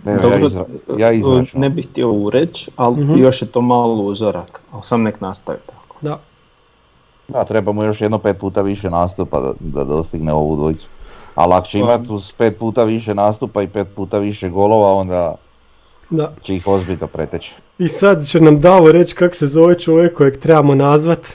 Evo, 0.06 0.14
ja, 0.14 0.20
Dobro, 0.20 0.46
izra, 0.46 0.64
ja 0.98 1.10
ne 1.54 1.70
bih 1.70 1.86
htio 1.86 2.12
ureći, 2.12 2.70
ali 2.76 3.04
Mhm. 3.04 3.14
još 3.16 3.42
je 3.42 3.48
to 3.48 3.60
malo 3.60 3.94
uzorak, 3.94 4.60
ali 4.70 4.82
sam 4.82 5.02
nek 5.02 5.20
nastavi 5.20 5.58
tako. 5.66 5.96
Da, 6.00 6.20
Da, 7.28 7.44
treba 7.44 7.72
mu 7.72 7.84
još 7.84 8.00
jedno 8.00 8.18
pet 8.18 8.38
puta 8.38 8.60
više 8.60 8.90
nastupa 8.90 9.40
da, 9.40 9.52
da 9.60 9.84
dostigne 9.84 10.32
ovu 10.32 10.56
dvojicu. 10.56 10.86
Ali 11.34 11.54
ako 11.54 11.66
će 11.66 11.78
Pa- 11.78 11.84
imati 11.84 12.12
uz 12.12 12.32
pet 12.32 12.58
puta 12.58 12.84
više 12.84 13.14
nastupa 13.14 13.62
i 13.62 13.68
pet 13.68 13.88
puta 13.96 14.18
više 14.18 14.48
golova, 14.48 14.94
onda 14.94 15.34
da. 16.10 16.32
će 16.42 16.56
ih 16.56 16.66
ozbiljno 16.66 17.06
preteći. 17.06 17.52
I 17.78 17.88
sad 17.88 18.26
će 18.26 18.40
nam 18.40 18.60
Davo 18.60 18.92
reći 18.92 19.14
kako 19.14 19.34
se 19.34 19.46
zove 19.46 19.78
čovjek 19.78 20.16
kojeg 20.16 20.38
trebamo 20.38 20.74
nazvat 20.74 21.26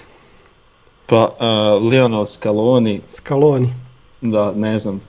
Pa 1.05 1.23
uh, 1.29 1.83
Lionel 1.83 2.25
Scaloni, 2.25 3.01
Scaloni. 3.07 3.73
da 4.21 4.51
ne 4.51 4.79
znam, 4.79 5.01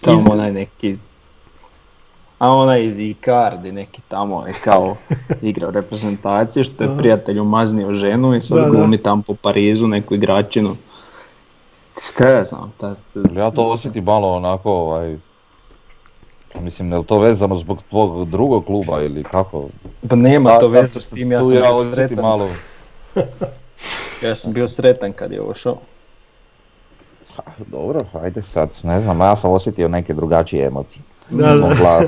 tamo 0.00 0.16
Iz- 0.16 0.26
onaj 0.26 0.52
neki, 0.52 0.96
a 2.38 2.50
onaj 2.50 2.84
iz 2.84 2.98
Icardi 2.98 3.72
neki 3.72 4.00
tamo 4.08 4.46
je 4.46 4.54
kao 4.64 4.96
igrao 5.42 5.70
reprezentacije 5.70 6.64
što 6.64 6.84
je 6.84 6.98
prijatelju 6.98 7.44
maznio 7.44 7.94
ženu 7.94 8.34
i 8.34 8.42
sad 8.42 8.58
Da, 8.58 8.64
da. 8.64 8.70
glumi 8.70 8.98
tam 8.98 9.22
po 9.22 9.34
Parizu 9.34 9.86
neku 9.86 10.14
igračinu. 10.14 10.76
Šta 12.02 12.28
ja 12.28 12.44
znam, 12.44 12.72
ta, 12.76 12.94
Ja 13.36 13.50
to 13.50 13.62
osjetim 13.64 14.04
malo 14.04 14.28
onako, 14.28 14.72
ovaj, 14.72 15.18
mislim, 16.58 16.92
je 16.92 16.98
li 16.98 17.04
to 17.04 17.18
vezano 17.18 17.56
zbog 17.56 17.82
tvog 17.88 18.28
drugog 18.28 18.66
kluba 18.66 19.02
ili 19.02 19.22
kako? 19.22 19.68
pa 20.08 20.16
nema 20.16 20.50
Da, 20.50 20.58
to 20.58 20.68
veze 20.68 21.00
s 21.00 21.08
tim, 21.08 21.32
ja 21.32 21.42
sam 21.42 21.52
ja 21.54 21.60
bio 21.60 21.72
osjetim 21.72 22.06
sretan, 22.06 22.24
malo, 22.24 22.48
ja 24.24 24.34
sam 24.34 24.52
bio 24.52 24.68
sretan 24.68 25.12
kad 25.12 25.32
je 25.32 25.40
ošao. 25.42 25.78
dobro, 27.66 28.00
ajde 28.22 28.42
sad, 28.42 28.70
ne 28.82 29.00
znam, 29.00 29.20
ja 29.20 29.36
sam 29.36 29.50
osjetio 29.50 29.88
neke 29.88 30.14
drugačije 30.14 30.66
emocije. 30.66 31.02
Da, 31.30 31.54
da. 31.54 32.02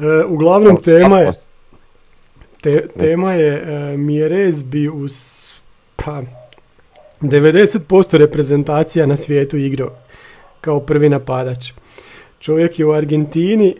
E, 0.00 0.24
uglavnom 0.24 0.76
tema 0.82 1.18
je, 1.18 1.32
te- 2.60 2.88
tema 2.98 3.32
je 3.32 3.62
e, 3.92 3.96
Mjerez 3.96 4.62
bi 4.62 4.88
uz 4.88 5.12
pa, 5.96 6.22
90% 7.20 8.16
reprezentacija 8.16 9.06
na 9.06 9.16
svijetu 9.16 9.56
igrao 9.56 9.90
kao 10.60 10.80
prvi 10.80 11.08
napadač. 11.08 11.72
Čovjek 12.40 12.78
je 12.78 12.86
u 12.86 12.92
Argentini 12.92 13.74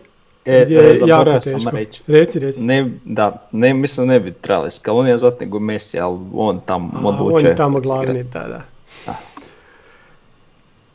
E, 0.45 0.65
gdje 0.65 0.79
e, 0.79 0.83
je 0.83 0.87
jako 0.87 0.99
zaboravio 0.99 1.41
sam 1.41 1.53
teško. 1.53 1.77
reći. 1.77 2.03
Reci, 2.07 2.39
reci. 2.39 2.61
Ne, 2.61 2.91
da, 3.05 3.47
ne, 3.51 3.73
mislim 3.73 4.07
ne 4.07 4.19
bi 4.19 4.33
trebali 4.33 4.71
Scalonija 4.71 5.17
zvat 5.17 5.39
nego 5.39 5.59
Messi, 5.59 5.99
ali 5.99 6.19
on 6.33 6.59
tamo 6.65 6.91
A, 6.95 7.07
odlučuje. 7.07 7.35
on 7.35 7.45
je 7.45 7.55
tamo 7.55 7.79
glavni, 7.79 8.23
da, 8.23 8.47
da. 8.47 8.61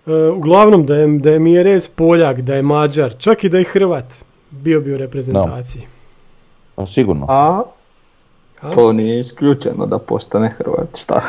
E, 0.06 0.28
uglavnom 0.30 0.86
da 0.86 0.96
je, 0.96 1.18
da 1.18 1.30
je 1.30 1.38
Mjerez 1.38 1.88
Poljak, 1.88 2.40
da 2.40 2.54
je 2.54 2.62
Mađar, 2.62 3.14
čak 3.18 3.44
i 3.44 3.48
da 3.48 3.58
je 3.58 3.64
Hrvat, 3.64 4.14
bio 4.50 4.80
bi 4.80 4.94
u 4.94 4.98
reprezentaciji. 4.98 5.86
Pa 6.74 6.86
sigurno. 6.86 7.26
A, 7.28 7.62
A? 8.60 8.70
to 8.70 8.92
nije 8.92 9.20
isključeno 9.20 9.86
da 9.86 9.98
postane 9.98 10.48
Hrvat, 10.48 10.96
šta? 10.98 11.22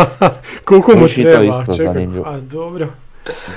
Koliko 0.64 0.92
mu 0.96 1.08
treba? 1.08 1.64
Čekaj, 1.76 2.08
a 2.24 2.40
dobro. 2.40 2.88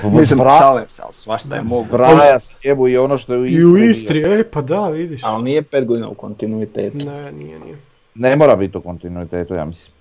Mislim, 0.04 0.40
Bra- 0.40 0.58
šalim 0.58 0.84
se, 0.88 1.02
ali 1.04 1.12
svašta 1.12 1.54
je 1.54 1.62
mogu. 1.62 1.86
Braja 1.92 2.40
s 2.40 2.64
jebu 2.64 2.88
i 2.88 2.98
ono 2.98 3.18
što 3.18 3.34
je 3.34 3.40
u 3.40 3.44
Istri. 3.44 3.60
I 3.60 3.64
u. 3.64 3.76
Istri, 3.76 4.22
e 4.22 4.44
pa 4.50 4.60
da, 4.60 4.88
vidiš. 4.88 5.20
Ali 5.24 5.44
nije 5.44 5.62
pet 5.62 5.86
godina 5.86 6.08
u 6.08 6.14
kontinuitetu. 6.14 6.96
Ne, 6.96 7.32
nije, 7.32 7.58
nije. 7.58 7.78
Ne 8.14 8.36
mora 8.36 8.56
biti 8.56 8.78
u 8.78 8.80
kontinuitetu, 8.80 9.54
ja 9.54 9.64
mislim. 9.64 9.92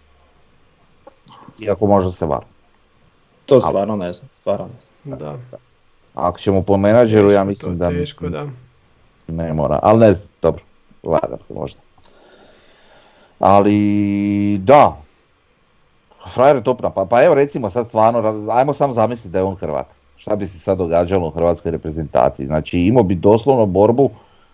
Iako 1.61 1.87
možda 1.87 2.11
se 2.11 2.25
var. 2.25 2.43
To 3.45 3.61
stvarno 3.61 3.95
ne 3.95 4.13
znam, 4.13 4.29
stvarno 4.35 4.65
ne 4.65 4.81
znam. 4.81 5.19
Da. 5.19 5.57
Ako 6.13 6.39
ćemo 6.39 6.61
po 6.63 6.77
menadžeru, 6.77 7.31
ja 7.31 7.45
Teško 7.45 7.45
mislim 7.45 7.79
to, 7.79 7.85
da 7.85 7.89
Teško, 7.89 8.29
da. 8.29 8.47
ne 9.27 9.53
mora. 9.53 9.79
Ali 9.83 9.99
ne 9.99 10.13
znam, 10.13 10.27
dobro, 10.41 10.63
lagam 11.03 11.39
se 11.43 11.53
možda. 11.53 11.79
Ali 13.39 14.57
da, 14.63 15.01
frajer 16.29 16.55
je 16.55 16.63
top 16.63 16.81
napad. 16.81 17.09
Pa 17.09 17.23
evo 17.23 17.35
recimo 17.35 17.69
sad 17.69 17.87
stvarno, 17.87 18.47
ajmo 18.51 18.73
samo 18.73 18.93
zamisliti 18.93 19.29
da 19.29 19.39
je 19.39 19.43
on 19.43 19.55
Hrvat. 19.55 19.87
Šta 20.17 20.35
bi 20.35 20.47
se 20.47 20.59
sad 20.59 20.77
događalo 20.77 21.27
u 21.27 21.31
hrvatskoj 21.31 21.71
reprezentaciji? 21.71 22.45
Znači 22.45 22.79
imao 22.79 23.03
bi 23.03 23.15
doslovno 23.15 23.65
borbu 23.65 24.09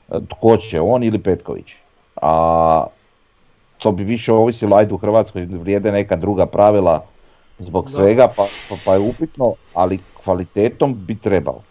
e, 0.09 0.19
tko 0.29 0.57
će, 0.57 0.81
on 0.81 1.03
ili 1.03 1.19
Petković. 1.19 1.75
A 2.21 2.85
to 3.77 3.91
bi 3.91 4.03
više 4.03 4.33
ovisilo, 4.33 4.77
ajde 4.77 4.93
u 4.93 4.97
Hrvatskoj 4.97 5.45
vrijede 5.45 5.91
neka 5.91 6.15
druga 6.15 6.45
pravila 6.45 7.03
zbog 7.59 7.89
svega, 7.89 8.27
pa, 8.35 8.45
pa, 8.69 8.75
pa 8.85 8.93
je 8.93 8.99
upitno, 8.99 9.53
ali 9.73 9.99
kvalitetom 10.23 10.95
bi 11.07 11.15
trebao. 11.15 11.61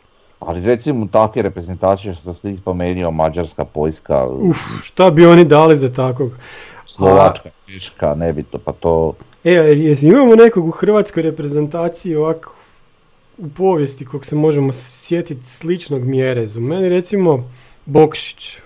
Ali 0.41 0.61
recimo 0.61 1.07
takve 1.13 1.43
reprezentacije 1.43 2.15
što 2.15 2.35
si 2.35 2.57
spomenuo, 2.61 3.11
Mađarska, 3.11 3.65
Poljska, 3.65 4.27
Uf, 4.27 4.57
šta 4.83 5.11
bi 5.11 5.27
oni 5.27 5.45
dali 5.45 5.77
za 5.77 5.93
takvog? 5.93 6.31
Slovačka, 6.97 7.51
Češka, 7.67 8.15
nebitno, 8.15 8.59
pa 8.59 8.73
to... 8.73 9.15
E, 9.45 9.51
jesi 9.53 10.07
imamo 10.07 10.35
nekog 10.37 10.67
u 10.67 10.71
hrvatskoj 10.71 11.23
reprezentaciji 11.23 12.15
ovako 12.17 12.55
u 13.39 13.49
povijesti 13.49 14.05
kog 14.05 14.27
se 14.27 14.37
možemo 14.37 14.73
sjetiti 14.73 15.47
sličnog 15.47 16.03
mjerezu? 16.03 16.61
Meni 16.61 16.89
recimo 16.89 17.51
Bokšić. 17.87 18.57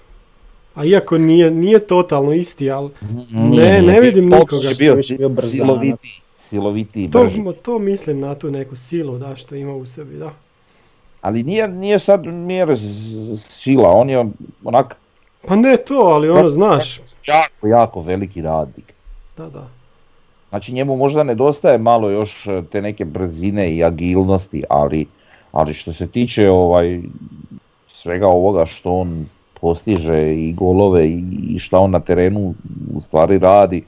A 0.75 0.85
iako 0.85 1.19
nije, 1.19 1.51
nije 1.51 1.79
totalno 1.79 2.33
isti, 2.33 2.71
ali 2.71 2.89
Nije, 3.33 3.65
ne, 3.65 3.71
nije. 3.71 3.83
ne 3.85 4.01
vidim 4.01 4.31
Toliko 4.31 4.57
nikoga. 4.57 4.69
je 4.69 4.75
bio 4.79 4.95
bio 5.19 5.29
brzanac. 5.29 5.51
silovitiji, 5.51 6.11
silovitiji, 6.41 7.11
To, 7.11 7.23
brži. 7.23 7.43
to 7.55 7.79
mislim 7.79 8.21
na 8.21 8.35
tu 8.35 8.51
neku 8.51 8.77
silu 8.77 9.19
da 9.19 9.37
što 9.37 9.55
ima 9.55 9.75
u 9.75 9.87
sebi, 9.87 10.17
da. 10.17 10.33
Ali 11.21 11.43
nije, 11.43 11.69
nije 11.69 11.99
sad 11.99 12.27
mjere 12.27 12.77
z- 12.77 13.37
sila, 13.39 13.89
on 13.91 14.11
je 14.11 14.25
onak 14.65 14.97
Pa 15.43 15.57
ne 15.57 15.77
to, 15.79 15.95
ali 15.95 16.31
ono, 16.31 16.45
znaš, 16.45 16.97
jako, 17.27 17.67
jako 17.69 18.01
veliki 18.01 18.43
radnik. 18.43 18.93
da, 19.37 19.49
da. 19.49 19.69
Znači 20.49 20.73
njemu 20.73 20.97
možda 20.97 21.23
nedostaje 21.23 21.79
malo 21.79 22.11
još 22.11 22.47
e, 22.47 22.63
te 22.63 22.83
neke 22.83 23.05
brzine 23.05 23.73
i 23.73 23.85
agilnosti, 23.85 24.65
ali, 24.71 25.07
ali 25.53 25.75
što 25.75 25.93
se 25.93 26.07
tiče 26.09 26.51
ovaj, 26.51 27.01
svega 27.89 28.27
ovoga 28.27 28.67
što 28.67 28.93
on 28.93 29.27
postiže 29.55 30.35
i 30.37 30.53
golove 30.53 31.09
i, 31.09 31.23
i 31.45 31.59
šta 31.59 31.79
on 31.79 31.91
na 31.91 32.01
terenu 32.01 32.55
u 32.95 33.01
stvari 33.01 33.39
radi, 33.39 33.85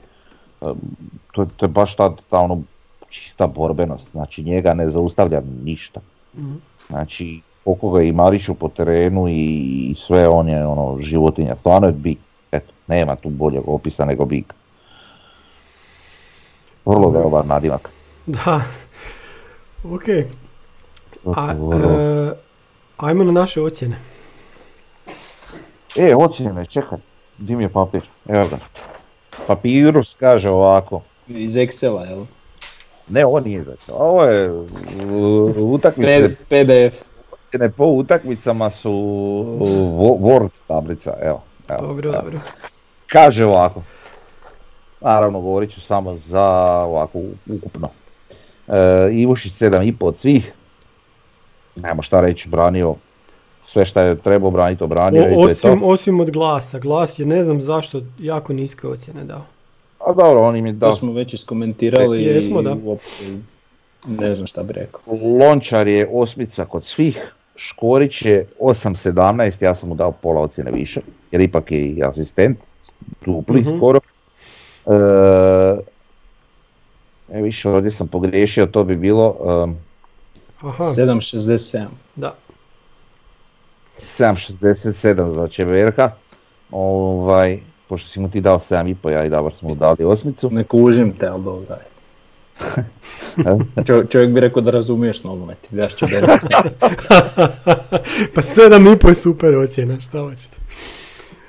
to, 1.31 1.41
je- 1.41 1.47
to 1.57 1.65
je 1.65 1.69
baš 1.69 1.95
ta, 1.95 2.15
ta 2.29 2.39
ono 2.39 2.61
čista 3.09 3.47
borbenost, 3.47 4.07
znači 4.11 4.43
njega 4.43 4.73
ne 4.73 4.89
zaustavlja 4.89 5.41
ništa. 5.63 5.99
Mhm. 6.37 6.53
Znači 6.89 7.41
koliko 7.63 7.89
ga 7.89 8.01
i 8.01 8.11
Mariću 8.11 8.53
po 8.53 8.69
terenu 8.69 9.27
i, 9.27 9.45
i 9.91 9.95
sve 9.95 10.27
on 10.27 10.49
je 10.49 10.65
ono 10.65 10.97
životinja, 11.01 11.55
stvarno 11.55 11.87
je 11.87 11.93
bik, 11.93 12.17
eto, 12.51 12.73
nema 12.87 13.15
tu 13.15 13.29
boljeg 13.29 13.63
opisa 13.67 14.05
nego 14.05 14.25
bik. 14.25 14.53
Vrlo 16.85 17.11
dobar 17.11 17.45
nadimak. 17.45 17.89
Da. 18.25 18.61
Ok. 19.83 20.03
A, 21.35 21.51
e, 21.51 22.31
ajmo 22.97 23.23
na 23.23 23.31
naše 23.31 23.61
ocjene. 23.61 23.95
E, 25.95 26.15
ocjene, 26.15 26.65
čekaj, 26.65 26.97
di 27.37 27.55
mi 27.55 27.63
je 27.63 27.69
papir? 27.69 28.01
Evo 28.27 28.47
ga. 28.49 28.57
Papirus 29.47 30.15
kaže 30.15 30.49
ovako, 30.49 31.01
Iz 31.27 31.57
Excela, 31.57 32.03
jel? 32.05 32.25
ne 33.07 33.25
ovo 33.25 33.39
nije 33.39 33.63
za 33.63 33.75
ovo 33.93 34.23
je 34.23 34.51
utakmice, 35.57 36.35
PDF. 36.49 37.10
Ocjene 37.51 37.69
po 37.69 37.85
utakmicama 37.85 38.69
su 38.69 38.91
Wo- 39.59 40.19
Word 40.19 40.49
tablica, 40.67 41.13
evo. 41.21 41.41
evo, 41.69 41.81
Dobro, 41.81 42.09
evo. 42.09 42.21
dobro. 42.21 42.39
Kaže 43.07 43.45
ovako, 43.45 43.81
naravno 45.01 45.41
govorit 45.41 45.71
ću 45.71 45.81
samo 45.81 46.17
za 46.17 46.43
ovako 46.81 47.19
ukupno. 47.49 47.89
E, 48.67 48.73
Ivušić 49.13 49.53
7,5 49.53 49.95
od 49.99 50.17
svih, 50.17 50.51
nema 51.75 52.01
šta 52.01 52.21
reći, 52.21 52.49
branio 52.49 52.95
sve 53.65 53.85
šta 53.85 54.01
je 54.01 54.15
trebao 54.15 54.51
braniti, 54.51 54.83
obranio 54.83 55.21
i 55.21 55.25
O, 55.25 55.35
to 55.35 55.39
je 55.39 55.51
osim, 55.51 55.79
to. 55.79 55.85
osim 55.85 56.19
od 56.19 56.31
glasa. 56.31 56.79
Glas 56.79 57.19
je, 57.19 57.25
ne 57.25 57.43
znam 57.43 57.61
zašto, 57.61 58.01
jako 58.19 58.53
niske 58.53 58.87
ocjene 58.87 59.23
dao. 59.23 59.45
A 59.99 60.13
dobro, 60.13 60.41
on 60.41 60.55
im 60.55 60.65
je 60.65 60.73
To 60.73 60.77
dao 60.77 60.91
smo 60.91 61.13
već 61.13 61.33
iskomentirali 61.33 62.23
Jesmo, 62.23 62.59
i 62.59 62.63
da. 62.63 62.75
uopće 62.83 63.23
ne 64.07 64.35
znam 64.35 64.47
šta 64.47 64.63
bi 64.63 64.73
rekao. 64.73 65.01
Lončar 65.39 65.87
je 65.87 66.09
osmica 66.13 66.65
kod 66.65 66.85
svih, 66.85 67.33
Škorić 67.63 68.21
je 68.21 68.47
8.17, 68.59 69.63
ja 69.63 69.75
sam 69.75 69.89
mu 69.89 69.95
dao 69.95 70.11
pola 70.11 70.41
ocjene 70.41 70.71
više, 70.71 71.01
jer 71.31 71.41
ipak 71.41 71.71
je 71.71 71.85
i 71.85 72.03
asistent, 72.03 72.57
dupli 73.25 73.61
Mhm. 73.61 73.77
skoro. 73.77 73.99
E, 74.85 74.93
e, 77.29 77.41
više 77.41 77.69
ovdje 77.69 77.91
sam 77.91 78.07
pogriješio, 78.07 78.65
to 78.65 78.83
bi 78.83 78.95
bilo 78.95 79.35
um, 79.63 79.75
Aha, 80.61 80.83
7.67. 80.83 81.85
da. 82.15 82.33
7.67 83.99 85.29
za 85.29 85.47
Čeverka, 85.47 86.11
ovaj, 86.71 87.59
pošto 87.87 88.07
si 88.09 88.19
mu 88.19 88.29
ti 88.29 88.41
dao 88.41 88.59
7,5, 88.59 89.09
ja 89.09 89.25
i 89.25 89.29
Davor 89.29 89.53
smo 89.53 89.69
mu 89.69 89.75
dali 89.75 90.03
osmicu. 90.03 90.49
Ne 90.51 90.63
kužim 90.63 91.13
te, 91.13 91.27
ali 91.27 91.43
dobro. 91.43 91.75
je. 91.75 91.90
Čov- 93.87 94.07
čovjek 94.09 94.29
bi 94.31 94.39
rekao 94.39 94.61
da 94.61 94.71
razumiješ 94.71 95.23
nogomet, 95.23 95.57
daš 95.69 95.95
će 95.95 96.05
da 96.07 96.37
pa 98.35 98.41
sedam 98.41 98.87
i 98.87 98.99
po 98.99 99.09
je 99.09 99.15
super 99.15 99.55
ocjena, 99.55 99.99
šta 99.99 100.19
hoćete. 100.19 100.55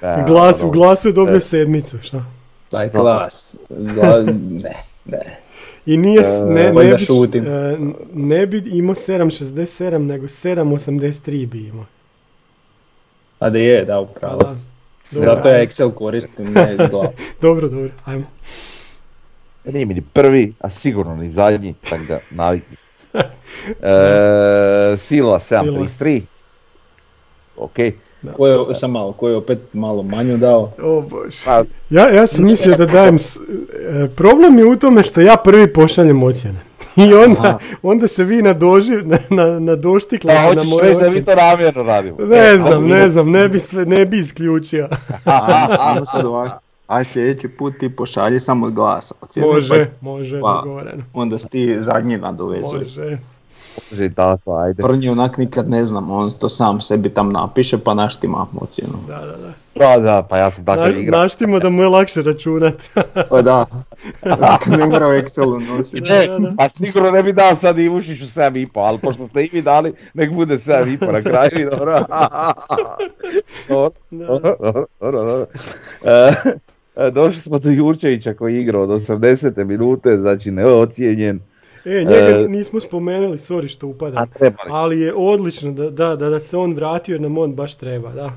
Da, 0.01 0.25
Glas, 0.27 0.63
u 0.63 0.71
glasu 0.71 1.09
je 1.09 1.13
dobio 1.13 1.37
E. 1.37 1.41
sedmicu, 1.41 1.99
šta? 2.03 2.25
Daj 2.71 2.89
glas. 2.89 3.57
Gla- 3.71 4.39
ne, 4.63 4.75
ne. 5.05 5.39
I 5.87 5.97
nije, 5.97 6.23
ne, 6.23 6.73
ne, 6.73 6.73
bi, 6.73 7.39
e, 7.39 7.79
ne 8.15 8.47
bi 8.47 8.63
imao 8.67 8.95
7.67, 8.95 9.99
nego 9.99 10.27
7.83 10.27 11.47
bi 11.47 11.67
imao. 11.67 11.85
A 13.39 13.51
da 13.51 13.59
je, 13.59 13.85
da, 13.85 14.01
upravo. 14.01 14.39
Pa 14.39 14.51
Zato 15.11 15.49
ja. 15.49 15.67
Excel 15.67 15.91
koristim, 15.91 16.53
ne 16.53 16.77
glas. 16.91 17.11
Dobro, 17.43 17.69
dobro, 17.69 17.91
ajmo. 18.05 18.25
Nije 19.65 19.85
mi 19.85 19.95
ni 19.95 20.01
prvi, 20.03 20.55
a 20.61 20.71
sigurno 20.71 21.17
ni 21.17 21.31
zadnji, 21.31 21.75
tako 21.83 22.05
da 22.05 22.19
navikni. 22.31 22.77
E, 23.83 23.95
Silva 24.99 25.39
7.33. 25.41 26.21
Ok. 27.57 27.73
Ko 28.33 28.47
je, 28.47 28.75
sam 28.75 28.91
malo, 28.91 29.13
ko 29.13 29.29
je 29.29 29.37
opet 29.37 29.59
malo 29.73 30.03
manju 30.03 30.37
dao. 30.37 30.73
O 30.81 31.01
bože. 31.03 31.39
Pa, 31.45 31.65
Ja, 31.91 32.09
ja 32.09 32.27
sam 32.27 32.45
mislio 32.45 32.77
da 32.77 32.87
dajem... 32.87 33.19
s- 33.19 33.37
e, 33.37 34.09
problem 34.09 34.59
je 34.59 34.65
u 34.67 34.77
tome 34.77 35.03
što 35.03 35.21
ja 35.21 35.37
prvi 35.37 35.67
pošaljem 35.69 36.23
ocjene. 36.23 36.59
I 36.99 37.15
onda, 37.15 37.59
onda 37.83 38.09
se 38.09 38.25
vi 38.25 38.43
nadoži, 38.43 38.93
na, 38.95 39.19
na, 39.31 39.61
nadoštiklate 39.61 40.37
pa 40.39 40.43
na 40.45 40.49
hoćeš 40.51 40.71
moje 40.71 40.91
da 40.93 40.99
ocjene. 40.99 41.25
to 41.25 41.35
namjerno 41.37 41.83
radimo. 41.83 42.17
Ne 42.19 42.37
E, 42.39 42.57
znam, 42.59 42.87
ne 42.87 43.09
znam, 43.09 43.31
ne 43.31 43.49
bi, 43.49 43.59
sve, 43.59 43.87
ne 43.87 44.07
bi 44.07 44.19
isključio. 44.19 44.89
Ajmo 45.25 46.05
sad 46.05 46.25
ovako. 46.27 46.61
Aj 46.93 47.05
sljedeći 47.05 47.49
put 47.49 47.75
ti 47.79 47.89
pošalji 47.89 48.41
samo 48.41 48.71
glasa. 48.71 49.15
Ocijeni, 49.21 49.49
Može, 49.55 49.91
može, 50.01 50.41
Pa. 50.41 50.61
dogovoreno. 50.65 51.03
Pa 51.13 51.21
onda 51.21 51.39
si 51.39 51.51
ti 51.51 51.77
zadnji 51.79 52.17
nadovezuje. 52.17 52.81
Može. 52.81 53.19
Može 53.91 54.05
i 54.05 54.15
tako, 54.15 54.57
ajde. 54.57 54.83
Prnji 54.83 55.09
onak 55.09 55.39
nikad 55.39 55.71
ne 55.71 55.87
znam, 55.87 56.11
on 56.11 56.31
to 56.31 56.49
sam 56.49 56.81
sebi 56.81 57.09
tam 57.09 57.33
napiše 57.33 57.79
pa 57.79 57.95
naš 57.95 58.21
ti 58.21 58.29
mam 58.29 58.49
ocjenu. 58.61 58.95
Da, 59.09 59.15
da, 59.19 59.37
da. 59.37 59.53
Da, 59.75 59.99
da, 59.99 60.27
pa 60.31 60.39
ja 60.39 60.51
sam 60.51 60.65
Na, 60.65 60.75
takav 60.75 60.99
igra. 60.99 61.19
naštimo 61.19 61.59
da 61.59 61.69
mu 61.71 61.83
je 61.83 61.89
lakše 61.89 62.23
računat. 62.23 62.75
Pa 63.31 63.43
da, 63.43 63.67
ne 64.79 64.87
mora 64.87 65.09
u 65.09 65.11
Excelu 65.11 65.77
nositi. 65.77 66.01
Da, 66.09 66.15
da, 66.15 66.39
da. 66.39 66.55
Pa 66.59 66.69
sigurno 66.69 67.11
ne 67.11 67.23
bi 67.23 67.33
dao 67.33 67.57
sad 67.57 67.79
Ivušiću 67.79 68.25
7,5, 68.25 68.69
ali 68.75 68.99
pošto 68.99 69.27
ste 69.29 69.45
i 69.45 69.51
vi 69.53 69.63
dali, 69.63 69.95
nek 70.15 70.33
bude 70.33 70.59
7,5 70.59 71.13
na 71.13 71.23
kraju 71.23 71.61
i 71.61 71.71
dobro. 71.77 71.99
Dobro, 73.69 73.91
dobro, 74.11 74.57
dobro, 74.61 74.87
dobro, 75.01 75.47
e, 76.05 76.33
Došli 77.13 77.41
smo 77.41 77.59
do 77.59 77.71
Jurčevića 77.71 78.35
koji 78.35 78.55
je 78.55 78.61
igrao 78.61 78.83
od 78.83 78.91
80. 78.91 79.65
minute, 79.65 80.17
znači 80.17 80.51
neocijenjen. 80.51 81.41
E, 81.85 82.05
njega 82.05 82.39
E, 82.39 82.49
nismo 82.49 82.81
spomenuli, 82.81 83.39
sorry 83.39 83.69
što 83.69 83.87
A 83.87 83.91
upadam. 83.91 84.29
treba, 84.39 84.57
Ali 84.71 85.01
je 85.01 85.15
odlično 85.15 85.73
da, 85.73 85.91
da, 85.91 86.17
da, 86.17 86.29
da 86.29 86.41
se 86.41 86.57
on 86.57 86.75
vratio 86.75 87.13
jer 87.13 87.21
nam 87.21 87.39
on 87.39 87.55
baš 87.55 87.75
treba, 87.75 88.13
da. 88.13 88.33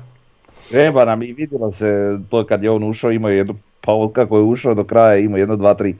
treba 0.68 1.04
nam 1.04 1.22
i 1.22 1.32
vidjelo 1.32 1.72
se 1.72 2.18
to 2.30 2.44
kad 2.44 2.62
je 2.62 2.70
on 2.70 2.84
ušao, 2.84 3.12
imao 3.12 3.30
je 3.30 3.36
jednu, 3.36 3.54
pa 3.80 3.92
od 3.92 4.12
kako 4.12 4.36
je 4.36 4.42
ušao 4.42 4.74
do 4.74 4.84
kraja 4.84 5.16
imao 5.16 5.38
jedno, 5.38 5.56
dva, 5.56 5.74
tri 5.74 5.96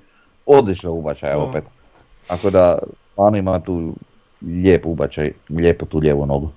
odlične 0.46 0.90
ubačaja 0.90 1.38
opet. 1.38 1.64
Tako 2.26 2.50
da, 2.50 2.78
stvarno 3.12 3.38
ima 3.38 3.60
tu 3.60 3.94
lijep 4.42 4.86
ubačaj, 4.86 5.32
lijepo 5.50 5.86
tu 5.86 5.98
lijevu 5.98 6.26
nogu. 6.26 6.50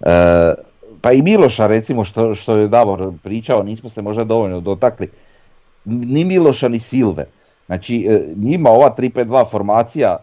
E, 0.00 0.54
pa 1.00 1.12
i 1.12 1.22
Miloša 1.22 1.66
recimo 1.66 2.04
što, 2.04 2.34
što 2.34 2.56
je 2.56 2.68
Davor 2.68 3.12
pričao, 3.22 3.62
nismo 3.62 3.88
se 3.88 4.02
možda 4.02 4.24
dovoljno 4.24 4.60
dotakli. 4.60 5.08
Ni 5.84 6.24
Miloša 6.24 6.68
ni 6.68 6.78
Silve. 6.78 7.24
Znači 7.66 8.06
e, 8.10 8.34
njima 8.36 8.70
ova 8.70 8.94
3-5-2 8.98 9.50
formacija 9.50 10.16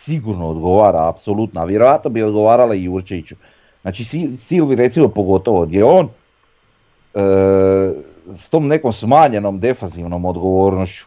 sigurno 0.00 0.48
odgovara, 0.48 1.08
apsolutno, 1.08 1.60
a 1.60 1.64
vjerojatno 1.64 2.10
bi 2.10 2.22
odgovarala 2.22 2.74
i 2.74 2.84
Jurčeviću. 2.84 3.34
Znači 3.82 4.04
Si- 4.04 4.36
Silvi 4.40 4.74
recimo 4.76 5.08
pogotovo 5.08 5.66
gdje 5.66 5.84
on 5.84 6.08
e, 7.14 7.20
s 8.32 8.48
tom 8.48 8.66
nekom 8.68 8.92
smanjenom 8.92 9.60
defanzivnom 9.60 10.24
odgovornošću, 10.24 11.04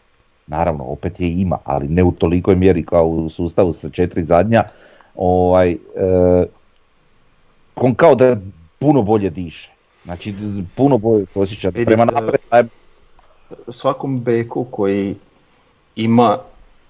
naravno 0.48 0.84
opet 0.84 1.20
je 1.20 1.32
ima, 1.32 1.58
ali 1.64 1.88
ne 1.88 2.04
u 2.04 2.12
tolikoj 2.12 2.56
mjeri 2.56 2.86
kao 2.86 3.08
u 3.08 3.30
sustavu 3.30 3.74
sa 3.74 3.90
četiri 3.90 4.24
zadnja, 4.24 4.64
ovaj, 5.16 5.72
e, 5.72 5.78
on 7.76 7.96
kao 7.96 8.16
da 8.16 8.38
puno 8.80 9.02
bolje 9.02 9.30
diše. 9.30 9.72
Znači 10.04 10.34
puno 10.76 10.98
bolje 10.98 11.26
se 11.26 11.40
osjeća 11.40 11.72
prema 11.72 12.04
e, 12.04 12.06
naprijed, 12.06 12.42
taj- 12.50 12.64
Svakom 13.70 14.22
beku 14.22 14.66
koji 14.72 15.16
ima 15.96 16.38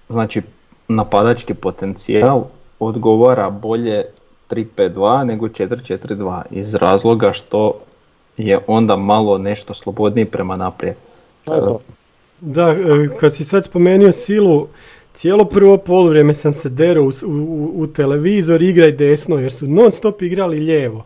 znači 0.08 0.42
napadački 0.88 1.54
potencijal 1.54 2.44
odgovara 2.78 3.50
bolje 3.50 4.04
3-5-2 4.50 5.24
nego 5.24 5.46
4-4-2 5.46 6.42
iz 6.50 6.74
razloga 6.74 7.32
što 7.32 7.72
je 8.36 8.58
onda 8.66 8.96
malo 8.96 9.38
nešto 9.38 9.74
slobodniji 9.74 10.24
prema 10.24 10.56
naprijed. 10.56 10.96
Da, 12.40 12.68
e, 12.68 13.08
kad 13.20 13.34
si 13.34 13.44
sad 13.44 13.64
spomenuo 13.64 14.12
silu, 14.12 14.68
cijelo 15.14 15.44
prvo 15.44 15.76
poluvrijeme 15.76 16.34
sam 16.34 16.52
se 16.52 16.68
derao 16.68 17.04
u, 17.04 17.12
u, 17.26 17.72
u 17.74 17.86
televizor 17.86 18.62
igraj 18.62 18.92
desno 18.92 19.38
jer 19.38 19.52
su 19.52 19.66
non 19.66 19.92
stop 19.92 20.22
igrali 20.22 20.58
lijevo. 20.58 21.04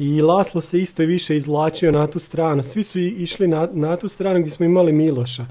I 0.00 0.22
Laslo 0.22 0.60
se 0.60 0.78
isto 0.78 1.02
više 1.02 1.36
izvlačio 1.36 1.92
na 1.92 2.06
tu 2.06 2.18
stranu. 2.18 2.62
Svi 2.62 2.82
su 2.82 2.98
išli 2.98 3.48
na, 3.48 3.68
na 3.72 3.96
tu 3.96 4.08
stranu 4.08 4.40
gdje 4.40 4.50
smo 4.50 4.66
imali 4.66 4.92
Miloša. 4.92 5.44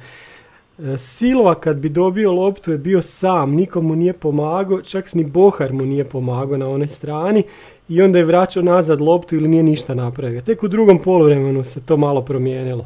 E, 0.79 0.97
Silva 0.97 1.55
kad 1.55 1.77
bi 1.77 1.89
dobio 1.89 2.31
loptu 2.31 2.71
je 2.71 2.77
bio 2.77 3.01
sam, 3.01 3.51
nikom 3.51 3.85
mu 3.85 3.95
nije 3.95 4.13
pomagao, 4.13 4.81
čak 4.81 5.13
ni 5.13 5.23
Bohar 5.23 5.73
mu 5.73 5.85
nije 5.85 6.03
pomagao 6.03 6.57
na 6.57 6.69
onoj 6.69 6.87
strani 6.87 7.43
i 7.89 8.01
onda 8.01 8.19
je 8.19 8.25
vraćao 8.25 8.63
nazad 8.63 9.01
loptu 9.01 9.35
ili 9.35 9.47
nije 9.47 9.63
ništa 9.63 9.93
napravio. 9.93 10.41
Tek 10.41 10.63
u 10.63 10.67
drugom 10.67 10.99
poluvremenu 10.99 11.63
se 11.63 11.81
to 11.81 11.97
malo 11.97 12.21
promijenilo. 12.21 12.85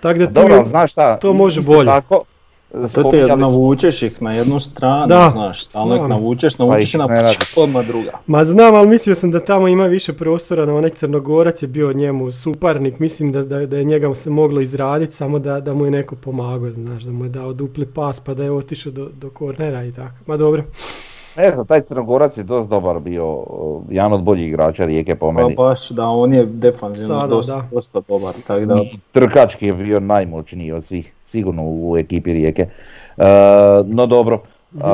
Tako 0.00 0.18
da 0.18 0.26
tu 0.26 0.32
Dobro, 0.32 0.54
je- 0.54 0.60
ali 0.60 0.68
znaš 0.68 0.92
šta, 0.92 1.18
to 1.18 1.32
može 1.32 1.62
bolje. 1.62 1.86
Tako, 1.86 2.22
To 2.72 2.86
ti 2.86 2.90
spominjali 2.90 3.40
navučeš 3.40 4.02
ih 4.02 4.22
na 4.22 4.32
jednu 4.32 4.60
stranu, 4.60 5.06
Da, 5.06 5.30
znaš, 5.32 5.64
stalno 5.64 5.96
ih 5.96 6.02
navučeš, 6.02 6.56
Pa 6.56 6.64
navučeš 6.64 6.94
ih 6.94 6.94
i 6.94 6.98
na 6.98 7.08
odmah 7.56 7.86
druga. 7.86 8.10
Ma 8.26 8.44
znam, 8.44 8.74
ali 8.74 8.88
mislio 8.88 9.14
sam 9.14 9.30
da 9.30 9.44
tamo 9.44 9.68
ima 9.68 9.86
više 9.86 10.12
prostora, 10.12 10.66
na 10.66 10.74
onaj 10.74 10.90
Crnogorac 10.90 11.62
je 11.62 11.68
bio 11.68 11.92
njemu 11.92 12.32
suparnik, 12.32 12.98
mislim 12.98 13.32
da, 13.32 13.42
da, 13.42 13.66
da 13.66 13.76
je 13.76 13.84
njega 13.84 14.14
se 14.14 14.30
moglo 14.30 14.60
izraditi, 14.60 15.16
samo 15.16 15.38
da, 15.38 15.60
da 15.60 15.74
mu 15.74 15.84
je 15.84 15.90
neko 15.90 16.16
pomagao, 16.16 16.70
znaš, 16.70 17.02
da 17.02 17.12
mu 17.12 17.24
je 17.24 17.28
dao 17.28 17.52
dupli 17.52 17.86
pas 17.86 18.20
pa 18.20 18.34
da 18.34 18.44
je 18.44 18.50
otišao 18.50 18.92
do, 18.92 19.08
do 19.20 19.30
kornera 19.30 19.84
i 19.84 19.92
tako. 19.92 20.14
Ma 20.26 20.36
dobro, 20.36 20.64
Ne 21.36 21.50
znam, 21.50 21.66
taj 21.66 21.80
Crnogorac 21.80 22.36
je 22.36 22.42
dosta 22.42 22.70
dobar 22.70 22.98
bio, 23.00 23.44
jedan 23.90 24.12
od 24.12 24.22
boljih 24.22 24.48
igrača 24.48 24.84
Rijeke 24.84 25.14
po 25.14 25.26
Pa 25.26 25.32
meni. 25.32 25.54
baš 25.54 25.88
da, 25.90 26.08
on 26.08 26.34
je 26.34 26.46
defanzivno 26.46 27.26
dosta, 27.26 27.68
dosta 27.72 28.00
dobar, 28.08 28.34
tako 28.46 28.66
da 28.66 28.74
I 28.74 28.98
trkački 29.12 29.66
je 29.66 29.72
bio 29.72 30.00
najmoćniji 30.00 30.72
od 30.72 30.84
svih, 30.84 31.12
sigurno 31.30 31.62
u 31.64 31.96
ekipi 31.98 32.32
Rijeke. 32.32 32.62
E, 32.62 33.24
no 33.86 34.06
dobro, 34.06 34.42
Mhm. 34.72 34.84
E, 34.84 34.88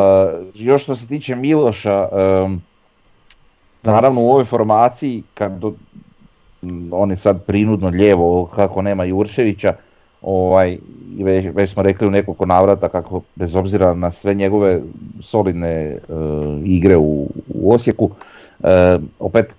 još 0.54 0.82
što 0.82 0.96
se 0.96 1.06
tiče 1.06 1.36
Miloša, 1.36 2.08
em, 2.12 2.62
naravno 3.82 4.20
u 4.22 4.30
ovoj 4.30 4.44
formaciji, 4.44 5.22
kad 5.34 5.52
do, 5.52 5.72
on 6.90 7.10
je 7.10 7.16
sad 7.16 7.44
prinudno 7.44 7.88
lijevo, 7.88 8.46
kako 8.54 8.82
nema 8.82 9.04
Jurčevića, 9.04 9.74
ovaj, 10.22 10.78
već, 11.18 11.46
već 11.54 11.70
smo 11.70 11.82
rekli 11.82 12.06
u 12.06 12.10
nekoliko 12.10 12.46
navrata 12.46 12.88
kako 12.88 13.20
bez 13.34 13.56
obzira 13.56 13.94
na 13.94 14.10
sve 14.10 14.34
njegove 14.34 14.80
solidne 15.22 15.68
e, 15.68 15.98
igre 16.64 16.96
u, 16.96 17.28
u 17.48 17.72
Osijeku, 17.72 18.10
e, 18.62 18.98
opet 19.18 19.54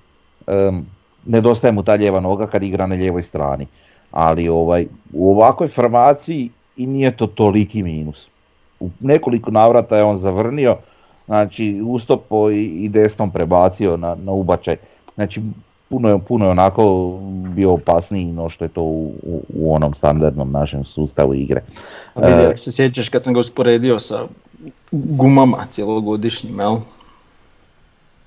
em, 0.47 0.85
nedostaje 1.25 1.71
mu 1.71 1.83
ta 1.83 1.93
lijeva 1.93 2.19
noga 2.19 2.47
kad 2.47 2.63
igra 2.63 2.87
na 2.87 2.95
lijevoj 2.95 3.23
strani. 3.23 3.67
Ali 4.11 4.49
ovaj, 4.49 4.87
u 5.13 5.31
ovakvoj 5.31 5.67
formaciji 5.67 6.49
i 6.77 6.87
nije 6.87 7.17
to 7.17 7.27
toliki 7.27 7.83
minus. 7.83 8.27
U 8.79 8.89
nekoliko 8.99 9.51
navrata 9.51 9.97
je 9.97 10.03
on 10.03 10.17
zavrnio, 10.17 10.77
znači 11.25 11.81
ustopo 11.85 12.51
i, 12.51 12.65
i 12.65 12.89
desnom 12.89 13.31
prebacio 13.31 13.97
na, 13.97 14.15
na 14.15 14.31
ubačaj. 14.31 14.75
Znači 15.15 15.41
puno 15.89 16.09
je, 16.09 16.19
puno 16.19 16.45
je 16.45 16.51
onako 16.51 17.13
bio 17.55 17.73
opasniji 17.73 18.25
no 18.25 18.49
što 18.49 18.65
je 18.65 18.69
to 18.69 18.81
u, 18.81 19.13
u, 19.23 19.43
u 19.53 19.75
onom 19.75 19.93
standardnom 19.93 20.51
našem 20.51 20.85
sustavu 20.85 21.33
igre. 21.33 21.61
A 22.13 22.27
vidi, 22.27 22.41
E, 22.41 22.45
ako 22.45 22.57
se 22.57 22.71
sjećaš 22.71 23.09
kad 23.09 23.23
sam 23.23 23.33
ga 23.33 23.39
usporedio 23.39 23.99
sa 23.99 24.19
gumama 24.91 25.65
cjelogodišnjim, 25.69 26.59
jel? 26.59 26.75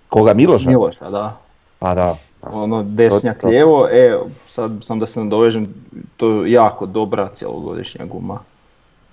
Koga 0.08 0.34
Miloša? 0.34 0.68
Miloša, 0.68 1.10
da. 1.10 1.36
Pa 1.78 1.94
da. 1.94 2.16
Ono, 2.42 2.82
desnjak 2.84 3.42
lijevo, 3.44 3.88
e, 3.88 4.18
sad 4.44 4.72
sam 4.80 4.98
da 4.98 5.06
se 5.06 5.20
nadovežem, 5.20 5.74
to 6.16 6.44
je 6.44 6.52
jako 6.52 6.86
dobra 6.86 7.28
cjelogodišnja 7.30 8.04
guma. 8.06 8.34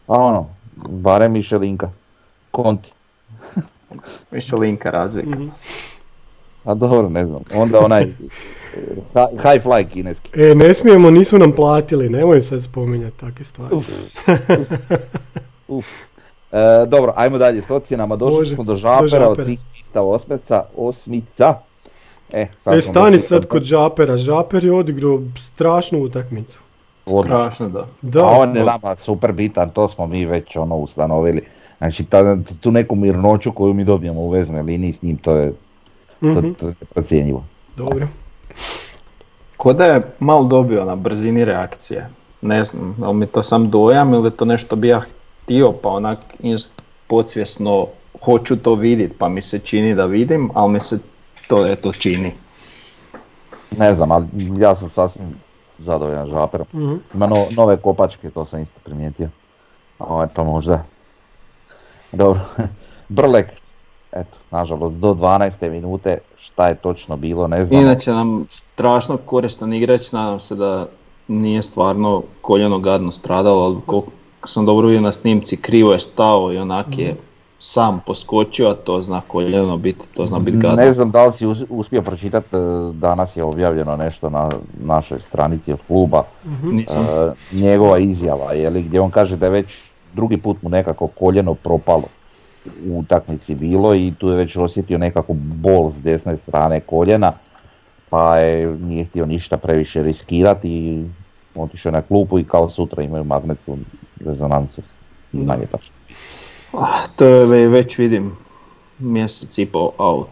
A 0.07 0.13
ono, 0.15 0.45
barem 0.77 1.31
Mišelinka. 1.31 1.89
Konti. 2.51 2.91
Više 4.31 4.55
linka 4.55 4.91
razvika. 4.91 5.29
Mhm. 5.29 5.47
A 6.63 6.73
dobro, 6.73 7.09
ne 7.09 7.25
znam. 7.25 7.41
Onda 7.53 7.79
onaj 7.79 8.03
hi- 8.03 8.29
high 9.33 9.65
fly 9.65 9.85
kineski. 9.85 10.29
e, 10.35 10.55
ne 10.55 10.73
smijemo, 10.73 11.09
nisu 11.11 11.37
nam 11.37 11.51
platili, 11.51 12.09
nemoj 12.09 12.41
sad 12.41 12.63
spominjati 12.63 13.17
takve 13.17 13.45
stvari. 13.45 13.75
Uf. 15.67 15.85
E, 16.51 16.57
dobro, 16.87 17.13
ajmo 17.15 17.37
dalje 17.37 17.61
s 17.61 17.69
ocjenama. 17.69 18.15
Došli 18.15 18.37
Može, 18.37 18.55
smo 18.55 18.63
do 18.63 18.71
do 18.71 18.77
žapera, 18.77 19.01
od 19.01 19.09
Žapera. 19.09 19.43
svih 19.43 19.59
čista 19.73 20.01
osmeca, 20.01 20.63
osmica. 20.77 21.53
E, 22.31 22.47
sad 22.63 22.77
E, 22.77 22.81
stani 22.81 23.19
sad 23.19 23.45
kod 23.45 23.63
Žapera, 23.63 24.17
Žaper 24.17 24.65
je 24.65 24.73
odigrao 24.73 25.21
strašnu 25.37 25.99
utakmicu. 26.03 26.59
Strašno 27.23 27.69
da. 27.69 27.87
Da, 28.01 28.19
A 28.19 28.29
on 28.29 28.57
je 28.57 28.63
nama 28.63 28.95
super 28.95 29.31
bitan, 29.31 29.69
to 29.69 29.87
smo 29.87 30.07
mi 30.07 30.25
već 30.25 30.55
ono 30.55 30.75
ustanovili. 30.75 31.41
Znači 31.77 32.03
ta, 32.03 32.37
tu 32.61 32.71
neku 32.71 32.95
mirnoću 32.95 33.51
koju 33.51 33.73
mi 33.73 33.83
dobijemo 33.83 34.21
u 34.21 34.29
veznoj 34.29 34.61
liniji 34.61 34.93
s 34.93 35.01
njim, 35.01 35.17
to 35.17 35.35
je, 35.35 35.53
to, 36.19 36.27
mhm, 36.27 36.51
to 36.53 36.67
je 36.67 36.73
procjenjivo. 36.93 37.43
dobro. 37.77 38.07
Ko 39.57 39.73
da 39.73 39.85
je 39.85 40.01
malo 40.19 40.43
dobio 40.43 40.85
na 40.85 40.95
brzini 40.95 41.45
reakcije. 41.45 42.09
Ne 42.41 42.63
znam, 42.63 42.95
je 42.99 43.07
li 43.07 43.13
mi 43.13 43.25
to 43.25 43.43
sam 43.43 43.69
dojam 43.69 44.13
ili 44.13 44.31
to 44.31 44.45
nešto 44.45 44.75
bi 44.75 44.87
ja 44.87 45.01
htio 45.43 45.71
pa 45.71 45.89
onak 45.89 46.19
podsvjesno 47.07 47.87
hoću 48.23 48.55
to 48.55 48.75
vidjeti 48.75 49.13
pa 49.17 49.29
mi 49.29 49.41
se 49.41 49.59
čini 49.59 49.95
da 49.95 50.05
vidim, 50.05 50.49
ali 50.53 50.73
mi 50.73 50.79
se 50.79 50.99
to 51.47 51.65
eto 51.65 51.93
čini. 51.93 52.31
Ne 53.77 53.95
znam, 53.95 54.11
ali 54.11 54.25
ja 54.59 54.75
sam 54.75 54.89
sasvim 54.89 55.35
zadovoljan 55.79 56.29
žaperom. 56.29 56.67
Mhm. 56.73 56.95
Ima 57.13 57.27
no- 57.27 57.47
nove 57.57 57.77
kopačke, 57.77 58.29
to 58.29 58.45
sam 58.45 58.61
isto 58.61 58.79
primijetio. 58.83 59.29
Ovaj, 59.99 60.27
pa 60.35 60.43
možda. 60.43 60.83
Dobro. 62.11 62.41
Brlek, 63.09 63.47
eto, 64.11 64.37
nažalost, 64.51 64.95
do 64.95 65.13
12. 65.13 65.69
minute, 65.69 66.17
šta 66.39 66.67
je 66.67 66.75
točno 66.75 67.17
bilo, 67.17 67.47
ne 67.47 67.65
znam. 67.65 67.81
Inače 67.81 68.11
nam 68.11 68.45
strašno 68.49 69.17
koristan 69.17 69.73
igrač, 69.73 70.11
nadam 70.11 70.39
se 70.39 70.55
da 70.55 70.85
nije 71.27 71.63
stvarno 71.63 72.23
koljeno 72.41 72.79
gadno 72.79 73.11
stradalo, 73.11 73.65
ali 73.65 73.77
koliko 73.85 74.11
sam 74.45 74.65
dobro 74.65 74.87
vidio 74.87 75.01
na 75.01 75.11
snimci, 75.11 75.57
krivo 75.57 75.93
je 75.93 75.99
stao 75.99 76.53
i 76.53 76.57
onak 76.57 76.97
je 76.97 77.15
sam 77.59 78.01
poskočio, 78.05 78.69
a 78.69 78.73
to 78.73 79.01
zna 79.01 79.21
koljeno 79.27 79.77
biti, 79.77 80.07
to 80.13 80.27
zna 80.27 80.39
biti 80.39 80.57
gadno. 80.57 80.75
Ne 80.77 80.93
znam 80.93 81.11
da 81.11 81.25
li 81.25 81.33
si 81.33 81.45
us- 81.47 81.65
uspio 81.69 82.01
pročitati, 82.01 82.47
danas 82.93 83.37
je 83.37 83.43
objavljeno 83.43 83.97
nešto 83.97 84.29
na 84.29 84.49
našoj 84.83 85.19
stranici 85.19 85.73
od 85.73 85.79
kluba, 85.87 86.23
Nisam. 86.63 87.03
e, 87.03 87.31
njegova 87.55 87.97
izjava, 87.99 88.53
je 88.53 88.69
li, 88.69 88.83
gdje 88.83 89.01
on 89.01 89.11
kaže 89.11 89.35
da 89.35 89.45
je 89.45 89.51
već 89.51 89.67
drugi 90.13 90.37
put 90.37 90.61
mu 90.61 90.69
nekako 90.69 91.07
koljeno 91.07 91.53
propalo 91.53 92.03
u 92.89 92.99
utakmici 92.99 93.55
bilo 93.55 93.95
i 93.95 94.13
tu 94.17 94.29
je 94.29 94.35
već 94.35 94.55
osjetio 94.57 94.97
nekako 94.97 95.33
bol 95.33 95.91
s 95.91 96.01
desne 96.01 96.37
strane 96.37 96.79
koljena, 96.79 97.33
pa 98.09 98.37
je, 98.37 98.67
nije 98.67 99.05
htio 99.05 99.25
ništa 99.25 99.57
previše 99.57 100.03
riskirati 100.03 100.69
i 100.69 101.05
otišao 101.55 101.91
na 101.91 102.01
klupu 102.01 102.39
i 102.39 102.43
kao 102.43 102.69
sutra 102.69 103.03
imaju 103.03 103.23
magnetsku 103.23 103.77
rezonancu. 104.25 104.81
Manje 105.31 105.65
Ah, 106.77 107.07
to 107.15 107.25
je 107.25 107.45
ve- 107.45 107.67
već 107.67 107.97
vidim 107.97 108.31
mjesec 108.99 109.57
i 109.57 109.65
pol 109.65 109.89
out. 109.97 110.27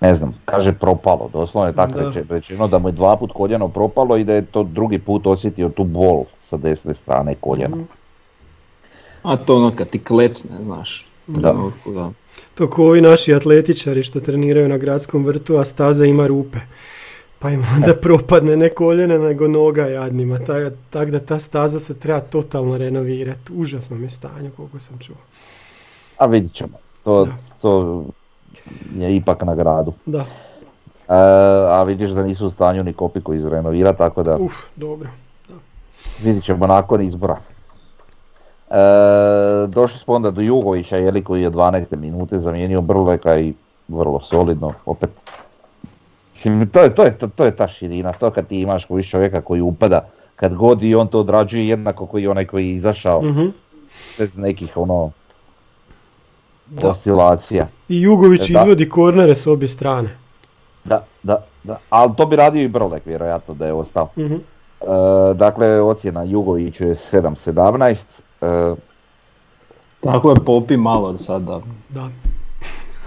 ne 0.00 0.14
znam, 0.14 0.34
kaže 0.44 0.72
propalo, 0.72 1.30
doslovno 1.32 1.68
je 1.68 1.74
tako 1.74 2.00
Da. 2.00 2.12
rečeno 2.30 2.68
da 2.68 2.78
mu 2.78 2.88
je 2.88 2.92
dva 2.92 3.16
put 3.16 3.32
koljeno 3.32 3.68
propalo 3.68 4.16
i 4.16 4.24
da 4.24 4.34
je 4.34 4.46
to 4.46 4.62
drugi 4.62 4.98
put 4.98 5.26
osjetio 5.26 5.68
tu 5.68 5.84
bol 5.84 6.24
sa 6.42 6.56
desne 6.56 6.94
strane 6.94 7.34
koljena. 7.34 7.76
A 9.22 9.36
to 9.36 9.56
ono 9.56 9.70
kad 9.70 9.88
ti 9.88 9.98
klecne, 9.98 10.50
znaš. 10.62 11.08
Da. 11.26 11.54
da. 11.86 12.10
To 12.54 12.70
ko 12.70 12.84
ovi 12.84 13.00
naši 13.00 13.34
atletičari 13.34 14.02
što 14.02 14.20
treniraju 14.20 14.68
na 14.68 14.76
gradskom 14.78 15.24
vrtu, 15.24 15.56
a 15.56 15.64
staza 15.64 16.04
ima 16.04 16.26
rupe. 16.26 16.58
Pa 17.38 17.50
im 17.50 17.64
onda 17.76 17.94
propadne 17.94 18.56
ne 18.56 18.68
koljena 18.70 19.18
nego 19.18 19.48
noga 19.48 19.82
jadnima. 19.84 20.38
Ta- 20.38 20.70
Tako 20.90 21.10
da 21.10 21.20
ta 21.20 21.38
staza 21.38 21.80
se 21.80 21.94
treba 21.94 22.20
totalno 22.20 22.78
renovirati. 22.78 23.52
Užasno 23.52 23.96
mi 23.96 24.04
je 24.04 24.10
stanje 24.10 24.50
koliko 24.50 24.80
sam 24.80 24.98
čuo. 24.98 25.16
A 26.18 26.26
vidit 26.26 26.52
ćemo, 26.52 26.72
to, 27.04 27.24
Da. 27.24 27.32
to 27.62 28.04
je 28.94 29.16
ipak 29.16 29.42
na 29.42 29.54
gradu. 29.54 29.92
Da, 30.06 30.24
E, 31.08 31.14
a 31.68 31.82
vidiš 31.82 32.10
da 32.10 32.22
nisu 32.22 32.46
u 32.46 32.50
stanju 32.50 32.84
ni 32.84 32.92
Kopiku 32.92 33.34
izrenovirati, 33.34 33.98
tako 33.98 34.22
da 34.22 34.36
uf, 34.36 34.52
dobro. 34.76 35.08
vidit 36.22 36.44
ćemo 36.44 36.66
nakon 36.66 37.02
izbora. 37.02 37.36
E, 38.70 38.74
došli 39.66 39.98
smo 39.98 40.14
onda 40.14 40.30
do 40.30 40.40
Jugovića, 40.40 40.96
jeli 40.96 41.24
koji 41.24 41.42
je 41.42 41.50
12. 41.50 41.96
minute 41.96 42.38
zamijenio 42.38 42.80
Brleka 42.80 43.38
i 43.38 43.54
vrlo 43.88 44.20
solidno, 44.20 44.72
opet. 44.86 45.10
Mislim, 46.38 46.68
to 46.68 46.80
je, 46.80 46.94
to, 46.94 47.04
je, 47.04 47.18
to, 47.18 47.28
to 47.28 47.44
je 47.44 47.56
ta 47.56 47.68
širina, 47.68 48.12
to 48.12 48.30
kad 48.30 48.46
ti 48.46 48.58
imaš 48.58 48.84
koji 48.84 49.04
čovjeka 49.04 49.40
koji 49.40 49.60
upada, 49.60 50.06
kad 50.36 50.54
god 50.54 50.82
i 50.82 50.94
on 50.94 51.08
to 51.08 51.20
odrađuje 51.20 51.68
jednako 51.68 52.06
koji 52.06 52.26
onaj 52.26 52.44
koji 52.44 52.66
je 52.66 52.74
izašao, 52.74 53.22
Mhm. 53.22 53.46
bez 54.18 54.36
nekih 54.36 54.76
ono 54.76 55.10
Da. 56.66 56.88
oscilacija. 56.88 57.66
I 57.88 58.02
Jugović 58.02 58.40
E, 58.40 58.52
da. 58.52 58.60
izvodi 58.60 58.88
kornere 58.88 59.34
s 59.34 59.46
obje 59.46 59.68
strane. 59.68 60.08
Da, 60.84 61.04
da, 61.22 61.44
da. 61.64 61.78
Ali 61.90 62.12
to 62.16 62.26
bi 62.26 62.36
radio 62.36 62.62
i 62.62 62.68
Brlek 62.68 63.06
vjerojatno 63.06 63.54
da 63.54 63.66
je 63.66 63.72
ostao. 63.72 64.08
Mhm. 64.16 64.34
E, 64.34 64.38
dakle, 65.34 65.80
ocjena 65.80 66.22
Jugoviću 66.22 66.84
je 66.84 66.94
7-17. 66.94 68.04
E, 68.40 68.74
Tako 70.00 70.30
je 70.30 70.36
popi 70.36 70.76
malo 70.76 71.16
sada. 71.16 71.60
Da. 71.88 72.08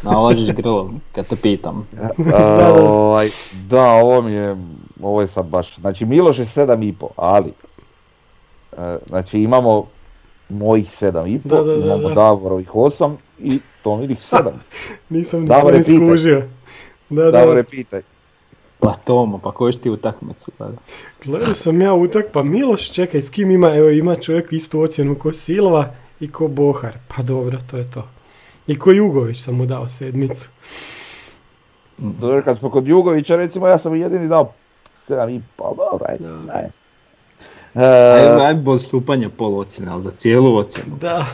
Nalažiš 0.04 0.52
grlo 0.52 0.92
kad 1.12 1.28
te 1.28 1.36
pitam. 1.36 1.88
Sada. 2.32 2.74
ovaj, 2.74 3.30
da, 3.70 3.92
ovo 3.92 4.22
mi 4.22 4.32
je, 4.32 4.58
ovo 5.02 5.22
je 5.22 5.28
sad 5.28 5.46
baš, 5.46 5.76
znači 5.76 6.06
Miloš 6.06 6.40
je 6.40 6.46
7,5, 6.46 7.08
ali, 7.16 7.54
e, 8.78 8.98
znači 9.08 9.40
imamo 9.40 9.86
mojih 10.50 11.02
7,5, 11.02 11.40
Da, 11.44 11.56
da, 11.56 11.64
da, 11.64 11.86
imamo 11.86 12.10
da. 12.10 12.16
Davorovih 12.16 12.70
8 12.70 13.16
i 13.40 13.60
Tominih 13.84 14.20
7. 14.32 14.50
Nisam 15.10 15.42
ni 15.42 15.84
skužio. 15.84 16.44
Da, 17.10 17.24
da. 17.24 17.32
Davore, 17.32 17.64
pitaj. 17.64 18.02
Pa 18.80 18.94
Tomo, 19.06 19.38
pa 19.38 19.52
kojiš 19.52 19.78
ti 19.78 19.90
utakmicu 19.90 20.52
tada? 20.58 20.78
Gledao 21.26 21.56
sam 21.56 21.82
ja 21.82 21.94
utak, 21.94 22.26
pa 22.34 22.44
Miloš, 22.44 22.92
čekaj, 22.92 23.22
s 23.22 23.30
kim 23.30 23.52
ima, 23.52 23.76
evo 23.76 23.90
ima 23.90 24.16
čovjek 24.16 24.54
istu 24.54 24.82
ocjenu 24.82 25.16
ko 25.16 25.34
Silva 25.34 25.94
i 26.20 26.32
ko 26.32 26.48
Bohar. 26.48 26.94
Pa 27.08 27.24
dobro, 27.24 27.60
to 27.72 27.78
je 27.78 27.92
to. 27.92 28.08
I 28.72 28.80
ko 28.80 28.92
Jugović 28.92 29.44
sam 29.44 29.56
mu 29.56 29.66
dao 29.66 29.90
sedmicu. 29.90 30.50
Dobro, 31.98 32.42
kad 32.42 32.58
smo 32.58 32.70
kod 32.70 32.88
Jugovića, 32.88 33.36
recimo, 33.36 33.68
ja 33.68 33.78
sam 33.78 33.96
jedini 33.96 34.28
dao 34.28 34.54
7,5, 35.08 35.16
ali 35.16 35.42
dobro, 35.58 36.06
ajde, 36.10 36.28
ajde. 36.28 36.52
Ajde, 36.54 36.72
E, 37.76 38.46
ajde 38.48 38.62
bez 38.62 38.86
stupanja 38.88 39.30
pol 39.38 39.60
ocjene, 39.60 39.92
ali 39.92 40.04
za 40.04 40.12
cijelu 40.12 40.58
ocjenu. 40.58 40.96
Da, 41.02 41.26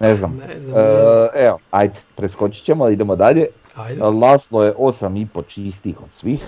ne 0.00 0.16
znam. 0.16 0.40
ne 0.48 0.60
znam. 0.60 0.74
E, 0.76 1.28
evo, 1.34 1.58
ajde, 1.70 1.94
preskočit 2.16 2.64
ćemo, 2.64 2.88
idemo 2.88 3.16
dalje. 3.16 3.46
Ajde. 3.74 4.02
Laslo 4.02 4.64
je 4.64 4.74
8,5 4.74 5.42
čistih 5.48 6.02
od 6.02 6.08
svih. 6.12 6.42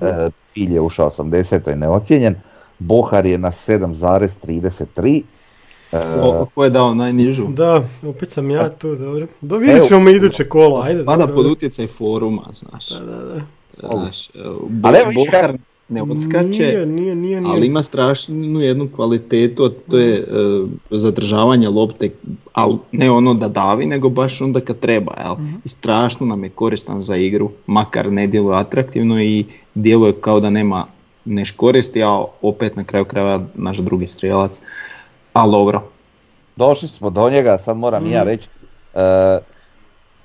E, 0.00 0.30
Pilj 0.54 0.74
je 0.74 0.80
ušao 0.80 1.10
80. 1.10 1.68
je 1.68 1.76
neocijenjen. 1.76 2.34
Bohar 2.78 3.26
je 3.26 3.38
na 3.38 3.52
7,33. 3.52 5.22
E, 5.92 5.98
O, 6.20 6.46
ko 6.54 6.64
je 6.64 6.70
dao 6.70 6.94
najnižu? 6.94 7.46
Da, 7.46 7.88
opet 8.02 8.30
sam 8.30 8.50
ja 8.50 8.68
tu, 8.68 8.96
dobro. 8.96 9.26
Do 9.40 9.56
vidjet 9.56 9.88
ćemo 9.88 10.00
mi 10.00 10.12
iduće 10.12 10.44
kolo, 10.44 10.80
ajde. 10.80 11.04
Pada 11.04 11.18
dobro, 11.18 11.34
pod 11.34 11.46
utjecaj 11.46 11.86
foruma, 11.86 12.42
znaš. 12.52 12.88
Da, 12.88 13.00
da, 13.00 13.16
da. 13.24 13.40
Znaš, 13.94 14.28
e, 14.28 14.32
Bo- 14.68 14.88
Ali 14.88 14.98
evo 14.98 15.12
Bohar 15.14 15.56
ne 15.88 16.02
odskače, 16.02 16.62
Nije, 16.64 16.86
nije, 16.86 17.14
nije, 17.14 17.40
nije. 17.40 17.52
ali 17.54 17.66
ima 17.66 17.82
strašnu 17.82 18.60
jednu 18.60 18.88
kvalitetu, 18.96 19.64
a 19.64 19.70
to 19.90 19.98
je 19.98 20.14
e, 20.14 20.24
zadržavanje 20.90 21.68
lopte, 21.68 22.10
ali 22.52 22.76
ne 22.92 23.10
ono 23.10 23.34
da 23.34 23.48
davi, 23.48 23.86
nego 23.86 24.08
baš 24.08 24.40
onda 24.40 24.60
kad 24.60 24.78
treba, 24.78 25.14
jel? 25.24 25.34
Mhm. 25.34 25.54
I 25.64 25.68
strašno 25.68 26.26
nam 26.26 26.44
je 26.44 26.50
koristan 26.50 27.00
za 27.00 27.16
igru, 27.16 27.50
makar 27.66 28.12
ne 28.12 28.26
djeluje 28.26 28.58
atraktivno 28.58 29.22
i 29.22 29.44
djeluje 29.74 30.12
kao 30.12 30.40
da 30.40 30.50
nema 30.50 30.86
neš 31.24 31.50
koristi, 31.50 32.02
a 32.02 32.10
opet 32.42 32.76
na 32.76 32.84
kraju 32.84 33.04
krajeva 33.04 33.44
naš 33.54 33.78
drugi 33.78 34.06
strijelac. 34.06 34.60
Ali 35.36 35.52
dobro, 35.52 35.82
Došli 36.56 36.88
smo 36.88 37.10
do 37.10 37.30
njega, 37.30 37.58
sad 37.58 37.76
moram 37.76 38.06
i 38.06 38.10
ja 38.10 38.20
Mhm. 38.20 38.28
reći. 38.28 38.48
e, 38.94 39.38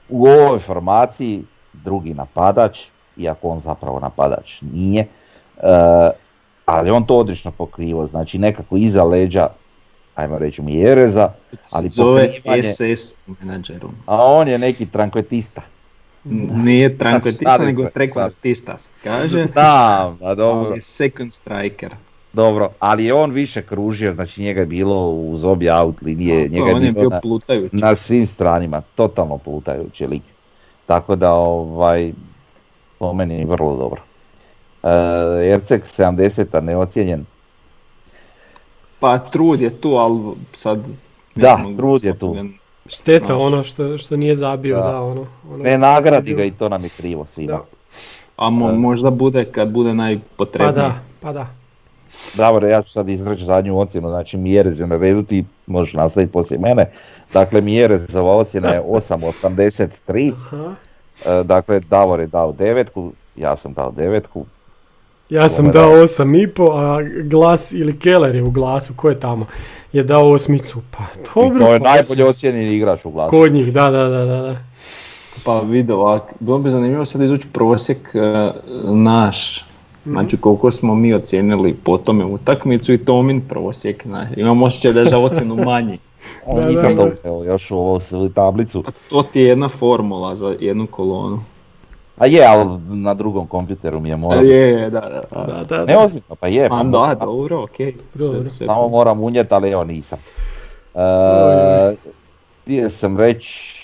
u 0.09 0.27
ovoj 0.27 0.59
formaciji 0.59 1.43
drugi 1.73 2.13
napadač, 2.13 2.79
iako 3.17 3.49
on 3.49 3.59
zapravo 3.59 3.99
napadač 3.99 4.61
nije, 4.63 5.07
e, 5.57 6.09
ali 6.65 6.91
on 6.91 7.05
to 7.05 7.17
odlično 7.17 7.51
pokrivo, 7.51 8.07
znači 8.07 8.37
nekako 8.37 8.77
iza 8.77 9.03
leđa, 9.03 9.47
ajmo 10.15 10.37
reći 10.37 10.61
Mjereza, 10.61 11.29
ali 11.71 11.89
zove 11.89 12.29
SS 12.63 13.13
menadžerom. 13.27 13.91
a 14.05 14.25
on 14.25 14.47
je 14.47 14.57
neki 14.57 14.85
trankvetista. 14.85 15.61
Nije 16.65 16.97
trankvetista, 16.97 17.57
nego 17.57 17.85
trekvartista 17.85 18.77
se 18.77 18.89
kaže. 19.03 19.45
Da, 19.45 19.61
a 19.61 20.15
Ali 20.21 20.35
dobro, 20.35 20.75
je 20.75 20.81
second 20.81 21.33
striker. 21.33 21.91
Dobro, 22.33 22.69
ali 22.79 23.05
je 23.05 23.13
on 23.13 23.31
više 23.31 23.61
kružio, 23.61 24.13
znači 24.13 24.41
njega 24.41 24.59
je 24.59 24.65
bilo 24.65 25.09
uz 25.09 25.45
obje 25.45 25.73
out 25.73 26.01
linije, 26.01 26.43
Tako, 26.43 26.53
njega 26.53 26.75
on 26.75 26.83
je 26.83 26.91
bilo 26.91 27.01
bio 27.01 27.09
na- 27.09 27.19
plutajući. 27.21 27.75
na 27.75 27.95
svim 27.95 28.27
stranima, 28.27 28.81
totalno 28.95 29.37
plutajući 29.37 30.07
lik. 30.07 30.23
Tako 30.85 31.15
da, 31.15 31.31
ovaj, 31.31 32.13
po 32.99 33.13
meni 33.13 33.35
je 33.35 33.45
vrlo 33.45 33.77
dobro. 33.77 34.01
E, 34.83 34.89
Erceg 35.47 35.81
70-a 35.83 36.59
neocijenjen. 36.61 37.25
Pa 38.99 39.17
trud 39.19 39.61
je 39.61 39.69
tu, 39.71 39.89
ali 39.89 40.19
sad... 40.51 40.79
ne 40.79 40.93
Da, 41.35 41.59
trud 41.77 42.03
je 42.03 42.19
tu. 42.19 42.35
Šteta 42.85 43.37
ono 43.37 43.63
što, 43.63 43.97
što 43.97 44.17
nije 44.17 44.35
zabio, 44.35 44.77
Da. 44.77 44.83
da, 44.83 45.01
ono. 45.01 45.25
ono 45.45 45.63
Ne 45.63 45.77
nagradi 45.77 46.33
ga 46.33 46.43
i 46.43 46.51
to 46.51 46.69
nam 46.69 46.83
je 46.83 46.89
krivo 46.89 47.25
svima. 47.25 47.51
Da. 47.51 47.63
A 48.37 48.45
mo- 48.45 48.75
možda 48.75 49.09
bude 49.11 49.45
kad 49.45 49.69
bude 49.69 49.89
Pa 49.89 49.93
najpotrebnije. 49.93 50.71
da, 50.73 50.93
pa 51.19 51.33
da. 51.33 51.47
Davore, 52.33 52.69
ja 52.69 52.81
ću 52.81 52.91
sad 52.91 53.09
izreći 53.09 53.45
zadnju 53.45 53.79
ocjenu, 53.79 54.09
znači 54.09 54.37
Mjerez 54.37 54.79
je 54.79 54.87
na 54.87 54.97
redu, 54.97 55.23
ti 55.23 55.45
možeš 55.67 55.93
nastaviti 55.93 56.31
poslije 56.31 56.59
mene. 56.59 56.91
Dakle, 57.33 57.61
Mjerezova 57.61 58.35
ocjena 58.35 58.69
je 58.69 58.81
8.83, 58.81 60.33
Aha. 60.33 60.75
e, 61.25 61.43
dakle 61.43 61.79
Davor 61.79 62.19
je 62.19 62.27
dao 62.27 62.51
devetku, 62.51 63.11
ja 63.35 63.55
sam 63.55 63.73
dao 63.73 63.91
devetku. 63.91 64.45
Ja 65.29 65.49
sam 65.49 65.65
dao 65.65 65.91
8,5, 65.91 66.71
a 66.73 67.23
glas 67.23 67.71
ili 67.71 67.99
Keller 67.99 68.35
je 68.35 68.43
u 68.43 68.51
glasu, 68.51 68.93
ko 68.95 69.09
je 69.09 69.19
tamo, 69.19 69.45
je 69.93 70.03
dao 70.03 70.31
osmicu. 70.31 70.81
Pa 70.91 71.03
dobro. 71.35 71.57
I 71.57 71.59
to 71.59 71.73
je 71.73 71.79
pa 71.79 71.89
najbolje 71.89 72.25
ocijenjeni 72.25 72.75
igrač 72.75 73.05
u 73.05 73.11
glasu. 73.11 73.29
Kod 73.29 73.53
njih, 73.53 73.73
da, 73.73 73.89
da, 73.89 74.07
da, 74.07 74.25
da. 74.25 74.55
Pa 75.45 75.59
vidi 75.59 75.91
ovak, 75.91 76.23
bilo 76.39 76.59
bi 76.59 76.69
zanimljivo 76.69 77.05
sad 77.05 77.21
izvući 77.21 77.47
prosjek 77.53 78.15
e, 78.15 78.51
naš. 78.93 79.70
Mhm. 80.01 80.11
Znači 80.11 80.37
koliko 80.37 80.71
smo 80.71 80.95
mi 80.95 81.13
ocijenili 81.13 81.73
po 81.75 81.97
tome 81.97 82.25
utakmicu 82.25 82.93
i 82.93 82.97
Tomin 82.97 83.41
prosjek. 83.41 84.05
Znaš. 84.05 84.27
Imam 84.37 84.63
osjećaj 84.63 84.93
da 84.93 84.99
je 84.99 85.05
za 85.05 85.19
ocjenu 85.19 85.55
manji. 85.65 85.97
On 86.45 86.55
Da, 86.57 86.67
nisam 86.67 86.95
da, 86.95 87.05
da. 87.05 87.29
još 87.45 87.71
u 87.71 87.77
ovu 87.77 87.99
tablicu. 88.29 88.83
Pa 88.83 88.91
to 89.09 89.23
ti 89.23 89.39
je 89.39 89.47
jedna 89.47 89.69
formula 89.69 90.35
za 90.35 90.55
jednu 90.59 90.87
kolonu. 90.87 91.39
A 92.17 92.25
je, 92.25 92.45
ali 92.45 92.69
na 92.81 93.13
drugom 93.13 93.47
kompjuteru 93.47 93.99
mi 93.99 94.09
je 94.09 94.15
moram. 94.17 94.45
Je, 94.45 94.75
da, 94.81 94.99
da. 95.01 95.21
da. 95.31 95.63
Da, 95.63 95.77
da, 95.77 95.85
Ne 95.85 95.97
ozbiljno, 95.97 96.35
pa 96.35 96.47
je. 96.47 96.69
Pa 96.69 96.83
da, 96.83 97.15
dobro, 97.15 97.63
okej. 97.63 97.93
Sve- 98.15 98.49
Samo 98.49 98.87
moram 98.87 99.21
unijeti, 99.21 99.53
ali 99.53 99.69
evo 99.69 99.83
nisam. 99.83 100.19
E. 100.95 101.95
Htio 102.63 102.89
sam 102.89 103.17
reći, 103.17 103.77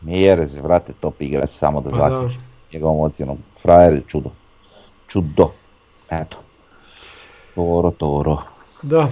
Mjerez 0.00 0.54
je, 0.54 0.62
vrate, 0.62 0.92
top 0.92 1.22
igrač, 1.22 1.50
samo 1.50 1.80
da 1.80 1.90
Pa 1.90 1.96
da. 1.98 2.02
zaključim 2.10 2.40
njegovom 2.72 3.00
ocjenom. 3.00 3.38
Frajer 3.62 3.92
je 3.92 4.02
čudo. 4.06 4.30
Čudo. 5.08 5.50
Eto. 6.10 6.36
Toro, 7.54 7.90
toro. 7.90 8.36
Da. 8.82 9.10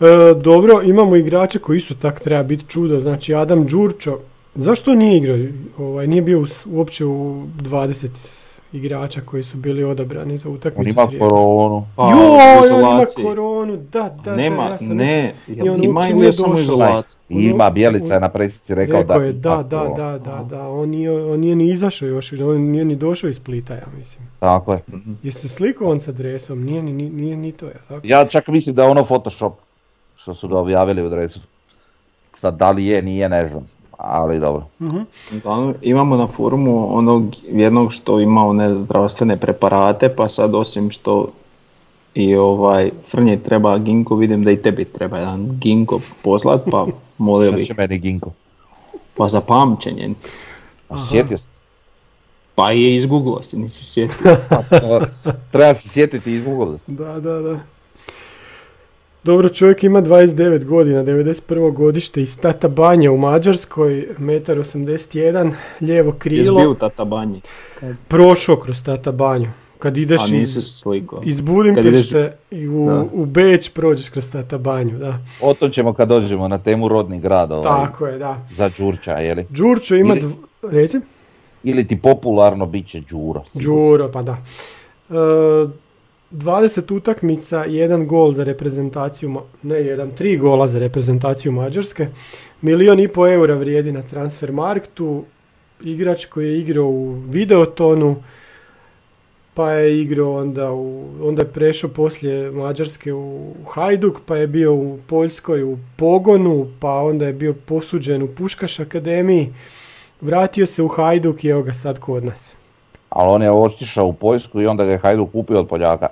E, 0.00 0.34
dobro, 0.34 0.82
imamo 0.82 1.16
igrače 1.16 1.58
koji 1.58 1.78
isto 1.78 1.94
tak 1.94 2.20
treba 2.20 2.42
biti 2.42 2.64
čudo, 2.68 3.00
znači 3.00 3.34
Adam 3.34 3.66
Đurčo. 3.66 4.18
Zašto 4.54 4.94
nije 4.94 5.16
igrao? 5.16 5.36
Ovaj, 5.78 6.06
nije 6.06 6.22
bio 6.22 6.46
uopće 6.66 7.04
u 7.04 7.46
20 7.62 8.08
igrača 8.72 9.20
koji 9.20 9.42
su 9.42 9.56
bili 9.56 9.84
odabrani 9.84 10.36
za 10.36 10.48
On 10.48 10.54
utakmicu 10.54 10.90
ima 10.90 11.06
s 11.06 11.10
Rijekom. 11.10 11.28
koronu. 11.28 11.86
Pa, 11.96 12.02
Joj, 12.02 12.74
on 12.74 12.80
ima 12.92 13.04
koronu, 13.22 13.76
da, 13.76 14.16
da, 14.24 14.36
Nema, 14.36 14.56
da, 14.58 14.68
ja 14.68 14.78
sam 14.78 14.86
ne, 14.88 15.34
jel 15.46 15.74
on 15.74 15.84
ima 15.84 16.00
ili 16.00 16.14
nije 16.14 16.26
je 16.26 16.32
samo 16.32 16.48
došao. 16.48 16.62
izolacija? 16.62 17.20
Ima, 17.30 17.70
Bjelica 17.70 18.14
je 18.14 18.20
na 18.20 18.28
presici 18.28 18.74
rekao, 18.74 19.00
Rekao 19.00 19.18
da 19.18 19.24
je, 19.24 19.32
da, 19.32 19.48
ima 19.50 19.62
da, 19.62 19.78
da, 19.78 19.94
da, 19.96 20.18
da, 20.20 20.44
da, 20.46 20.68
on 20.68 20.88
nije, 20.88 21.24
on 21.24 21.40
nije 21.40 21.56
ni 21.56 21.66
izašao 21.66 22.08
još, 22.08 22.32
on 22.34 22.60
nije 22.60 22.84
ni 22.84 22.96
došao 22.96 23.30
iz 23.30 23.36
Splita, 23.36 23.74
ja 23.74 23.86
mislim. 23.98 24.28
Tako 24.38 24.72
je. 24.72 24.80
Je 25.22 25.32
se 25.32 25.48
slikao 25.48 25.90
on 25.90 26.00
sa 26.00 26.12
dresom, 26.12 26.64
nije, 26.64 26.82
ni- 26.82 26.92
ni- 26.92 27.10
nije 27.10 27.36
ni 27.36 27.52
to, 27.52 27.66
ja 27.66 27.78
tako? 27.88 28.00
Ja 28.04 28.24
čak 28.26 28.48
mislim 28.48 28.74
da 28.74 28.82
je 28.82 28.90
ono 28.90 29.04
Photoshop 29.04 29.52
što 30.16 30.34
su 30.34 30.48
ga 30.48 30.58
objavili 30.58 31.02
u 31.02 31.10
dresu. 31.10 31.40
Sad 32.34 32.56
da 32.56 32.70
li 32.70 32.86
je, 32.86 33.02
nije, 33.02 33.28
ne 33.28 33.48
znam. 33.48 33.66
Ali 33.96 34.40
dobro. 34.40 34.66
Mhm. 34.80 34.98
Uglavnom, 35.36 35.74
imamo 35.82 36.16
na 36.16 36.26
forumu 36.26 36.96
onog 36.98 37.24
jednog 37.44 37.92
što 37.92 38.20
ima 38.20 38.46
one 38.46 38.76
zdravstvene 38.76 39.36
preparate, 39.36 40.08
pa 40.08 40.28
sad 40.28 40.54
osim 40.54 40.90
što 40.90 41.28
i 42.14 42.36
ovaj 42.36 42.90
Frnje 43.06 43.36
treba 43.36 43.78
ginko, 43.78 44.16
vidim 44.16 44.44
da 44.44 44.50
i 44.50 44.62
tebi 44.62 44.84
treba 44.84 45.18
jedan 45.18 45.48
ginko 45.52 46.00
poslat, 46.22 46.60
pa 46.70 46.86
molio 47.18 47.64
će 47.64 47.74
meni 47.74 47.98
Ginko? 47.98 48.30
pa 49.14 49.28
za 49.28 49.40
pamćenje. 49.40 50.10
Sjetio 51.10 51.38
sam 51.38 51.52
se. 51.52 51.60
Pa 52.54 52.70
je 52.70 52.94
izgooglao 52.94 53.42
si, 53.42 53.56
nisi 53.56 53.84
sjetio. 53.84 54.36
Pa, 54.48 54.62
to- 54.62 55.06
Treba 55.52 55.74
se 55.74 55.88
sjetiti 55.88 56.32
iz 56.32 56.44
Google. 56.44 56.78
Da, 56.86 57.20
da, 57.20 57.40
da. 57.40 57.58
Dobro, 59.26 59.48
čovjek 59.48 59.84
ima 59.84 60.02
29 60.02 60.64
godina, 60.64 61.04
91. 61.04 61.72
godište 61.72 62.22
iz 62.22 62.40
Tata 62.40 62.68
Banja 62.68 63.12
u 63.12 63.16
Mađarskoj, 63.16 64.08
1,81 64.18 65.52
lijevo 65.80 66.08
Jesi 66.08 66.18
krilo, 66.18 66.60
bio 66.60 66.70
u 66.70 66.74
Tatabanji, 66.74 67.40
prošao 68.08 68.56
kroz 68.56 68.82
Tata 68.82 69.12
Banju. 69.12 69.48
Kad 69.78 69.96
ideš 69.96 70.20
a 70.32 70.36
iz, 70.36 70.56
iz 71.24 71.36
Kad 71.36 71.44
Budimpešte 71.44 72.36
i 72.50 72.68
u, 72.68 72.86
Da. 72.86 73.04
u 73.12 73.24
Beč 73.24 73.70
prođeš 73.70 74.08
kroz 74.08 74.30
Tata 74.30 74.58
Banju, 74.58 74.98
da. 74.98 75.18
O 75.40 75.54
tom 75.54 75.70
ćemo 75.70 75.92
kad 75.92 76.08
dođemo 76.08 76.48
na 76.48 76.58
temu 76.58 76.88
rodni 76.88 77.20
grad 77.20 77.52
ovaj, 77.52 77.86
Tako 77.86 78.06
je, 78.06 78.18
da. 78.18 78.46
za 78.52 78.70
Đurča, 78.78 79.12
jeli? 79.12 79.46
Đurčo 79.50 79.94
ima, 79.94 80.14
Ili- 80.14 80.20
dv... 80.62 80.68
reci? 80.70 81.00
Ili 81.64 81.86
ti 81.86 82.00
popularno 82.00 82.66
bit 82.66 82.88
će 82.88 83.00
Đuro. 83.00 83.44
Đuro, 83.54 84.10
pa 84.12 84.22
da. 84.22 84.36
E, 85.10 85.85
20 86.30 86.94
utakmica, 86.94 87.64
jedan 87.64 88.06
gol 88.06 88.32
za 88.32 88.44
reprezentaciju, 88.44 89.40
ne 89.62 89.76
jedan, 89.76 90.10
tri 90.10 90.36
gola 90.36 90.68
za 90.68 90.78
reprezentaciju 90.78 91.52
Mađarske. 91.52 92.08
Milion 92.60 93.00
i 93.00 93.08
po 93.08 93.28
eura 93.28 93.54
vrijedi 93.54 93.92
na 93.92 94.02
transfer 94.02 94.52
marktu. 94.52 95.24
igrač 95.80 96.24
koji 96.24 96.46
je 96.46 96.60
igrao 96.60 96.86
u 96.86 97.12
Videotonu, 97.12 98.16
pa 99.54 99.72
je 99.72 100.00
igrao 100.02 100.36
onda, 100.36 100.72
u, 100.72 101.04
onda 101.22 101.42
je 101.42 101.52
prešao 101.52 101.90
poslije 101.90 102.50
Mađarske 102.50 103.12
u 103.12 103.54
Hajduk, 103.74 104.20
pa 104.26 104.36
je 104.36 104.46
bio 104.46 104.74
u 104.74 104.98
Poljskoj 105.06 105.62
u 105.62 105.78
Pogonu, 105.96 106.66
pa 106.80 106.90
onda 106.90 107.26
je 107.26 107.32
bio 107.32 107.54
posuđen 107.54 108.22
u 108.22 108.28
Puškaš 108.28 108.80
akademiji, 108.80 109.54
vratio 110.20 110.66
se 110.66 110.82
u 110.82 110.88
Hajduk 110.88 111.44
i 111.44 111.48
evo 111.48 111.62
ga 111.62 111.72
sad 111.72 111.98
kod 111.98 112.24
nas. 112.24 112.55
Ali 113.16 113.30
on 113.30 113.42
je 113.42 113.50
otišao 113.52 114.06
u 114.06 114.12
Poljsku 114.12 114.60
i 114.60 114.66
onda 114.66 114.84
ga 114.84 114.90
je 114.90 114.98
Hajduk 114.98 115.32
kupio 115.32 115.60
od 115.60 115.68
Poljaka. 115.68 116.08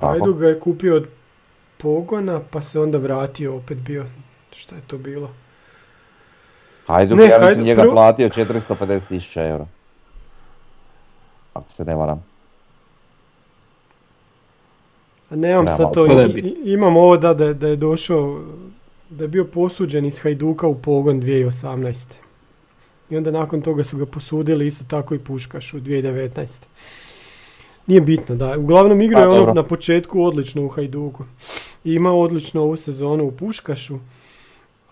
Hajduk 0.00 0.38
ga 0.38 0.48
je 0.48 0.60
kupio 0.60 0.96
od 0.96 1.08
Pogona, 1.78 2.40
pa 2.50 2.62
se 2.62 2.80
onda 2.80 2.98
vratio, 2.98 3.56
opet 3.56 3.78
bio, 3.78 4.04
šta 4.52 4.74
je 4.74 4.82
to 4.82 4.98
bilo? 4.98 5.30
Hajduk, 6.86 7.18
Ne, 7.18 7.24
ja 7.24 7.28
mislim 7.28 7.44
Hajduk 7.44 7.64
njega 7.64 7.82
prvo- 7.82 7.94
platio 7.94 8.28
450 8.28 9.00
tisuća 9.08 9.42
eura. 9.44 9.66
Ako 11.54 11.72
se 11.72 11.84
ne 11.84 11.94
varam. 11.94 12.24
A 15.30 15.36
nemam 15.36 15.64
Nema, 15.64 15.76
sad 15.76 15.94
to, 15.94 16.06
i- 16.06 16.54
imam 16.64 16.96
ovo 16.96 17.16
da, 17.16 17.34
da, 17.34 17.44
je- 17.44 17.54
da 17.54 17.68
je 17.68 17.76
došao, 17.76 18.40
da 19.10 19.24
je 19.24 19.28
bio 19.28 19.44
posuđen 19.44 20.04
iz 20.04 20.18
Hajduka 20.18 20.66
u 20.66 20.74
pogon 20.76 21.20
2018. 21.20 22.23
I 23.14 23.16
onda 23.16 23.30
nakon 23.30 23.62
toga 23.62 23.84
su 23.84 23.96
ga 23.96 24.06
posudili 24.06 24.66
isto 24.66 24.84
tako 24.84 25.14
i 25.14 25.18
Puškaš 25.18 25.74
u 25.74 25.80
2019. 25.80 26.48
Nije 27.86 28.00
bitno, 28.00 28.34
da. 28.34 28.58
Uglavnom 28.58 29.00
igrao 29.00 29.22
je 29.22 29.38
Pa, 29.38 29.42
ono 29.42 29.52
na 29.54 29.62
početku 29.62 30.22
odlično 30.22 30.64
u 30.64 30.68
Hajduku. 30.68 31.24
I 31.84 31.92
imao 31.94 32.18
odlično 32.20 32.62
ovu 32.62 32.76
sezonu 32.76 33.24
u 33.24 33.32
Puškašu. 33.32 33.98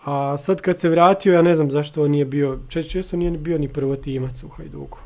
A 0.05 0.37
sad 0.37 0.61
kad 0.61 0.79
se 0.79 0.89
vratio, 0.89 1.33
ja 1.33 1.41
ne 1.41 1.55
znam 1.55 1.71
zašto 1.71 2.03
on 2.03 2.11
nije 2.11 2.25
bio, 2.25 2.59
če- 2.69 2.83
često 2.83 3.17
nije 3.17 3.31
bio 3.31 3.57
ni 3.57 3.67
prvotimac 3.67 4.43
u 4.43 4.47
Hajduku. 4.47 4.97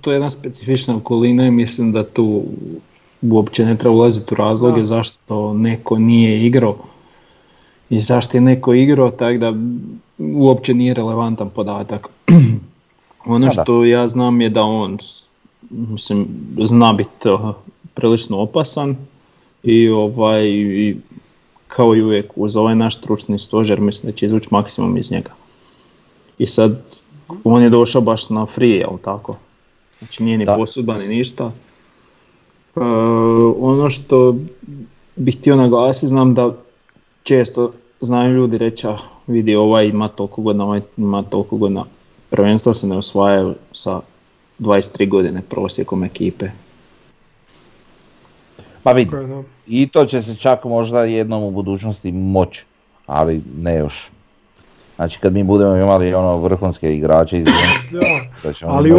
To 0.00 0.10
je 0.10 0.14
jedna 0.14 0.30
specifična 0.30 0.96
okolina 0.96 1.46
i 1.46 1.50
mislim 1.50 1.92
da 1.92 2.04
tu 2.04 2.42
uopće 3.22 3.64
ne 3.64 3.76
treba 3.78 3.94
ulaziti 3.94 4.34
u 4.34 4.36
razloge 4.36 4.78
Da. 4.78 4.84
zašto 4.84 5.54
neko 5.54 5.98
nije 5.98 6.46
igrao 6.46 6.76
i 7.90 8.00
zašto 8.00 8.36
je 8.36 8.40
neko 8.40 8.74
igrao, 8.74 9.10
tako 9.10 9.38
da 9.38 9.52
uopće 10.34 10.74
nije 10.74 10.94
relevantan 10.94 11.50
podatak. 11.50 12.08
ono 13.26 13.46
da. 13.46 13.62
što 13.62 13.84
ja 13.84 14.08
znam 14.08 14.40
je 14.40 14.48
da 14.48 14.62
on 14.62 14.98
mislim, 15.70 16.26
zna 16.60 16.92
biti 16.92 17.28
uh, 17.28 17.54
prilično 17.94 18.38
opasan 18.38 18.96
i 19.62 19.88
ovaj 19.88 20.46
i 20.48 20.96
kao 21.68 21.96
i 21.96 22.02
uvijek 22.02 22.32
uz 22.36 22.56
ovaj 22.56 22.74
naš 22.74 22.98
stručni 22.98 23.38
stožer 23.38 23.80
mislim 23.80 24.10
da 24.12 24.16
će 24.16 24.26
izvući 24.26 24.48
maksimum 24.50 24.96
iz 24.96 25.10
njega. 25.10 25.30
I 26.38 26.46
sad 26.46 26.82
on 27.44 27.62
je 27.62 27.70
došao 27.70 28.02
baš 28.02 28.30
na 28.30 28.46
free, 28.46 28.76
jel 28.76 28.98
tako? 29.04 29.36
Znači 29.98 30.22
nije 30.22 30.38
ni 30.38 30.44
Da. 30.44 30.54
posudba 30.54 30.98
ni 30.98 31.08
ništa. 31.08 31.52
E, 32.76 32.80
ono 33.58 33.90
što 33.90 34.36
bih 35.16 35.38
htio 35.38 35.56
naglasiti, 35.56 36.08
znam 36.08 36.34
da 36.34 36.56
često 37.22 37.72
znaju 38.00 38.34
ljudi 38.34 38.58
reći, 38.58 38.86
ah, 38.86 38.98
vidi 39.26 39.54
ovaj 39.54 39.86
ima 39.86 40.08
toliko 40.08 40.42
godina, 40.42 40.64
ovaj 40.64 40.80
ima 40.96 41.22
toliko 41.22 41.56
godina. 41.56 41.84
Prvenstva 42.30 42.74
se 42.74 42.86
ne 42.86 42.96
osvajaju 42.96 43.54
sa 43.72 44.00
23 44.58 45.08
godine 45.08 45.42
prosjekom 45.48 46.04
ekipe. 46.04 46.46
Pa 48.82 48.92
vidi, 48.92 49.10
i 49.66 49.88
to 49.88 50.06
će 50.06 50.22
se 50.22 50.34
čak 50.34 50.64
možda 50.64 51.04
jednom 51.04 51.42
u 51.42 51.50
budućnosti 51.50 52.12
moći, 52.12 52.64
ali 53.06 53.42
ne 53.58 53.76
još. 53.76 54.10
Znači 54.96 55.18
kad 55.18 55.32
mi 55.32 55.42
budemo 55.42 55.76
imali 55.76 56.14
ono 56.14 56.38
vrhunske 56.38 56.96
igrače 56.96 57.40
iz 57.40 57.46
Da. 57.92 57.98
da 58.42 58.52
ćemo 58.52 58.72
Ali 58.72 58.92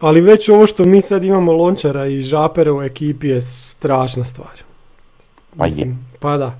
ali 0.00 0.20
već 0.20 0.48
ovo 0.48 0.66
što 0.66 0.84
mi 0.84 1.02
sad 1.02 1.24
imamo 1.24 1.52
Lončara 1.52 2.06
i 2.06 2.20
Žapera 2.20 2.72
u 2.72 2.82
ekipi 2.82 3.28
je 3.28 3.40
strašna 3.40 4.24
stvar. 4.24 4.62
Pa 5.56 5.66
je. 5.66 5.96
pa 6.20 6.36
da. 6.36 6.58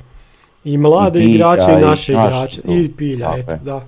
I 0.64 0.76
mlade 0.76 1.18
I 1.18 1.22
Pilja, 1.22 1.34
igrače 1.34 1.70
i 1.70 1.74
i 1.74 1.80
naše 1.80 2.12
naši, 2.12 2.26
igrače. 2.26 2.60
I 2.64 2.92
pilja, 2.92 3.26
Tako 3.26 3.38
eto, 3.40 3.50
je. 3.50 3.58
da. 3.58 3.80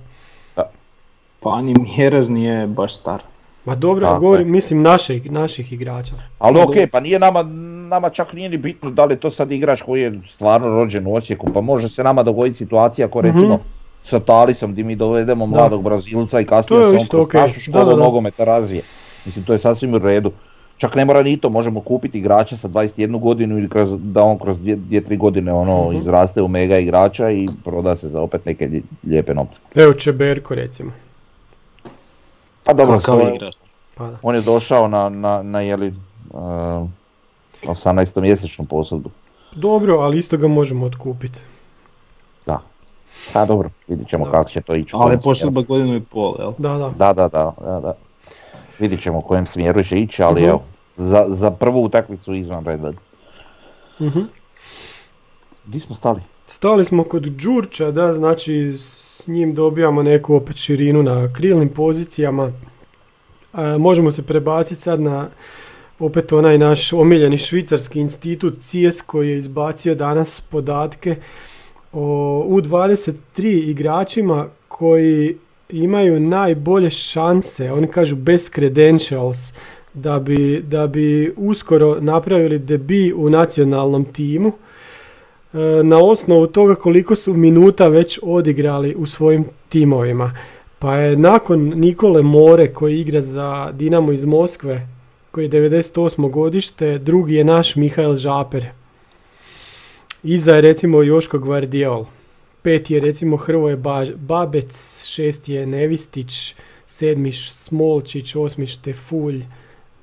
Pa 1.39 1.61
ni 1.61 1.73
Mjerez 1.75 2.29
nije 2.29 2.67
baš 2.67 2.95
star. 2.95 3.21
Ma 3.65 3.75
dobro, 3.75 4.05
Tako 4.05 4.19
govorim, 4.19 4.47
je. 4.47 4.51
mislim 4.51 4.81
naših, 4.81 5.31
naših 5.31 5.73
igrača. 5.73 6.13
Ali 6.39 6.59
ok, 6.59 6.65
dobro. 6.65 6.87
pa 6.91 6.99
nije 6.99 7.19
nama, 7.19 7.43
nama 7.87 8.09
čak 8.09 8.33
nije 8.33 8.49
ni 8.49 8.57
bitno 8.57 8.89
da 8.89 9.05
li 9.05 9.13
je 9.13 9.19
to 9.19 9.29
sad 9.29 9.51
igrač 9.51 9.81
koji 9.81 10.01
je 10.01 10.19
stvarno 10.27 10.67
rođen 10.69 11.07
u 11.07 11.15
Osijeku, 11.15 11.53
pa 11.53 11.61
može 11.61 11.89
se 11.89 12.03
nama 12.03 12.23
dogoditi 12.23 12.57
situacija 12.57 13.07
ako 13.07 13.21
recimo 13.21 13.55
Mhm. 13.55 13.63
sa 14.03 14.19
Talisom 14.19 14.71
gdje 14.71 14.83
mi 14.83 14.95
dovedemo 14.95 15.45
mladog 15.45 15.83
Brazilca 15.83 16.39
i 16.39 16.45
kasnije 16.45 16.81
je 16.81 16.91
se 16.91 16.97
on 16.97 17.05
kroz 17.07 17.21
ok. 17.21 17.33
našu 17.33 17.53
Da, 17.53 17.61
školu 17.61 17.85
da, 17.85 17.91
da. 17.91 18.03
nogometa 18.03 18.43
razvije. 18.43 18.83
Mislim, 19.25 19.45
to 19.45 19.53
je 19.53 19.59
sasvim 19.59 19.93
u 19.93 19.97
redu. 19.97 20.31
Čak 20.77 20.95
ne 20.95 21.05
mora 21.05 21.21
ni 21.21 21.37
to, 21.37 21.49
možemo 21.49 21.81
kupiti 21.81 22.17
igrača 22.17 22.57
sa 22.57 22.67
21 22.67 23.19
godinu 23.19 23.57
ili 23.57 23.69
kroz, 23.69 23.89
da 23.93 24.23
on 24.23 24.39
kroz 24.39 24.57
2-3 24.59 25.17
godine 25.17 25.53
ono 25.53 25.87
Mhm. 25.87 25.97
izraste 25.97 26.41
u 26.41 26.47
mega 26.47 26.77
igrača 26.77 27.31
i 27.31 27.47
proda 27.63 27.95
se 27.95 28.09
za 28.09 28.21
opet 28.21 28.45
neke 28.45 28.69
lijepe 29.03 29.33
novce. 29.33 29.61
Evo 29.75 29.93
Čeberko 29.93 30.55
recimo. 30.55 30.91
Pa 32.63 32.73
dobro, 32.73 32.99
to 32.99 33.19
je- 33.19 33.35
igrač. 33.35 33.55
Pa 33.95 34.03
da. 34.05 34.17
on 34.21 34.35
je 34.35 34.41
došao 34.41 34.87
na, 34.87 35.09
na, 35.09 35.43
na 35.43 35.61
jeli, 35.61 35.93
uh, 36.29 36.87
18 37.63 37.87
mjesečnu 38.17 38.65
posudbu. 38.65 39.09
Dobro, 39.53 39.93
ali 39.95 40.17
isto 40.17 40.37
ga 40.37 40.47
možemo 40.47 40.85
otkupiti. 40.85 41.39
Da. 42.45 42.59
Pa 43.33 43.45
dobro, 43.45 43.69
vidit 43.87 44.09
ćemo 44.09 44.25
Da. 44.25 44.31
kako 44.31 44.49
će 44.49 44.61
to 44.61 44.75
ići. 44.75 44.89
Ali 44.93 45.17
posudba 45.19 45.61
godinu 45.61 45.95
i 45.95 46.01
pol, 46.01 46.35
jel? 46.39 46.51
Da, 46.57 46.69
da. 46.69 46.89
Da, 46.89 47.13
da, 47.13 47.27
da, 47.27 47.51
da, 47.59 47.79
da. 47.79 47.93
Vidit 48.79 49.01
ćemo 49.01 49.17
u 49.17 49.21
kojem 49.21 49.45
smjeru 49.45 49.83
će 49.83 49.99
ići, 49.99 50.23
ali 50.23 50.41
Mhm. 50.41 50.49
evo, 50.49 50.63
za, 50.97 51.25
za 51.29 51.51
prvu 51.51 51.83
utakmicu 51.83 52.33
izvan 52.33 52.65
Red 52.65 52.79
Bull. 52.79 52.93
Mhm. 54.01 54.19
Gdje 55.65 55.79
smo 55.79 55.95
stali? 55.95 56.21
Stali 56.47 56.85
smo 56.85 57.03
kod 57.03 57.23
Đurča, 57.23 57.91
da, 57.91 58.13
znači 58.13 58.73
s 58.77 59.27
njim 59.27 59.53
dobijamo 59.55 60.03
neku 60.03 60.35
opet 60.35 60.55
širinu 60.55 61.03
na 61.03 61.33
krilnim 61.33 61.69
pozicijama. 61.69 62.51
E, 63.53 63.77
možemo 63.77 64.11
se 64.11 64.25
prebaciti 64.25 64.81
sad 64.81 65.01
na 65.01 65.27
opet 65.99 66.31
onaj 66.31 66.57
naš 66.57 66.93
omiljeni 66.93 67.37
švicarski 67.37 67.99
institut 67.99 68.53
CIES 68.61 69.01
koji 69.01 69.29
je 69.29 69.37
izbacio 69.37 69.95
danas 69.95 70.41
podatke 70.41 71.15
o 71.93 71.99
U23 72.49 73.13
igračima 73.69 74.47
koji 74.67 75.37
imaju 75.73 76.19
najbolje 76.19 76.89
šanse, 76.89 77.71
oni 77.71 77.87
kažu 77.87 78.15
best 78.15 78.53
credentials, 78.53 79.53
da 79.93 80.19
bi, 80.19 80.63
da 80.67 80.87
bi 80.87 81.33
uskoro 81.37 81.97
napravili 82.01 82.59
debi 82.59 83.13
u 83.15 83.29
nacionalnom 83.29 84.05
timu 84.05 84.51
e, 84.51 85.57
na 85.83 85.97
osnovu 85.97 86.47
toga 86.47 86.75
koliko 86.75 87.15
su 87.15 87.33
minuta 87.33 87.87
već 87.87 88.19
odigrali 88.23 88.95
u 88.95 89.05
svojim 89.05 89.45
timovima. 89.69 90.37
Pa 90.79 90.95
je 90.95 91.17
nakon 91.17 91.59
Nikole 91.75 92.21
More 92.21 92.73
koji 92.73 92.99
igra 92.99 93.21
za 93.21 93.71
Dinamo 93.73 94.11
iz 94.11 94.25
Moskve, 94.25 94.87
koji 95.31 95.45
je 95.45 95.49
98. 95.49 96.29
godište, 96.31 96.97
drugi 96.97 97.35
je 97.35 97.43
naš 97.43 97.75
Mihael 97.75 98.15
Žaper. 98.15 98.65
Iza 100.23 100.55
je 100.55 100.61
recimo 100.61 101.03
Joško 101.03 101.39
Gvardiol. 101.39 102.05
Peti 102.63 102.93
je 102.93 102.99
recimo 102.99 103.37
Hrvoje 103.37 103.77
Babec, 104.15 105.03
šesti 105.05 105.53
je 105.53 105.65
Nevistić, 105.65 106.55
sedmi 106.87 107.31
Smolčić, 107.31 108.35
osmi 108.35 108.67
Štefulj, 108.67 109.43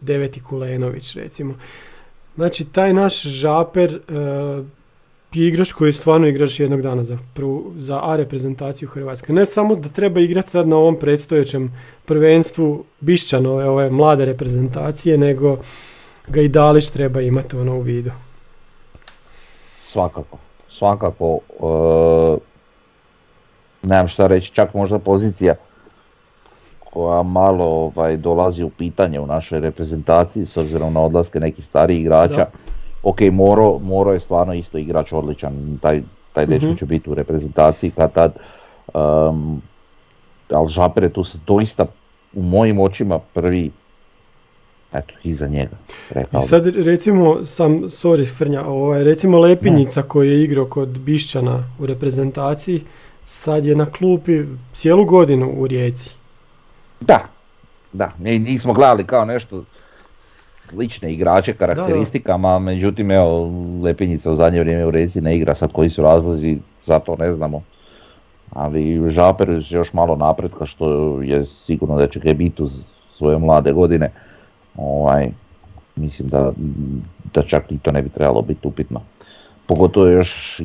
deveti 0.01 0.43
Kulenović 0.43 1.15
recimo. 1.15 1.55
Znači 2.35 2.65
taj 2.65 2.93
naš 2.93 3.23
Žaper 3.23 3.91
e, 3.95 4.15
je 5.33 5.49
igrač 5.49 5.73
koji 5.73 5.89
je 5.89 5.93
stvarno 5.93 6.27
igrač 6.27 6.61
jednog 6.61 6.83
dana 6.83 7.05
za, 7.05 7.19
prvu- 7.35 7.73
za 7.77 8.01
A 8.03 8.17
reprezentaciju 8.17 8.89
Hrvatske. 8.89 9.33
Ne 9.33 9.47
samo 9.47 9.77
da 9.77 9.89
treba 9.89 10.21
igrati 10.21 10.51
sad 10.51 10.69
na 10.69 10.77
ovom 10.77 10.97
predstojećem 10.99 11.77
prvenstvu 12.05 12.85
Bišćanove, 13.01 13.69
ove 13.69 13.91
mlade 13.91 14.25
reprezentacije, 14.25 15.19
nego 15.19 15.59
ga 16.29 16.41
i 16.41 16.49
Dalić 16.49 16.91
treba 16.91 17.21
imati 17.21 17.57
ono 17.57 17.77
u 17.77 17.81
vidu. 17.81 18.11
Svakako, 19.85 20.39
svakako, 20.71 21.39
e, 21.49 22.50
nemam 23.83 24.09
šta 24.09 24.27
reći, 24.27 24.53
čak 24.55 24.75
možda 24.75 24.99
pozicija 24.99 25.55
koja 26.91 27.23
malo 27.23 27.65
ovaj, 27.65 28.17
dolazi 28.17 28.65
u 28.65 28.71
pitanje 28.71 29.21
u 29.21 29.27
našoj 29.27 29.61
reprezentaciji 29.61 30.47
s 30.47 30.57
obzirom 30.57 30.93
na 30.93 31.01
odlaske 31.01 31.41
nekih 31.41 31.65
starijih 31.67 32.01
igrača. 32.01 32.37
Da. 32.37 32.51
Ok, 33.03 33.21
Moro, 33.33 33.79
Moro 33.79 34.13
je 34.13 34.21
stvarno 34.21 34.55
isto 34.55 34.79
igrač 34.79 35.13
odličan, 35.13 35.79
taj, 35.83 36.03
taj 36.33 36.47
dečko 36.47 36.67
Mhm. 36.67 36.77
će 36.77 36.87
biti 36.87 37.11
u 37.11 37.15
reprezentaciji 37.15 37.91
kad 37.91 38.13
tad. 38.13 38.33
Um, 38.95 39.63
ali 40.51 40.69
Žaper 40.69 41.03
je 41.03 41.13
tu 41.13 41.25
doista 41.47 41.87
u 42.35 42.43
mojim 42.43 42.81
očima 42.81 43.19
prvi, 43.19 43.71
eto, 44.93 45.15
iza 45.25 45.47
njega, 45.47 45.77
rekao 46.11 46.39
I 46.39 46.43
sad 46.43 46.67
recimo, 46.67 47.45
sam, 47.45 47.73
sorry 47.83 48.37
Frnja, 48.39 48.67
ovaj, 48.67 49.05
recimo 49.05 49.39
Lepinjica 49.39 50.03
koji 50.03 50.29
je 50.31 50.45
igrao 50.45 50.67
kod 50.67 50.89
Bišćana 50.99 51.65
u 51.79 51.87
reprezentaciji, 51.87 52.81
sad 53.31 53.67
je 53.67 53.77
na 53.77 53.87
klupi 53.87 54.43
cijelu 54.73 55.05
godinu 55.05 55.53
u 55.57 55.67
Rijeci. 55.67 56.11
Da, 57.01 57.21
da, 57.93 58.13
mi 58.19 58.39
njih 58.39 58.61
smo 58.61 58.73
gledali 58.73 59.07
kao 59.07 59.25
nešto 59.25 59.65
slične 60.69 61.13
igrače 61.13 61.55
karakteristikama, 61.55 62.59
međutim 62.59 63.11
evo 63.11 63.53
Lepinjica 63.83 64.33
u 64.33 64.37
zadnje 64.37 64.61
vrijeme 64.61 64.87
u 64.87 64.91
Rijeci 64.91 65.21
ne 65.21 65.37
igra, 65.37 65.55
sad 65.55 65.73
koji 65.73 65.91
su 65.91 66.03
razlozi, 66.03 66.59
zato 66.85 67.17
ne 67.17 67.33
znamo. 67.33 67.63
Ali 68.51 69.11
Žaper 69.11 69.63
još 69.69 69.93
malo 69.93 70.17
napretka 70.17 70.67
što 70.67 71.19
je 71.23 71.47
sigurno 71.47 71.99
da 71.99 72.09
će 72.09 72.21
ga 72.21 72.35
biti 72.35 72.63
uz 72.63 72.73
svoje 73.17 73.39
mlade 73.39 73.73
godine. 73.73 74.11
Ovaj, 74.77 75.31
mislim 75.97 76.29
da, 76.29 76.53
da 77.35 77.43
čak 77.43 77.73
i 77.73 77.79
to 77.79 77.93
ne 77.93 78.03
bi 78.03 78.09
trebalo 78.09 78.43
biti 78.43 78.69
upitno. 78.69 79.01
Pogotovo 79.67 80.07
još 80.07 80.61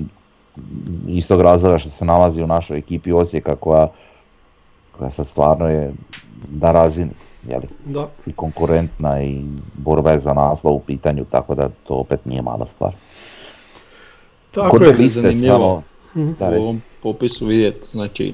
iz 1.08 1.28
tog 1.28 1.42
razloga 1.42 1.78
što 1.78 1.90
se 1.90 2.06
nalazi 2.06 2.44
u 2.44 2.48
našoj 2.48 2.78
ekipi 2.78 3.12
Osijeka 3.12 3.56
koja, 3.56 3.88
koja 4.92 5.12
sad 5.12 5.28
stvarno 5.28 5.68
je 5.68 5.94
na 6.52 6.72
razini 6.72 7.12
jeli, 7.44 7.68
Da. 7.86 8.08
i 8.26 8.34
konkurentna 8.34 9.24
i 9.24 9.42
borba 9.76 10.12
je 10.12 10.20
za 10.20 10.34
naslov 10.34 10.74
u 10.74 10.80
pitanju, 10.80 11.26
tako 11.26 11.56
da 11.56 11.70
to 11.84 11.94
opet 11.96 12.26
nije 12.26 12.42
mala 12.42 12.68
stvar. 12.68 12.94
Tako 14.52 14.70
Kod 14.70 14.82
je. 14.82 14.94
liste 14.94 15.22
zanimljivo. 15.22 15.84
samo, 16.14 16.34
da, 16.40 16.50
u 16.50 16.54
ovom 16.54 16.82
popisu 17.04 17.46
vidjeti, 17.46 17.88
znači 17.92 18.34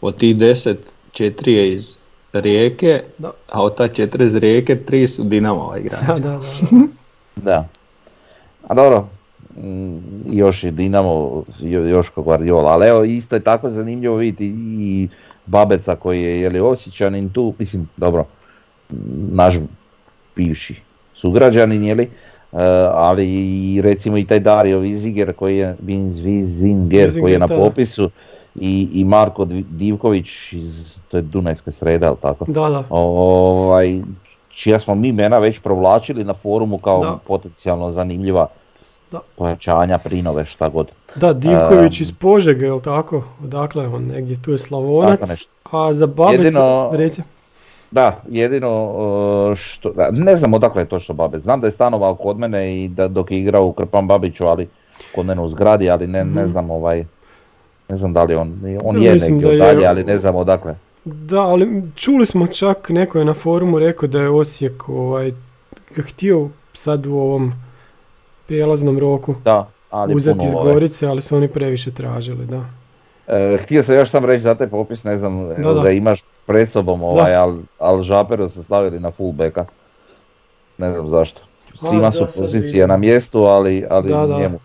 od 0.00 0.16
tih 0.16 0.36
10, 0.36 0.76
četiri 1.12 1.52
je 1.52 1.72
iz 1.72 1.98
Rijeke, 2.32 3.02
Da. 3.18 3.30
a 3.48 3.62
od 3.62 3.76
ta 3.76 3.88
četiri 3.88 4.26
iz 4.26 4.34
Rijeke, 4.34 4.76
tri 4.76 5.08
su 5.08 5.24
Dinamova 5.24 5.72
Da, 5.74 5.78
igrača. 5.78 6.06
da, 6.14 6.30
da. 6.30 6.38
Da. 7.36 7.68
A 8.62 8.74
dobro, 8.74 9.06
još 10.26 10.64
je 10.64 10.70
Dinamo, 10.70 11.10
jo- 11.60 11.86
još 11.86 12.12
Guardiola, 12.16 12.72
ali 12.72 12.86
evo 12.86 13.04
isto 13.04 13.36
je 13.36 13.40
tako 13.40 13.68
zanimljivo 13.68 14.16
vidjeti 14.16 14.46
i 14.78 15.08
Babeca 15.46 15.96
koji 15.96 16.22
je, 16.22 16.40
je 16.40 16.50
li 16.50 16.60
Osjećanin 16.60 17.28
tu, 17.28 17.54
mislim, 17.58 17.88
dobro, 17.96 18.24
naš 19.30 19.54
bivši 20.36 20.74
sugrađanin, 21.14 21.84
je 21.84 21.94
li, 21.94 22.02
e, 22.02 22.08
ali 22.92 23.26
i 23.74 23.80
recimo 23.80 24.18
i 24.18 24.24
taj 24.24 24.40
Dario 24.40 24.78
Viziger 24.78 25.32
koji 25.32 25.56
je, 25.56 25.76
Vinz- 25.78 26.22
Vizinger 26.22 26.90
koji 27.20 27.32
je 27.32 27.38
na 27.38 27.48
popisu 27.48 28.10
i, 28.54 28.88
i 28.92 29.04
Marko 29.04 29.44
Divković 29.70 30.52
iz, 30.52 30.74
to 31.08 31.16
je 31.16 31.22
Dunajska 31.22 31.70
sreda, 31.70 32.06
ali 32.08 32.16
tako? 32.22 32.44
Da, 32.44 32.68
da. 32.68 32.84
ovaj, 32.90 34.00
čija 34.48 34.78
smo 34.78 34.94
mi 34.94 35.08
imena 35.08 35.38
već 35.38 35.58
provlačili 35.60 36.24
na 36.24 36.34
forumu 36.34 36.78
kao 36.78 37.00
Da. 37.00 37.18
potencijalno 37.26 37.92
zanimljiva 37.92 38.46
Da. 39.12 39.20
pojačanja, 39.36 39.98
prinove, 39.98 40.44
šta 40.44 40.68
god. 40.68 40.86
Da, 41.16 41.32
Divković 41.32 41.96
Ehm. 41.96 42.02
iz 42.02 42.12
Požege, 42.12 42.64
jel 42.64 42.80
tako? 42.80 43.22
Odakle 43.44 43.84
je 43.84 43.88
on 43.88 44.02
negdje, 44.04 44.42
tu 44.42 44.52
je 44.52 44.58
Slavonac. 44.58 45.20
A 45.64 45.94
za 45.94 46.06
Babeca, 46.06 46.42
Jedino- 46.42 46.90
reci. 46.92 47.22
Da, 47.90 48.22
jedino 48.28 48.92
što, 49.56 49.92
ne 50.10 50.36
znam 50.36 50.54
odakle 50.54 50.82
je 50.82 50.86
točno 50.86 51.14
Babec, 51.14 51.42
znam 51.42 51.60
da 51.60 51.66
je 51.66 51.72
stanovao 51.72 52.14
kod 52.14 52.38
mene 52.38 52.76
i 52.76 52.88
da 52.88 53.08
dok 53.08 53.30
je 53.30 53.38
igrao 53.38 53.66
u 53.66 53.72
Krpan 53.72 54.06
Babiću, 54.06 54.46
ali 54.46 54.68
kod 55.14 55.26
mene 55.26 55.40
u 55.42 55.48
zgradi, 55.48 55.90
ali 55.90 56.06
ne, 56.06 56.24
ne 56.24 56.46
znam 56.46 56.70
ovaj, 56.70 57.04
ne 57.88 57.96
znam 57.96 58.12
da 58.12 58.22
li 58.22 58.34
on, 58.34 58.60
on 58.84 58.96
Ja 58.96 59.02
je 59.02 59.12
mislim 59.12 59.32
negdje 59.32 59.48
da 59.48 59.54
je- 59.54 59.58
dalje, 59.66 59.86
ali 59.86 60.04
ne 60.04 60.16
znam 60.16 60.36
odakle. 60.36 60.74
Da, 61.04 61.40
ali 61.40 61.82
čuli 61.94 62.26
smo 62.26 62.46
čak, 62.46 62.88
neko 62.88 63.18
je 63.18 63.24
na 63.24 63.34
forumu 63.34 63.78
rekao 63.78 64.08
da 64.08 64.20
je 64.20 64.28
Osijek 64.30 64.88
ovaj, 64.88 65.32
htio 65.98 66.48
sad 66.72 67.06
u 67.06 67.12
ovom 67.12 67.52
prijelaznom 68.52 68.98
roku 68.98 69.34
Da, 69.44 69.68
ali 69.90 70.14
uzeti 70.14 70.46
iz. 70.46 70.52
Gorice, 70.52 71.06
ali 71.06 71.22
su 71.22 71.36
oni 71.36 71.48
previše 71.48 71.90
tražili, 71.90 72.46
da. 72.46 72.64
E, 73.26 73.58
htio 73.62 73.82
sam 73.82 73.94
još 73.94 74.10
sam 74.10 74.24
reći 74.24 74.42
za 74.42 74.54
taj 74.54 74.66
popis, 74.66 75.04
ne 75.04 75.18
znam 75.18 75.48
Da, 75.48 75.72
da. 75.72 75.80
da 75.80 75.90
imaš 75.90 76.24
pred 76.46 76.70
sobom 76.70 77.02
ovaj, 77.02 77.34
ali 77.34 77.62
al 77.78 78.02
Žaperu 78.02 78.48
su 78.48 78.62
stavili 78.62 79.00
na 79.00 79.10
fullbacka. 79.10 79.64
Ne 80.78 80.90
znam 80.90 81.08
zašto. 81.08 81.40
Svima 81.78 82.12
su 82.12 82.26
pozicije 82.36 82.86
na 82.86 82.96
mjestu, 82.96 83.44
ali, 83.44 83.86
ali 83.90 84.08
Da, 84.08 84.26
da. 84.26 84.38
njemu. 84.38 84.60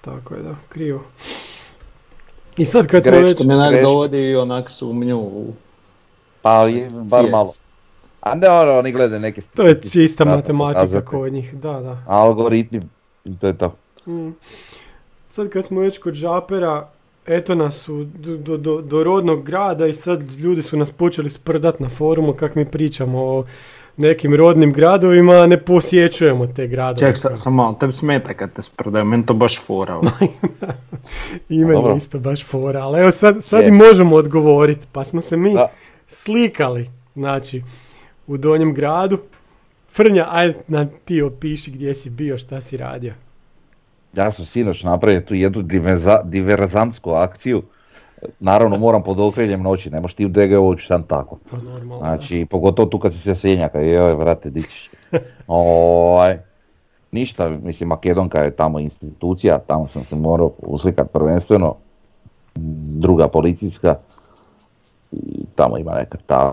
Tako 0.00 0.34
je, 0.34 0.42
da, 0.42 0.54
krivo. 0.68 1.00
I 2.56 2.64
sad 2.64 2.86
kad 2.86 3.02
smo 3.02 3.12
Greć, 3.12 3.24
već... 3.24 3.34
Što 3.34 3.44
me 3.44 3.82
dovodi 3.82 4.36
onak 4.36 4.70
sumnju 4.70 5.18
u 5.18 5.52
Pa 6.42 6.66
bar 6.90 7.30
malo. 7.30 7.50
A 8.20 8.34
ne 8.34 8.48
ono, 8.48 8.78
oni 8.78 8.92
gledaju 8.92 9.20
neke 9.20 9.40
To 9.40 9.62
je 9.62 9.80
čista 9.92 10.24
matematika 10.24 11.04
kod 11.04 11.32
njih, 11.32 11.54
da, 11.54 11.72
da. 11.72 12.02
Algoritmi, 12.06 12.82
to 13.40 13.46
je 13.46 13.58
to. 13.58 13.76
Mm. 14.06 14.30
Sad 15.28 15.48
kad 15.48 15.64
smo 15.64 15.80
već 15.80 15.98
kod 15.98 16.14
Žapera, 16.14 16.88
eto 17.26 17.54
nas 17.54 17.88
u, 17.88 18.04
do, 18.04 18.36
do, 18.36 18.56
do, 18.56 18.80
do 18.80 19.04
rodnog 19.04 19.44
grada 19.44 19.86
i 19.86 19.94
sad 19.94 20.22
ljudi 20.32 20.62
su 20.62 20.76
nas 20.76 20.90
počeli 20.90 21.30
sprdat 21.30 21.80
na 21.80 21.88
forumu 21.88 22.32
kak 22.32 22.54
mi 22.54 22.64
pričamo 22.64 23.18
o 23.24 23.44
nekim 23.96 24.34
rodnim 24.34 24.72
gradovima, 24.72 25.32
a 25.32 25.46
ne 25.46 25.64
posjećujemo 25.64 26.46
te 26.46 26.66
gradove. 26.66 27.08
Ček, 27.08 27.18
sa, 27.18 27.36
sam 27.36 27.54
malo, 27.54 27.72
tebi 27.72 27.92
smeta 27.92 28.34
kad 28.34 28.52
te 28.52 28.62
sprdaju, 28.62 29.04
meni 29.04 29.26
to 29.26 29.34
baš 29.34 29.60
fora. 29.60 29.96
ovo. 29.96 30.10
I 31.48 31.58
meni 31.58 31.74
Dobro. 31.74 31.96
isto 31.96 32.18
baš 32.18 32.44
fora, 32.44 32.80
ali 32.80 33.00
evo 33.00 33.10
sad, 33.10 33.44
sad 33.44 33.62
Je. 33.62 33.68
i 33.68 33.72
možemo 33.72 34.16
odgovoriti, 34.16 34.86
pa 34.92 35.04
smo 35.04 35.20
se 35.20 35.36
mi 35.36 35.52
Da. 35.54 35.70
slikali, 36.06 36.90
znači, 37.14 37.62
u 38.30 38.36
Donjem 38.36 38.74
gradu. 38.74 39.18
Frnja, 39.92 40.26
ajde 40.28 40.54
nam 40.68 40.90
ti 41.04 41.22
opiši 41.22 41.70
gdje 41.70 41.94
si 41.94 42.10
bio, 42.10 42.38
šta 42.38 42.60
si 42.60 42.76
radio. 42.76 43.12
Ja 44.12 44.30
sam 44.30 44.44
sinoć 44.44 44.82
napravio 44.82 45.20
tu 45.20 45.34
jednu 45.34 45.62
diverza, 45.62 46.22
diverzantsku 46.24 47.10
akciju. 47.10 47.62
Naravno 48.40 48.78
moram 48.78 49.02
pod 49.02 49.20
okriljem 49.20 49.62
noći, 49.62 49.90
ne 49.90 50.00
možeš 50.00 50.14
ti 50.14 50.26
u 50.26 50.28
DG 50.28 50.60
ući 50.62 50.86
sam 50.86 51.02
tako. 51.02 51.38
Pa 51.50 51.56
normalno. 51.56 51.98
Znači, 51.98 52.46
pogotovo 52.50 52.88
tu 52.88 52.98
kad 52.98 53.12
si 53.12 53.18
se 53.18 53.34
sjenjaka, 53.34 53.80
joj, 53.80 54.14
vrate, 54.14 54.50
di 54.50 54.62
ćeš. 54.62 54.90
Ovaj, 55.46 56.38
ništa, 57.12 57.48
mislim, 57.48 57.88
Makedonka 57.88 58.38
je 58.38 58.56
tamo 58.56 58.78
institucija, 58.78 59.58
tamo 59.58 59.88
sam 59.88 60.04
se 60.04 60.16
morao 60.16 60.52
uslikat 60.58 61.12
prvenstveno, 61.12 61.76
druga 63.00 63.28
policijska, 63.28 63.94
i 65.12 65.44
tamo 65.54 65.78
ima 65.78 65.94
neka 65.94 66.18
ta, 66.26 66.52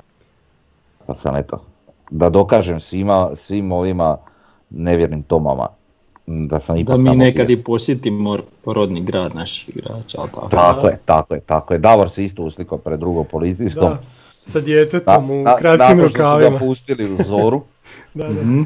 pa 1.06 1.16
sam 1.16 1.36
eto, 1.36 1.67
da 2.10 2.30
dokažem 2.30 2.82
svima, 2.82 3.30
svim 3.36 3.72
ovima 3.72 4.18
nevjernim 4.70 5.24
tomama, 5.24 5.68
da 6.28 6.60
sam 6.60 6.78
ipak 6.78 6.96
Da 6.98 7.12
mi 7.12 7.16
nekad 7.16 7.48
bio. 7.48 7.54
i 7.54 7.64
posjetimo 7.64 8.38
rodni 8.66 9.02
grad 9.02 9.36
naših 9.36 9.70
igrača, 9.76 10.18
tako. 10.18 10.48
Tako 10.50 10.88
je, 10.88 11.00
tako 11.06 11.34
je, 11.34 11.40
tako 11.40 11.74
je. 11.74 11.78
Davor 11.78 12.10
se 12.10 12.24
isto 12.24 12.44
uslikao 12.44 12.78
pred 12.78 13.00
drugom 13.00 13.26
policijskom. 13.32 13.90
Da, 13.90 14.02
sa 14.46 14.60
djetetom 14.62 15.32
u 15.32 15.46
kratkim 15.60 15.98
nakon 15.98 16.00
što 16.00 16.08
su 16.10 16.18
rukavima. 16.18 16.50
ga 16.50 16.60
pustili 16.60 17.14
u 17.14 17.18
zoru. 17.28 17.62
Da, 18.14 18.24
da. 18.28 18.42
Mhm. 18.42 18.62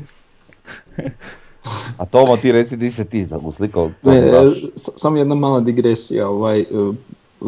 A 1.97 2.05
Tomo 2.05 2.37
ti 2.37 2.51
reci 2.51 2.75
di 2.77 2.91
se 2.91 3.05
ti 3.05 3.27
uslikao. 3.41 3.91
Ne, 4.03 4.17
e, 4.17 4.31
samo 4.75 5.17
jedna 5.17 5.35
mala 5.35 5.59
digresija, 5.59 6.29
ovaj, 6.29 6.59
e, 6.59 6.63
e, 6.63 7.45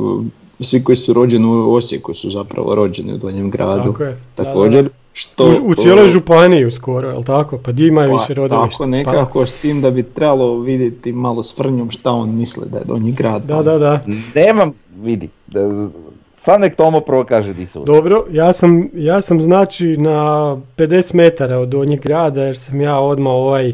svi 0.59 0.83
koji 0.83 0.95
su 0.95 1.13
rođeni 1.13 1.45
u 1.45 1.73
Osijeku 1.73 2.13
su 2.13 2.29
zapravo 2.29 2.75
rođeni 2.75 3.13
u 3.13 3.17
Donjem 3.17 3.49
gradu. 3.49 3.91
Tako 3.91 4.03
je. 4.03 4.17
Da, 4.37 4.43
Također, 4.43 4.89
što... 5.13 5.45
U, 5.45 5.67
u 5.67 5.75
cijeloj 5.75 6.07
županiji 6.07 6.71
skoro, 6.71 7.09
jel 7.09 7.23
tako? 7.23 7.57
Pa 7.57 7.71
di 7.71 7.87
imaju 7.87 8.07
pa, 8.07 8.13
više 8.13 8.33
rodilišta? 8.33 8.77
Tako 8.77 8.85
nekako, 8.85 9.45
s 9.45 9.53
tim 9.53 9.81
da 9.81 9.91
bi 9.91 10.03
trebalo 10.03 10.59
vidjeti 10.59 11.13
malo 11.13 11.43
s 11.43 11.55
Frnjom 11.55 11.91
šta 11.91 12.11
on 12.11 12.35
misli 12.35 12.63
da 12.69 12.77
je 12.77 12.85
Donji 12.85 13.11
grad. 13.11 13.43
Pa, 13.47 13.55
da, 13.55 13.63
da, 13.63 13.77
da. 13.77 13.99
Nemam, 14.35 14.73
vidi. 14.95 15.29
Sad 16.37 16.61
nek 16.61 16.75
Tomo 16.75 16.99
prvo 16.99 17.23
kaže 17.23 17.53
di 17.53 17.63
uslikao. 17.63 17.83
Dobro, 17.83 18.25
ja 18.31 18.53
sam, 18.53 18.89
ja 18.93 19.21
sam 19.21 19.41
znači 19.41 19.97
na 19.97 20.57
50 20.77 21.13
metara 21.13 21.57
od 21.57 21.69
Donjeg 21.69 22.01
grada 22.01 22.43
jer 22.43 22.57
sam 22.57 22.81
ja 22.81 22.99
odmah 22.99 23.31
ovaj 23.31 23.73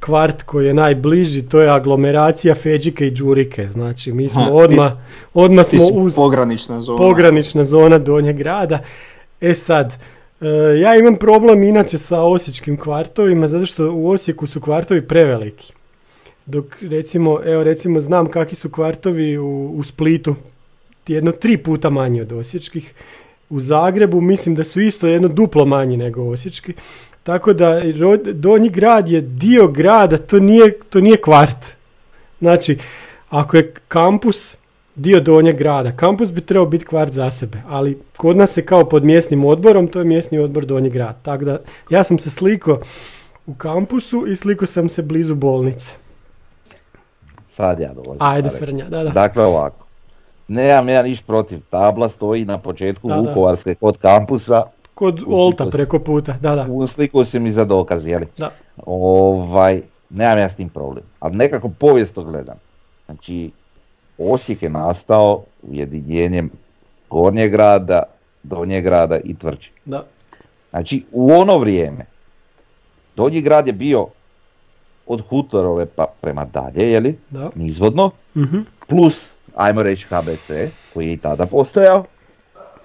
kvart 0.00 0.42
koji 0.42 0.66
je 0.66 0.74
najbliži, 0.74 1.42
to 1.42 1.60
je 1.60 1.70
aglomeracija 1.70 2.54
Feđike 2.54 3.06
i 3.06 3.10
Đurike. 3.10 3.68
Znači 3.72 4.12
mi 4.12 4.28
smo 4.28 4.42
odmah, 4.52 4.92
odmah 5.34 5.66
smo 5.66 5.78
uz 5.94 6.14
pogranična 6.14 6.80
zona. 6.80 6.98
pogranična 6.98 7.64
zona 7.64 7.98
Donjeg 7.98 8.36
grada. 8.36 8.78
E 9.40 9.54
sad, 9.54 9.94
e, 10.40 10.46
ja 10.80 10.96
imam 10.96 11.16
problem 11.16 11.62
inače 11.62 11.98
sa 11.98 12.22
osječkim 12.22 12.76
kvartovima 12.76 13.48
zato 13.48 13.66
što 13.66 13.92
u 13.92 14.08
Osijeku 14.08 14.46
su 14.46 14.60
kvartovi 14.60 15.02
preveliki. 15.02 15.72
Dok 16.46 16.64
recimo, 16.82 17.40
evo 17.44 17.64
recimo 17.64 18.00
znam 18.00 18.30
kakvi 18.30 18.56
su 18.56 18.70
kvartovi 18.70 19.38
u, 19.38 19.72
u 19.76 19.84
Splitu, 19.84 20.34
jedno 21.06 21.32
tri 21.32 21.56
puta 21.56 21.90
manji 21.90 22.20
od 22.20 22.32
osječkih. 22.32 22.94
U 23.50 23.60
Zagrebu 23.60 24.20
mislim 24.20 24.54
da 24.54 24.64
su 24.64 24.80
isto 24.80 25.06
jedno 25.06 25.28
duplo 25.28 25.66
manji 25.66 25.96
nego 25.96 26.22
osječki. 26.22 26.72
Tako 27.22 27.52
da 27.52 27.80
Donji 28.32 28.68
grad 28.68 29.08
je 29.08 29.20
dio 29.20 29.68
grada, 29.68 30.18
to 30.18 30.40
nije, 30.40 30.78
to 30.90 31.00
nije 31.00 31.16
kvart. 31.16 31.66
Znači, 32.38 32.78
ako 33.28 33.56
je 33.56 33.74
kampus 33.88 34.56
dio 34.98 35.20
Donjeg 35.20 35.56
grada, 35.56 35.92
kampus 35.92 36.32
bi 36.32 36.40
trebao 36.40 36.66
biti 36.66 36.84
kvart 36.84 37.12
za 37.12 37.30
sebe, 37.30 37.58
ali 37.68 37.98
kod 38.16 38.36
nas 38.36 38.56
je 38.56 38.66
kao 38.66 38.84
pod 38.88 39.04
mjesnim 39.04 39.44
odborom, 39.44 39.88
to 39.88 39.98
je 39.98 40.04
mjesni 40.04 40.38
odbor 40.38 40.64
Donji 40.64 40.90
grad. 40.90 41.16
Tako 41.22 41.44
da, 41.44 41.58
ja 41.90 42.04
sam 42.04 42.18
se 42.18 42.30
sliko 42.30 42.80
u 43.46 43.54
kampusu 43.54 44.26
i 44.26 44.36
sliko 44.36 44.66
sam 44.66 44.88
se 44.88 45.02
blizu 45.02 45.34
bolnice. 45.34 45.92
Sad 47.56 47.80
ja 47.80 47.94
dolazim. 47.94 48.16
Ajde. 48.22 48.50
Frnja, 48.50 48.84
da, 48.88 49.02
da. 49.04 49.10
Dakle 49.10 49.44
ovako. 49.44 49.86
Nemam 50.48 50.88
ja 50.88 51.02
niš 51.02 51.22
protiv, 51.22 51.60
tabla 51.70 52.08
stoji 52.08 52.44
na 52.44 52.58
početku 52.58 53.08
Da, 53.08 53.14
da. 53.14 53.20
Vukovarske 53.20 53.74
kod 53.74 53.98
kampusa, 53.98 54.62
Kod 54.94 55.20
Olta 55.26 55.64
se. 55.64 55.70
preko 55.70 55.98
puta, 55.98 56.34
da, 56.40 56.54
da. 56.54 56.66
u 56.70 56.86
sliku 56.86 57.24
si 57.24 57.38
mi 57.40 57.52
za 57.52 57.64
dokaz, 57.64 58.06
jeli? 58.06 58.26
Da. 58.38 58.50
Ovaj, 58.86 59.82
nemam 60.10 60.38
ja 60.38 60.48
s 60.50 60.56
tim 60.56 60.68
problem, 60.68 61.04
ali 61.20 61.36
nekako 61.36 61.68
povijesno 61.68 62.24
gledam. 62.24 62.56
Znači, 63.06 63.50
Osijek 64.18 64.62
je 64.62 64.68
nastao 64.68 65.42
ujedinjenjem 65.62 66.50
Gornjeg 67.10 67.50
grada, 67.50 68.02
Donjeg 68.42 68.84
grada 68.84 69.18
i 69.18 69.34
Tvrđe. 69.34 69.70
da. 69.84 70.04
Znači, 70.70 71.04
u 71.12 71.30
ono 71.30 71.58
vrijeme, 71.58 72.04
Donji 73.16 73.40
grad 73.40 73.66
je 73.66 73.72
bio 73.72 74.06
od 75.06 75.22
Hutorove 75.22 75.86
pa 75.86 76.06
prema 76.20 76.44
dalje, 76.44 76.92
jeli, 76.92 77.18
Da. 77.30 77.50
nizvodno, 77.54 78.10
Mhm. 78.36 78.58
plus, 78.88 79.32
ajmo 79.54 79.82
reći 79.82 80.06
HBC, 80.06 80.50
koji 80.94 81.06
je 81.06 81.12
i 81.12 81.16
tada 81.16 81.46
postojao, 81.46 82.04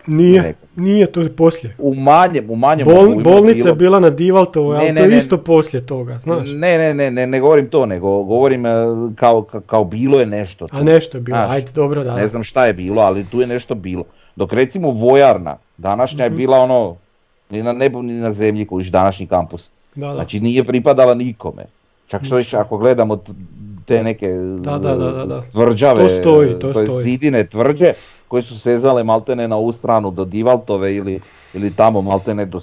Nije, 0.07 0.41
Neko. 0.41 0.59
nije, 0.75 1.05
to 1.07 1.21
je 1.21 1.29
poslije. 1.29 1.75
u 1.77 1.95
manjem, 1.95 2.49
u 2.49 2.55
manjem 2.55 2.87
Bol, 2.87 3.15
bolnica 3.15 3.67
je 3.69 3.75
bila 3.75 3.99
na 3.99 4.09
Divaltovoj, 4.09 4.73
Ne, 4.73 4.79
ali 4.79 4.91
ne, 4.91 4.97
to 4.97 5.03
je 5.03 5.09
ne. 5.09 5.17
isto 5.17 5.37
poslije 5.37 5.85
toga, 5.85 6.19
znaš. 6.19 6.49
Ne, 6.49 6.77
ne, 6.77 6.93
ne, 6.93 7.11
ne, 7.11 7.27
ne 7.27 7.39
govorim 7.39 7.67
to, 7.67 7.85
nego 7.85 8.23
govorim 8.23 8.65
e, 8.65 8.69
kao, 9.15 9.41
ka- 9.43 9.61
kao 9.61 9.83
bilo 9.83 10.19
je 10.19 10.25
nešto. 10.25 10.65
A 10.71 10.83
nešto 10.83 11.17
je 11.17 11.21
bilo, 11.21 11.37
Znaš, 11.37 11.51
ajde, 11.51 11.71
dobro, 11.71 12.03
da. 12.03 12.15
Ne 12.15 12.27
znam 12.27 12.43
šta 12.43 12.65
je 12.65 12.73
bilo, 12.73 13.01
ali 13.01 13.25
tu 13.25 13.41
je 13.41 13.47
nešto 13.47 13.75
bilo. 13.75 14.03
Dok 14.35 14.53
recimo 14.53 14.91
vojarna, 14.91 15.57
današnja 15.77 16.23
je 16.23 16.29
bila 16.31 16.57
ono, 16.57 16.95
ni 17.49 17.63
na 17.63 17.73
nebu 17.73 18.01
ni 18.01 18.13
na 18.13 18.33
zemlji 18.33 18.65
kojiš 18.65 18.87
današnji 18.87 19.27
kampus. 19.27 19.69
da, 19.95 20.07
da. 20.07 20.13
Znači 20.13 20.39
nije 20.39 20.63
pripadala 20.63 21.13
nikome. 21.13 21.63
Čak 22.07 22.23
što 22.23 22.37
Ništa. 22.37 22.59
ako 22.59 22.77
gledamo 22.77 23.19
te 23.85 24.03
neke 24.03 24.27
Da, 24.59 24.71
da, 24.71 24.95
da, 24.95 25.11
da, 25.11 25.25
da. 25.25 25.41
tvrđave, 25.43 25.99
To 25.99 26.09
stoji, 26.11 26.59
to 26.59 26.67
je 26.69 26.73
stoji. 26.87 27.03
zidine 27.03 27.45
tvrđe 27.45 27.93
koje 28.33 28.43
su 28.43 28.59
sezale 28.59 29.03
maltene 29.03 29.47
na 29.47 29.55
ovu 29.55 29.71
stranu 29.71 30.11
do 30.11 30.25
Divaltove 30.25 30.95
ili, 30.95 31.19
ili 31.53 31.73
tamo 31.73 32.01
maltene 32.01 32.45
do, 32.45 32.61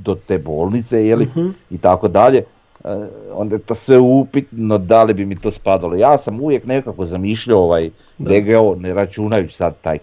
do 0.00 0.14
te 0.16 0.38
bolnice 0.38 1.06
jeli, 1.06 1.24
Mhm. 1.26 1.48
i 1.70 1.78
tako 1.78 2.08
dalje. 2.08 2.38
E, 2.84 2.88
onda 3.32 3.54
je 3.54 3.60
to 3.60 3.74
sve 3.74 3.98
upitno 3.98 4.78
da 4.78 5.02
li 5.02 5.14
bi 5.14 5.26
mi 5.26 5.36
to 5.36 5.50
spadalo. 5.50 5.94
Ja 5.96 6.18
sam 6.18 6.40
uvijek 6.40 6.66
nekako 6.66 7.06
zamišljao 7.06 7.58
ovaj 7.60 7.90
Da. 8.18 8.30
DGO, 8.32 8.74
ne 8.76 8.94
računajući 8.94 9.56
sad 9.56 9.74
taj 9.80 9.98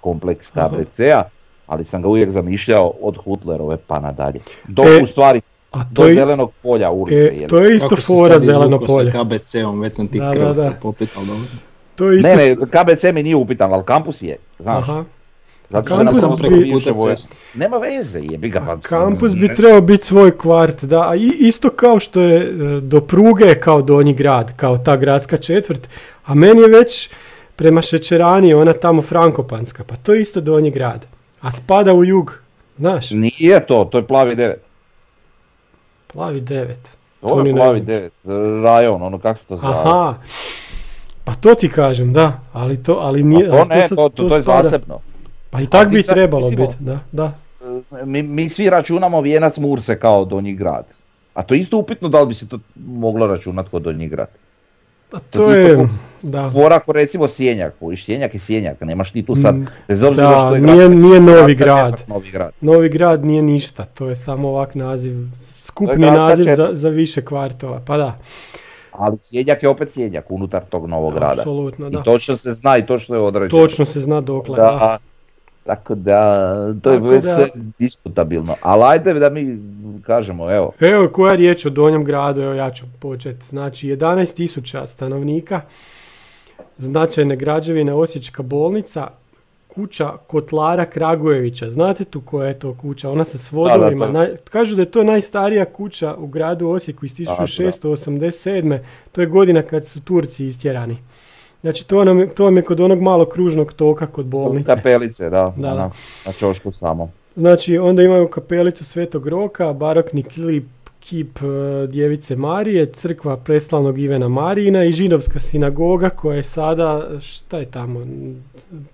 kompleks 0.00 0.50
Aha. 0.54 0.68
KBC-a, 0.68 1.22
ali 1.66 1.84
sam 1.84 2.02
ga 2.02 2.08
uvijek 2.08 2.30
zamišljao 2.30 2.92
od 3.00 3.16
Hutlerove 3.16 3.76
pa 3.78 4.00
nadalje. 4.00 4.40
Dok 4.64 4.86
E, 4.86 5.02
u 5.02 5.06
stvari 5.06 5.40
A 5.72 5.78
do 5.78 5.84
to 5.94 6.08
je, 6.08 6.14
zelenog 6.14 6.52
polja 6.62 6.90
ulice. 6.90 7.32
e, 7.36 7.46
to 7.48 7.58
je 7.58 7.76
isto 7.76 7.88
Kako 7.88 8.02
fora 8.02 8.24
sad 8.26 8.42
zeleno 8.42 8.76
izvukao 8.76 8.96
polje. 8.96 9.12
sa 9.12 9.18
KBC-om, 9.18 9.80
već 9.80 9.94
sam 9.94 10.08
ti 10.08 10.18
Da, 10.18 10.32
krv 10.32 10.44
da, 10.44 10.52
da. 10.54 10.72
popit, 10.72 11.08
ali 11.16 11.26
dobro. 11.26 11.42
To 11.96 12.10
je 12.10 12.18
isto... 12.18 12.28
Ne, 12.28 12.36
ne, 12.36 12.56
KBC 12.56 13.04
mi 13.04 13.22
nije 13.22 13.36
upitan, 13.36 13.72
ali 13.72 13.84
kampus 13.84 14.22
je, 14.22 14.36
znaš. 14.58 14.82
Aha. 14.82 15.04
Zato 15.68 15.86
što 15.86 15.96
kampus 15.96 16.22
bi- 16.42 16.48
preko 16.74 16.94
voje- 16.94 17.16
ceste. 17.16 17.34
Nema 17.54 17.76
veze, 17.76 18.20
jebi 18.22 18.48
ga. 18.48 18.60
pa- 18.60 18.78
Kampus 18.78 19.34
bi 19.34 19.54
trebao 19.54 19.80
biti 19.80 20.06
svoj 20.06 20.38
kvart, 20.38 20.84
da, 20.84 21.00
a 21.00 21.14
isto 21.40 21.70
kao 21.70 21.98
što 21.98 22.20
je 22.20 22.36
e, 22.36 22.50
do 22.80 23.00
pruge 23.00 23.54
kao 23.54 23.82
donji 23.82 24.14
grad, 24.14 24.56
kao 24.56 24.78
ta 24.78 24.96
gradska 24.96 25.36
četvrt, 25.38 25.88
a 26.24 26.34
meni 26.34 26.60
je 26.60 26.68
već 26.68 27.10
prema 27.56 27.82
Šećerani 27.82 28.54
ona 28.54 28.72
tamo 28.72 29.02
Frankopanska, 29.02 29.84
pa 29.84 29.96
to 29.96 30.14
je 30.14 30.20
isto 30.20 30.40
donji 30.40 30.70
grad, 30.70 31.06
a 31.40 31.50
spada 31.52 31.94
u 31.94 32.04
jug, 32.04 32.38
znaš, 32.78 33.10
Nije 33.10 33.66
to, 33.66 33.84
to 33.84 33.98
je 33.98 34.04
plavi 34.04 34.34
devet. 34.34 34.62
plavi 36.06 36.40
devet. 36.40 36.88
To 37.20 37.40
je 37.40 37.54
plavi 37.54 37.74
znam. 37.74 37.86
devet, 37.86 38.12
rajon, 38.64 39.02
ono 39.02 39.18
kako 39.18 39.38
se 39.38 39.46
to 39.46 39.56
zove. 39.56 39.72
Aha, 39.74 40.14
pa 41.26 41.34
to 41.34 41.54
ti 41.54 41.68
kažem, 41.70 42.12
da, 42.12 42.40
ali 42.52 42.76
to, 42.78 42.94
ali 42.94 43.22
nije, 43.22 43.48
A 43.48 43.50
to 43.52 43.64
ne, 43.66 43.82
sad- 43.82 43.96
to, 43.96 44.08
to, 44.08 44.28
to 44.28 44.36
je 44.36 44.42
zasebno. 44.42 44.98
Pa 45.50 45.60
i 45.60 45.66
tak 45.66 45.90
bi 45.90 46.02
sad, 46.02 46.14
trebalo 46.14 46.50
biti, 46.50 46.74
da, 46.80 46.98
da. 47.12 47.32
Mi, 48.04 48.22
mi 48.22 48.48
svi 48.48 48.70
računamo 48.70 49.20
Vijenac 49.20 49.56
Murse 49.56 49.98
kao 49.98 50.24
Donji 50.24 50.54
grad. 50.54 50.84
A 51.34 51.42
to 51.42 51.54
je 51.54 51.60
isto 51.60 51.78
upitno 51.78 52.08
da 52.08 52.20
li 52.20 52.26
bi 52.26 52.34
se 52.34 52.48
to 52.48 52.58
moglo 52.76 53.26
računati 53.26 53.70
kod 53.70 53.82
Donji 53.82 54.08
grad. 54.08 54.28
A 55.08 55.18
To 55.20 55.20
to 55.32 55.42
isto 55.42 55.52
je, 55.52 55.76
ko- 55.76 55.86
da. 56.22 56.50
Fora 56.50 56.76
ako 56.76 56.92
recimo 56.92 57.28
Sjenjak, 57.28 57.74
kojiš 57.80 58.04
Sjenjak 58.04 58.34
i 58.34 58.38
Sjenjak, 58.38 58.80
nemaš 58.80 59.10
ti 59.12 59.22
tu 59.22 59.36
sad, 59.36 59.54
Mm, 59.54 59.66
bez 59.88 60.02
obzira 60.02 60.28
da, 60.28 60.36
što 60.36 60.54
je 60.54 60.60
nije- 60.60 60.76
grad, 60.78 60.90
nije 60.92 61.20
novi 61.20 61.56
kad 61.56 61.66
grad. 61.66 62.02
Novi 62.08 62.30
grad. 62.30 62.50
Novi 62.60 62.88
grad 62.88 63.24
nije 63.24 63.42
ništa, 63.42 63.84
to 63.84 64.08
je 64.08 64.16
samo 64.16 64.48
ovak 64.48 64.74
naziv, 64.74 65.14
skupni 65.52 66.06
naziv 66.06 66.54
za, 66.56 66.68
za 66.72 66.88
više 66.88 67.22
kvartova, 67.22 67.80
pa 67.80 67.96
da, 67.96 68.18
Ali 68.98 69.16
Sjenjak 69.20 69.62
je 69.62 69.68
opet 69.68 69.92
Sjenjak 69.92 70.30
unutar 70.30 70.62
tog 70.64 70.86
novog 70.86 71.14
grada. 71.14 71.40
apsolutno 71.40 71.90
da. 71.90 71.98
I 71.98 72.02
točno 72.02 72.36
se 72.36 72.52
zna 72.52 72.78
i 72.78 72.86
točno 72.86 73.16
je 73.16 73.22
određeno. 73.22 73.62
Točno 73.62 73.84
se 73.84 74.00
zna 74.00 74.20
dokle, 74.20 74.56
da. 74.56 74.62
Da, 74.62 74.98
tako 75.64 75.94
da, 75.94 76.54
to 76.82 76.90
je 76.92 76.98
Tako 77.00 77.14
da- 77.14 77.20
sve 77.20 77.48
diskutabilno. 77.78 78.54
Ali 78.62 78.82
ajde 78.84 79.14
da 79.14 79.30
mi 79.30 79.58
kažemo, 80.02 80.52
evo, 80.52 80.72
Evo 80.80 81.08
koja 81.08 81.30
je 81.30 81.36
riječ 81.36 81.66
o 81.66 81.70
Donjem 81.70 82.04
gradu, 82.04 82.40
evo 82.40 82.54
ja 82.54 82.70
ću 82.70 82.84
početi. 83.00 83.46
Znači 83.46 83.88
11.000 83.88 84.86
stanovnika, 84.86 85.60
značajne 86.78 87.36
građevine 87.36 87.94
Osječka 87.94 88.42
bolnica, 88.42 89.08
kuća 89.76 90.12
Kotlara 90.26 90.84
Kragujevića. 90.86 91.70
Znate 91.70 92.04
tu 92.04 92.20
koja 92.20 92.48
je 92.48 92.58
to 92.58 92.74
kuća? 92.74 93.10
Ona 93.10 93.24
sa 93.24 93.38
svodovima. 93.38 94.06
Da, 94.06 94.12
da, 94.12 94.18
Naj- 94.18 94.36
kažu 94.44 94.76
da 94.76 94.82
je 94.82 94.90
to 94.90 95.04
najstarija 95.04 95.64
kuća 95.64 96.14
u 96.14 96.26
gradu 96.26 96.68
Osijeku 96.68 97.06
iz 97.06 97.14
1687. 97.14 98.78
To 99.12 99.20
je 99.20 99.26
godina 99.26 99.62
kad 99.62 99.86
su 99.86 100.00
Turci 100.00 100.46
istjerani. 100.46 100.96
Znači 101.60 101.88
to, 101.88 102.04
nam 102.04 102.28
to 102.28 102.44
vam 102.44 102.56
je 102.56 102.62
kod 102.62 102.80
onog 102.80 103.00
malog 103.00 103.28
kružnog 103.28 103.72
toka 103.72 104.06
kod 104.06 104.26
bolnice. 104.26 104.66
kapelice, 104.66 105.30
da, 105.30 105.54
Da, 105.56 105.68
da. 105.70 105.90
na 106.26 106.32
čošku 106.32 106.72
samo. 106.72 107.10
Znači, 107.36 107.78
onda 107.78 108.02
imaju 108.02 108.28
kapelicu 108.28 108.84
Svetog 108.84 109.28
Roka, 109.28 109.72
barokni 109.72 110.22
klip, 110.22 110.64
kip 111.08 111.38
e, 111.42 111.86
Djevice 111.86 112.36
Marije, 112.36 112.86
crkva 112.86 113.36
preslavnog 113.36 113.98
Ivena 113.98 114.28
Marijina 114.28 114.84
i 114.84 114.92
židovska 114.92 115.40
sinagoga 115.40 116.08
koja 116.08 116.36
je 116.36 116.42
sada, 116.42 117.20
šta 117.20 117.58
je 117.58 117.70
tamo, 117.70 118.06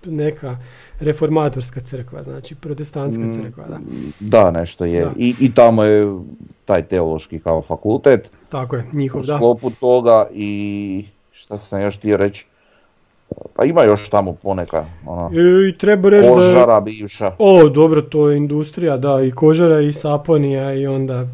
neka 0.05 0.57
reformatorska 0.99 1.79
crkva, 1.79 2.23
znači 2.23 2.55
protestantska 2.55 3.23
Mm, 3.23 3.41
crkva, 3.41 3.63
da. 3.67 3.79
Da, 4.19 4.51
nešto 4.51 4.85
je. 4.85 5.05
Da. 5.05 5.11
I, 5.17 5.35
I 5.39 5.53
tamo 5.53 5.83
je 5.83 6.19
taj 6.65 6.83
teološki 6.83 7.39
kao 7.39 7.61
fakultet 7.61 8.31
Tako 8.49 8.75
je, 8.75 8.85
njihov, 8.93 9.21
u 9.21 9.25
da. 9.25 9.35
sklopu 9.37 9.69
toga 9.69 10.27
i 10.33 11.05
šta 11.31 11.57
sam 11.57 11.81
još 11.81 11.97
htio 11.97 12.17
reći, 12.17 12.45
pa 13.55 13.65
ima 13.65 13.83
još 13.83 14.09
tamo 14.09 14.33
poneka, 14.33 14.85
ona, 15.05 15.29
I, 15.33 15.69
i 15.69 15.77
treba 15.77 16.09
reći 16.09 16.29
da 16.29 16.43
je, 16.43 16.53
kožara 16.53 16.79
bivša, 16.81 17.31
o, 17.39 17.69
dobro, 17.69 18.01
to 18.01 18.29
je 18.29 18.37
industrija, 18.37 18.97
da, 18.97 19.21
i 19.23 19.31
kožara 19.31 19.81
i 19.81 19.93
saponija 19.93 20.73
i 20.73 20.87
onda, 20.87 21.27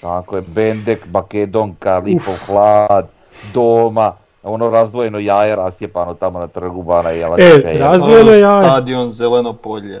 tako 0.00 0.36
je, 0.36 0.42
Bendek, 0.44 1.06
Makedonka, 1.06 1.98
Lipov 1.98 2.34
hlad, 2.46 3.06
Doma, 3.54 4.12
ono 4.42 4.70
razdvojeno 4.70 5.18
jaje 5.18 5.56
rastjepano 5.56 6.14
tamo 6.14 6.38
na 6.38 6.46
trgu 6.46 6.82
Bana 6.82 7.10
Jelačića. 7.10 7.48
E, 7.48 7.50
je. 7.50 7.62
raz- 7.74 7.80
Razdvojeno 7.80 8.20
Ono, 8.22 8.38
jaje. 8.38 8.62
Stadion 8.62 9.10
Zeleno 9.10 9.52
polje. 9.52 10.00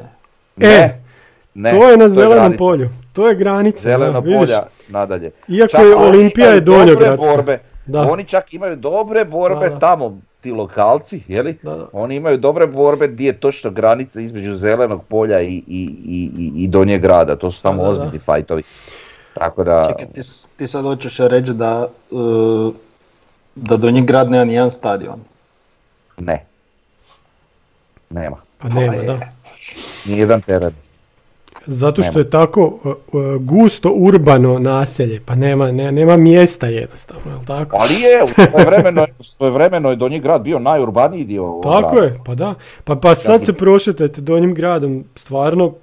e, 0.60 0.88
ne, 1.54 1.70
to 1.70 1.88
je 1.88 1.96
na 1.96 2.08
zelenom 2.08 2.52
polju, 2.52 2.88
to 3.12 3.28
je 3.28 3.34
granica, 3.34 3.80
Zeleno 3.80 4.12
da, 4.12 4.38
polja, 4.38 4.62
nadalje. 4.88 5.30
Iako 5.48 5.70
Čak 5.70 5.80
je 5.80 5.96
Olimpija 5.96 6.48
je 6.48 6.60
donjogradska. 6.60 7.26
borbe, 7.26 7.58
Da. 7.86 8.00
Oni 8.02 8.24
čak 8.24 8.54
imaju 8.54 8.76
dobre 8.76 9.24
borbe 9.24 9.60
Da, 9.60 9.70
da. 9.70 9.78
tamo, 9.78 10.18
ti 10.40 10.50
lokalci, 10.52 11.22
jeli? 11.28 11.58
Da, 11.62 11.70
da. 11.70 11.86
Oni 11.92 12.16
imaju 12.16 12.38
dobre 12.38 12.66
borbe 12.66 13.08
gdje 13.08 13.26
je 13.26 13.32
točno 13.34 13.70
granica 13.70 14.20
između 14.20 14.54
zelenog 14.54 15.04
polja 15.04 15.40
i, 15.40 15.46
i, 15.48 15.62
i, 16.04 16.30
i, 16.36 16.52
i 16.56 16.68
donjeg 16.68 17.02
grada. 17.02 17.36
To 17.36 17.50
su 17.50 17.62
tamo 17.62 17.76
Da, 17.76 17.82
da, 17.82 17.88
da. 17.88 17.90
ozbiljni 17.94 18.18
fajtovi. 18.18 18.62
Tako 19.34 19.64
da, 19.64 19.84
Čekaj, 19.88 20.06
ti, 20.06 20.20
ti 20.56 20.66
sad 20.66 20.84
hoćeš 20.84 21.18
reći 21.18 21.52
da, 21.52 21.88
uh, 22.10 22.72
da 23.54 23.76
Donji 23.76 24.02
grad 24.02 24.30
nema 24.30 24.44
nijedan 24.44 24.70
stadion. 24.70 25.20
ne. 26.18 26.44
Nema. 28.10 28.36
Pa 28.58 28.68
nema, 28.68 28.94
je. 28.94 29.02
da. 29.02 29.18
Nijedan 30.04 30.40
teren. 30.42 30.72
Zato 31.66 32.02
što 32.02 32.12
Nema. 32.12 32.20
je 32.20 32.30
tako 32.30 32.78
uh, 32.84 32.94
gusto 33.36 33.90
urbano 33.90 34.58
naselje, 34.58 35.20
pa 35.20 35.34
nema, 35.34 35.70
ne- 35.72 35.92
nema 35.92 36.16
mjesta 36.16 36.66
jednostavno, 36.66 37.22
jel 37.26 37.44
tako? 37.44 37.76
Ali 37.80 37.94
je, 37.94 38.24
u 38.24 38.28
svojevremeno, 38.50 39.06
u 39.18 39.24
svojevremeno 39.24 39.90
je 39.90 39.96
donji 39.96 40.20
grad 40.20 40.42
bio 40.42 40.58
najurbaniji 40.58 41.24
dio 41.24 41.60
Tako 41.62 41.90
grada. 41.90 42.06
je, 42.06 42.20
pa 42.26 42.34
da. 42.34 42.54
Pa, 42.84 42.96
pa 42.96 43.14
sad 43.14 43.44
se 43.44 43.52
prošetajte 43.52 44.20
donjim 44.20 44.54
gradom, 44.54 45.04
stvarno, 45.14 45.74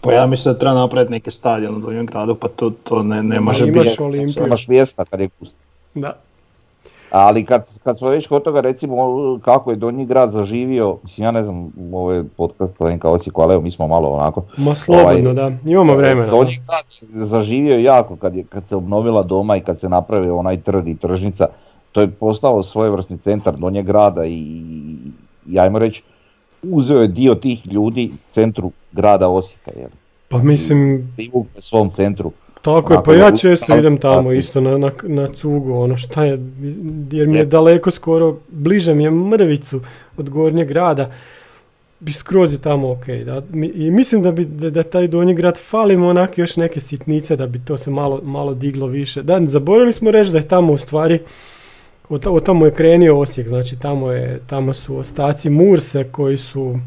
Pa 0.00 0.12
ja 0.12 0.26
mislim 0.26 0.52
da 0.52 0.58
treba 0.58 0.74
napraviti 0.74 1.12
neki 1.12 1.30
stadion 1.30 1.76
u 1.76 1.80
Donjem 1.80 2.06
gradu, 2.06 2.34
pa 2.34 2.48
to, 2.48 2.70
to 2.84 3.02
ne, 3.02 3.22
ne 3.22 3.40
može 3.40 3.68
imaš 3.68 3.84
biti. 3.84 4.02
Olimpiju. 4.02 4.46
Imaš 4.46 4.68
mjesta 4.68 5.04
kad 5.04 5.20
je 5.20 5.28
gusto. 5.40 5.56
da. 5.94 6.12
Ali 7.10 7.44
kad, 7.44 7.78
kad 7.84 7.98
smo 7.98 8.08
već 8.08 8.26
kod 8.26 8.42
toga 8.42 8.60
recimo 8.60 8.96
kako 9.44 9.70
je 9.70 9.76
Donji 9.76 10.06
grad 10.06 10.30
zaživio, 10.30 10.96
mislim 11.02 11.24
ja 11.24 11.30
ne 11.30 11.42
znam 11.44 11.72
ovo 11.92 12.12
je 12.12 12.24
podcast 12.36 12.80
NK 12.80 13.04
Osijeku, 13.04 13.42
ali 13.42 13.54
evo 13.54 13.62
mi 13.62 13.70
smo 13.70 13.86
malo 13.86 14.08
onako. 14.08 14.42
Ma 14.56 14.74
slobodno, 14.74 15.30
Ovaj, 15.30 15.34
da. 15.34 15.52
Imamo 15.64 15.94
vremena. 15.94 16.26
da. 16.26 16.30
Donji 16.30 16.60
grad 16.66 16.84
je 17.20 17.26
zaživio 17.26 17.78
jako 17.78 18.16
kad, 18.16 18.36
je, 18.36 18.44
kad 18.44 18.66
se 18.68 18.76
obnovila 18.76 19.22
doma 19.22 19.56
i 19.56 19.60
kad 19.60 19.80
se 19.80 19.88
napravio 19.88 20.36
onaj 20.36 20.60
trg 20.60 20.88
i 20.88 20.96
tržnica. 20.96 21.46
To 21.92 22.00
je 22.00 22.10
postao 22.10 22.62
svojevrsni 22.62 23.18
centar 23.18 23.56
Donjeg 23.56 23.86
grada 23.86 24.24
i, 24.24 24.54
i 25.46 25.58
ajmo 25.58 25.78
reći 25.78 26.02
uzeo 26.62 27.02
je 27.02 27.08
dio 27.08 27.34
tih 27.34 27.72
ljudi 27.72 28.10
centru 28.30 28.72
grada 28.92 29.28
Osijeka, 29.28 29.70
jel? 29.76 29.88
Pa 30.28 30.38
mislim, 30.38 31.12
Privukli 31.16 31.62
svom 31.62 31.90
centru. 31.90 32.32
tako 32.62 32.92
je, 32.92 32.98
pa 33.04 33.14
ja 33.14 33.36
često 33.36 33.76
idem 33.76 33.98
tamo 33.98 34.32
isto 34.32 34.60
na, 34.60 34.78
na, 34.78 34.90
na 35.02 35.26
cugu, 35.26 35.74
ono 35.74 35.96
šta 35.96 36.24
je, 36.24 36.38
jer 37.10 37.28
mi 37.28 37.38
je 37.38 37.44
daleko 37.44 37.90
skoro, 37.90 38.36
bliže 38.48 38.94
mi 38.94 39.04
je 39.04 39.10
mrvicu 39.10 39.80
od 40.16 40.30
gornjeg 40.30 40.68
grada, 40.68 41.10
bi 42.00 42.12
skroz 42.12 42.52
je 42.52 42.58
tamo 42.58 42.90
ok, 42.90 43.06
da, 43.24 43.42
i 43.74 43.90
mislim 43.90 44.22
da 44.22 44.32
bi, 44.32 44.44
da, 44.44 44.70
da 44.70 44.82
taj 44.82 45.08
donji 45.08 45.34
grad 45.34 45.58
falimo 45.58 46.08
onak 46.08 46.38
još 46.38 46.56
neke 46.56 46.80
sitnice 46.80 47.36
da 47.36 47.46
bi 47.46 47.60
to 47.64 47.76
se 47.76 47.90
malo, 47.90 48.20
malo 48.24 48.54
diglo 48.54 48.86
više. 48.86 49.22
Da, 49.22 49.40
zaboravili 49.46 49.92
smo 49.92 50.10
reći 50.10 50.32
da 50.32 50.38
je 50.38 50.48
tamo 50.48 50.72
u 50.72 50.78
stvari, 50.78 51.18
od, 52.10 52.26
od 52.26 52.44
tamo 52.44 52.66
je 52.66 52.74
krenio 52.74 53.18
Osijek, 53.18 53.48
znači 53.48 53.78
tamo, 53.78 54.10
je, 54.12 54.40
tamo 54.46 54.72
su 54.72 54.96
ostaci 54.96 55.50
Murse 55.50 56.04
koji 56.12 56.36
su 56.36 56.78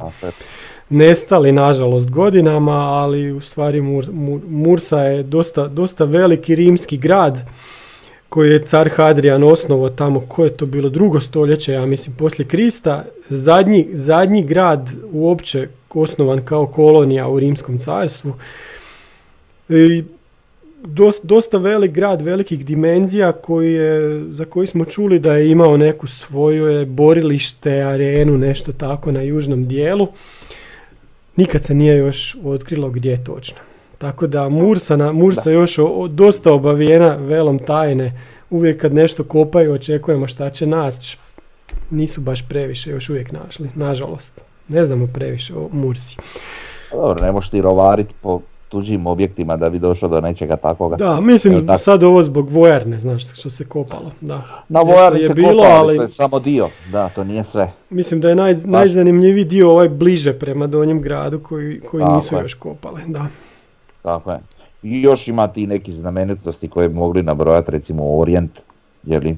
nestali 0.90 1.52
nažalost 1.52 2.10
godinama, 2.10 2.72
ali 2.72 3.32
u 3.32 3.42
stvari 3.42 3.82
Mur- 3.82 4.12
Mur- 4.12 4.48
Mursa 4.48 5.00
je 5.00 5.24
dosta, 5.24 5.68
dosta 5.68 6.06
veliki 6.06 6.56
rimski 6.56 6.98
grad 6.98 7.38
koji 8.30 8.52
je 8.52 8.66
car 8.66 8.90
Hadrian 8.96 9.44
osnovao 9.44 9.90
tamo, 9.90 10.20
koje 10.28 10.48
je 10.48 10.58
to 10.58 10.66
bilo 10.66 10.90
drugo 10.90 11.20
stoljeće, 11.20 11.74
ja 11.74 11.86
mislim, 11.86 12.16
poslije 12.16 12.48
Krista, 12.48 13.06
zadnji, 13.30 13.88
zadnji 13.94 14.44
grad 14.44 14.90
uopće 15.12 15.68
osnovan 15.90 16.46
kao 16.46 16.66
kolonija 16.66 17.28
u 17.28 17.40
rimskom 17.40 17.80
carstvu. 17.80 18.34
I 19.70 20.04
dosta, 20.84 21.28
dosta 21.28 21.58
velik 21.58 21.92
grad, 21.92 22.22
velikih 22.22 22.66
dimenzija 22.66 23.32
koji 23.32 23.74
je, 23.74 24.24
za 24.30 24.46
koji 24.46 24.68
smo 24.68 24.86
čuli 24.86 25.20
da 25.20 25.34
je 25.34 25.52
imao 25.52 25.78
neku 25.78 26.08
svoje 26.08 26.86
borilište, 26.86 27.82
arenu, 27.82 28.38
nešto 28.38 28.72
tako 28.72 29.12
na 29.12 29.22
južnom 29.22 29.68
dijelu. 29.68 30.08
Nikad 31.36 31.64
se 31.64 31.74
nije 31.74 31.98
još 31.98 32.38
otkrilo 32.44 32.90
gdje 32.90 33.24
točno. 33.24 33.58
Tako 33.98 34.28
da 34.28 34.50
Mursa, 34.50 34.96
na, 34.98 35.12
Mursa 35.12 35.52
još 35.52 35.78
o- 35.78 35.86
o- 35.86 36.08
dosta 36.08 36.54
obavijena 36.54 37.16
velom 37.16 37.60
tajne. 37.60 38.20
Uvijek 38.50 38.82
kad 38.82 38.94
nešto 38.94 39.24
kopaju 39.24 39.74
očekujemo 39.74 40.28
šta 40.28 40.50
će 40.50 40.68
naći. 40.68 41.18
Nisu 41.92 42.22
baš 42.22 42.48
previše 42.50 42.92
još 42.92 43.10
uvijek 43.10 43.32
našli, 43.32 43.70
nažalost. 43.76 44.42
Ne 44.68 44.86
znamo 44.86 45.08
previše 45.08 45.54
o 45.56 45.70
Mursi. 45.72 46.18
Pa 46.92 46.98
Dobro, 46.98 47.26
ne 47.26 47.32
možeš 47.32 47.50
ti 47.50 47.62
rovariti 47.62 48.14
po 48.22 48.42
tuđim 48.74 49.08
objektima 49.08 49.58
da 49.58 49.70
bi 49.70 49.80
došao 49.80 50.10
do 50.10 50.22
nečega 50.22 50.56
takvoga. 50.56 50.96
Da, 50.96 51.22
mislim 51.22 51.54
Evo 51.54 51.62
tako. 51.62 51.78
sad 51.80 52.04
ovo 52.04 52.24
zbog 52.24 52.50
vojarne, 52.50 52.98
znaš 52.98 53.40
što 53.40 53.50
se 53.50 53.66
kopalo. 53.66 54.12
Da. 54.22 54.42
Na 54.70 54.82
vojarni 54.82 55.20
je 55.20 55.28
se 55.28 55.34
bilo, 55.34 55.64
kopa, 55.64 55.76
ali 55.76 55.96
to 55.98 56.02
je 56.02 56.08
samo 56.08 56.40
dio. 56.40 56.70
Da, 56.92 57.10
to 57.10 57.24
nije 57.24 57.44
sve. 57.44 57.72
mislim 57.90 58.22
da 58.22 58.30
je 58.30 58.36
naj, 58.36 58.56
najzanimljiviji 58.66 59.46
dio 59.46 59.72
ovaj 59.72 59.90
bliže 59.90 60.34
prema 60.34 60.68
donjem 60.68 61.02
gradu 61.02 61.40
koji, 61.40 61.80
koji 61.80 62.02
Tako 62.02 62.16
nisu 62.16 62.36
je. 62.36 62.42
još 62.42 62.54
kopale. 62.54 63.02
Da. 63.08 63.26
Tako 64.02 64.32
je. 64.32 64.40
I 64.84 65.02
još 65.02 65.28
ima 65.28 65.48
ti 65.48 65.68
neki 65.68 65.94
znamenitosti 65.94 66.68
koje 66.70 66.90
bi 66.90 66.96
mogli 66.96 67.24
nabrojati, 67.24 67.72
recimo 67.72 68.18
Orient, 68.18 68.52
jeli, 69.04 69.38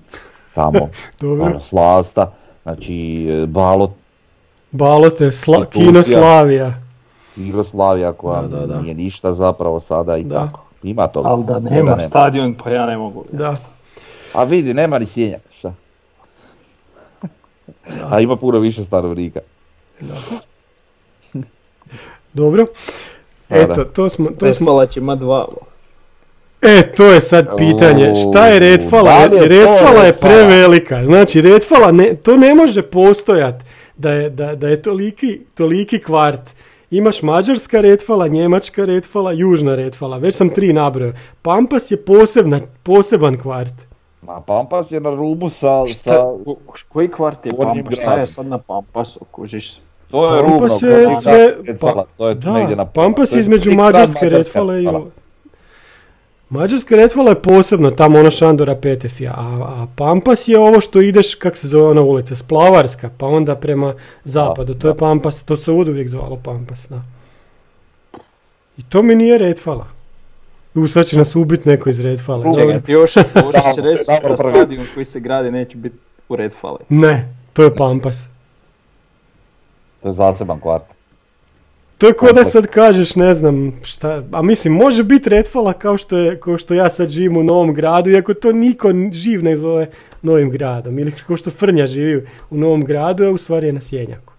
tamo, 0.53 0.89
Dobro. 1.21 1.45
ono, 1.45 1.59
Slasta, 1.59 2.31
znači 2.63 3.27
e, 3.29 3.45
Balot, 3.45 3.91
Balote, 4.71 5.31
Sla. 5.31 5.65
Kino 5.65 6.03
Slavija. 6.03 6.84
Jugoslavija 7.35 8.13
koja 8.13 8.41
Da, 8.41 8.47
da, 8.47 8.65
da. 8.65 8.81
nije 8.81 8.93
ništa 8.95 9.33
zapravo 9.33 9.79
sada 9.79 10.17
i 10.17 10.23
Da. 10.23 10.35
tako. 10.35 10.59
Ima 10.83 11.07
toga. 11.07 11.29
Ali 11.29 11.43
da 11.43 11.59
Ne 11.59 11.71
nema 11.71 11.95
da 11.95 12.01
stadion, 12.01 12.55
pa 12.63 12.69
ja 12.69 12.85
ne 12.85 12.97
mogu. 12.97 13.25
Da. 13.31 13.55
A 14.33 14.43
vidi, 14.43 14.73
nema 14.73 14.99
ni 14.99 15.05
šta? 15.57 15.73
A 18.09 18.19
ima 18.19 18.35
puno 18.35 18.59
više 18.59 18.83
stanovnika. 18.83 19.39
Dobro. 22.33 22.65
Da, 23.49 23.55
Eto, 23.55 23.83
to 23.83 24.09
smo, 24.09 24.29
to 24.39 24.53
smo... 24.53 24.85
Će 24.85 24.99
ima 24.99 25.15
dva. 25.15 25.47
E, 26.61 26.93
to 26.95 27.05
je 27.05 27.21
sad 27.21 27.47
pitanje. 27.57 28.13
Šta 28.15 28.47
je 28.47 28.59
Redfala? 28.59 29.29
to 29.29 29.47
Redfala 29.47 30.03
je 30.03 30.13
prevelika. 30.13 31.05
Znači, 31.05 31.41
Redfala, 31.41 31.91
ne, 31.91 32.15
to 32.15 32.37
ne 32.37 32.55
može 32.55 32.81
postojat 32.81 33.55
da 33.97 34.11
je, 34.11 34.29
da, 34.29 34.55
da 34.55 34.67
je 34.67 34.81
toliki, 34.81 35.41
toliki 35.55 35.99
kvart. 35.99 36.55
Imaš 36.95 37.21
mađarska 37.21 37.81
Redfala, 37.81 38.27
njemačka 38.27 38.85
Redfala, 38.85 39.31
južna 39.31 39.75
Redfala. 39.75 40.17
Već 40.17 40.35
sam 40.35 40.49
tri 40.49 40.73
nabrojao. 40.73 41.13
Pampas 41.41 41.91
je 41.91 41.97
posebna, 41.97 42.59
poseban 42.83 43.37
kvart. 43.37 43.73
Ma 44.21 44.41
Pampas 44.41 44.91
je 44.91 44.99
na 44.99 45.09
rubu 45.11 45.49
sa... 45.49 45.85
Sa 45.87 46.11
ko- 46.45 46.55
koji 46.89 47.07
kvart 47.07 47.45
je 47.45 47.51
Pampas? 47.53 47.95
Šta 47.95 48.13
je 48.13 48.27
sad 48.27 48.45
na 48.45 48.57
Pampasu, 48.57 49.19
kužiš? 49.31 49.77
to 50.11 50.35
je 50.35 50.43
Pampas 50.43 50.71
rubno. 50.73 50.97
je 50.97 51.09
sve- 51.21 51.77
pa- 51.79 52.05
to 52.17 52.27
je 52.27 52.35
Da, 52.35 52.53
negdje 52.53 52.75
na 52.75 52.85
Pampas 52.85 53.29
to 53.29 53.35
je 53.35 53.39
između 53.39 53.71
mađarske 53.71 54.29
Redfala 54.29 54.79
i... 54.79 54.87
Mađarska 56.49 56.95
Redfala 56.95 57.29
je 57.29 57.41
posebno, 57.41 57.91
tamo 57.91 58.19
ono 58.19 58.31
Šandora 58.31 58.75
Petefija, 58.75 59.33
a, 59.37 59.43
a 59.63 59.87
Pampas 59.95 60.47
je 60.47 60.59
ovo 60.59 60.81
što 60.81 61.01
ideš, 61.01 61.35
kak 61.35 61.57
se 61.57 61.67
zove 61.67 61.89
ona 61.89 62.01
ulica, 62.01 62.35
Splavarska, 62.35 63.09
pa 63.17 63.25
onda 63.25 63.55
prema 63.55 63.93
zapadu, 64.23 64.73
to 64.73 64.87
je. 64.87 64.97
Pampas, 64.97 65.43
to 65.43 65.57
se 65.57 65.71
od 65.71 65.87
uvijek 65.87 66.09
zvalo 66.09 66.39
Pampas, 66.43 66.87
da. 66.89 67.01
I 68.77 68.83
to 68.89 69.03
mi 69.03 69.15
nije 69.15 69.37
Redfala. 69.37 69.87
U, 70.75 70.87
sad 70.87 71.05
će 71.05 71.17
nas 71.17 71.35
ubiti 71.35 71.69
neko 71.69 71.89
iz 71.89 71.99
Redfala. 71.99 72.53
Čekaj, 72.53 72.81
još, 72.87 73.15
još 73.15 73.15
će 73.75 73.81
Da, 73.81 73.89
reći 73.89 74.05
da 74.27 74.37
stadion 74.37 74.85
koji 74.93 75.05
se 75.05 75.19
gradi 75.19 75.51
neće 75.51 75.77
biti 75.77 75.97
u 76.29 76.35
Red 76.35 76.51
Fale. 76.61 76.79
Ne, 76.89 77.35
to 77.53 77.63
je 77.63 77.75
Pampas. 77.75 78.27
To 80.01 80.07
je 80.07 80.13
zaseban 80.13 80.59
kvart. 80.59 80.94
To 81.97 82.07
je 82.07 82.13
ko 82.13 82.31
da 82.33 82.43
sad 82.43 82.67
kažeš, 82.67 83.15
ne 83.15 83.33
znam 83.33 83.79
šta, 83.83 84.23
a 84.31 84.41
mislim, 84.41 84.73
može 84.73 85.03
biti 85.03 85.29
Redfala 85.29 85.73
kao 85.73 85.97
što, 85.97 86.17
je, 86.17 86.39
kao 86.39 86.57
što 86.57 86.73
ja 86.73 86.89
sad 86.89 87.09
živim 87.09 87.37
u 87.37 87.43
Novom 87.43 87.73
gradu, 87.73 88.09
iako 88.09 88.33
to 88.33 88.51
niko 88.51 88.89
živ 89.11 89.43
ne 89.43 89.57
zove 89.57 89.89
Novim 90.21 90.49
gradom, 90.49 90.99
ili 90.99 91.11
kao 91.27 91.37
što 91.37 91.51
Frnja 91.51 91.87
živi 91.87 92.27
u 92.49 92.57
Novom 92.57 92.85
gradu, 92.85 93.23
a 93.23 93.31
u 93.31 93.37
stvari 93.37 93.67
je 93.67 93.73
na 93.73 93.81
Sjenjaku. 93.81 94.33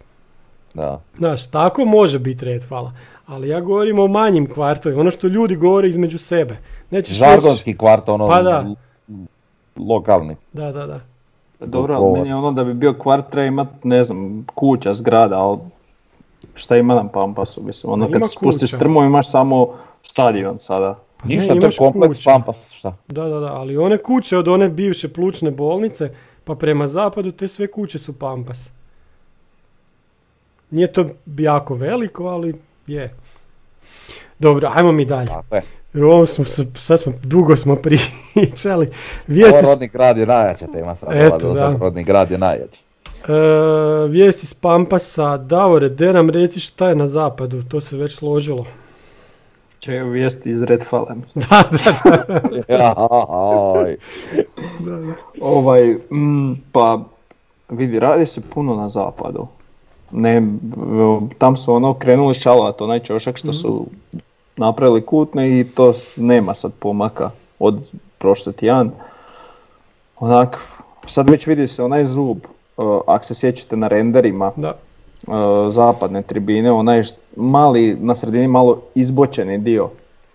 Da. 0.75 1.01
Znaš, 1.19 1.51
tako 1.51 1.85
može 1.85 2.19
biti 2.19 2.45
Redfala, 2.45 2.93
ali 3.27 3.49
ja 3.49 3.61
govorim 3.61 3.99
o 3.99 4.07
manjim 4.09 4.47
kvartovima, 4.47 5.01
ono 5.01 5.11
što 5.11 5.27
ljudi 5.27 5.57
govore 5.57 5.89
između 5.89 6.19
sebe. 6.19 6.57
Nećeš 6.91 7.09
reći- 7.11 7.19
Žargonski 7.21 7.77
kvart, 7.77 8.09
ono, 8.09 8.27
Pa 8.29 8.43
da. 8.43 8.65
lokalni. 9.79 10.37
Da, 10.53 10.73
da, 10.73 10.87
da. 10.87 11.01
Dobro, 11.61 12.13
meni 12.13 12.29
je 12.29 12.35
ono 12.35 12.53
da 12.53 12.65
bi 12.65 12.75
bio 12.75 12.93
kvart 12.93 13.31
treba 13.31 13.47
imat, 13.47 13.69
ne 13.85 14.05
znam, 14.05 14.47
kuća, 14.55 14.93
zgrada, 14.93 15.39
ali 15.39 15.59
šta 16.57 16.77
ima 16.77 16.95
na 16.95 17.09
Pampasu, 17.09 17.63
mislim, 17.63 17.93
ono 17.93 18.07
Pa 18.07 18.13
kad 18.13 18.31
spustiš 18.31 18.71
strmo 18.71 19.05
imaš 19.05 19.31
samo 19.31 19.69
stadion 20.03 20.59
sada. 20.59 20.99
Pa 21.17 21.29
ne, 21.29 21.37
Ništa, 21.37 21.55
to 21.55 21.67
je 21.67 21.73
kompleks 21.79 22.17
kuće. 22.19 22.25
Pampas, 22.25 22.71
šta? 22.71 22.97
Da, 23.09 23.25
da, 23.25 23.41
da, 23.41 23.47
ali 23.47 23.77
one 23.77 23.99
kuće 23.99 24.39
od 24.39 24.49
one 24.49 24.69
bivše 24.69 25.09
plućne 25.09 25.51
bolnice, 25.51 26.11
pa 26.45 26.55
prema 26.55 26.89
zapadu, 26.89 27.33
te 27.33 27.49
sve 27.49 27.67
kuće 27.67 27.99
su 27.99 28.13
Pampas. 28.13 28.71
Nije 30.71 30.93
to 30.93 31.07
jako 31.29 31.75
veliko, 31.75 32.25
ali 32.25 32.55
je. 32.87 33.15
Dobro, 34.39 34.71
ajmo 34.75 34.93
mi 34.93 35.05
dalje. 35.05 35.27
Tako 35.27 35.55
je. 35.55 35.63
Jer 35.95 36.05
ovo 36.05 36.27
smo, 36.27 36.45
sad 36.77 37.01
smo, 37.01 37.13
dugo 37.23 37.57
smo 37.57 37.77
pričali. 37.85 38.87
Ovo 38.87 38.95
Vijesti, 39.27 39.61
s- 39.63 39.67
rodni 39.67 39.89
grad 39.89 40.17
je 40.17 40.27
najjača 40.27 40.67
tema 40.67 40.97
sad. 40.97 41.09
Eto, 41.13 41.53
da. 41.53 41.77
rodni 41.81 42.05
grad 42.05 42.31
je 42.31 42.39
najjači. 42.39 42.81
E, 43.07 43.33
vijesti 44.09 44.47
s 44.47 44.55
Pampasa. 44.55 45.37
Davore, 45.37 45.89
de 45.89 46.13
nam 46.13 46.31
reci 46.31 46.61
šta 46.61 46.89
je 46.89 46.95
na 46.95 47.07
zapadu, 47.07 47.63
to 47.63 47.81
se 47.81 47.97
već 47.97 48.15
složilo. 48.15 48.67
Će 49.79 49.93
vijesti 49.95 50.51
iz 50.51 50.63
Red 50.63 50.83
Fale. 50.85 51.15
Da, 51.35 51.63
da, 51.71 52.41
Jaj. 52.69 53.97
Ovaj, 55.41 55.89
mm, 56.13 56.55
pa 56.73 57.01
vidi, 57.69 57.99
radi 57.99 58.27
se 58.27 58.41
puno 58.45 58.77
na 58.77 58.89
zapadu. 58.89 59.47
Ne, 60.11 60.43
tam 61.39 61.57
su 61.57 61.73
ono 61.73 61.95
krenuli 61.95 62.35
šalovat, 62.35 62.81
onaj 62.81 62.99
čošak 63.01 63.37
što 63.37 63.53
su 63.53 63.87
napravili 64.57 65.07
kutne 65.07 65.61
i 65.61 65.65
to 65.67 65.93
s- 65.93 66.17
nema 66.17 66.55
sad 66.55 66.73
pomaka 66.73 67.31
od 67.59 67.93
prošle 68.19 68.53
tjedan. 68.53 68.91
Onak, 70.17 70.59
sad 71.07 71.29
već 71.29 71.47
vidi 71.47 71.67
se 71.67 71.83
onaj 71.83 72.05
zub, 72.05 72.39
ako 73.07 73.25
se 73.25 73.35
sjećate 73.35 73.77
na 73.77 73.89
renderima, 73.89 74.53
da. 74.57 74.75
uh, 75.27 75.35
zapadne 75.73 76.23
tribine, 76.23 76.73
onaj 76.73 77.03
št- 77.03 77.19
mali, 77.37 77.97
na 78.01 78.15
sredini 78.15 78.49
malo 78.49 78.83
izbočeni 78.95 79.59
dio. 79.59 79.91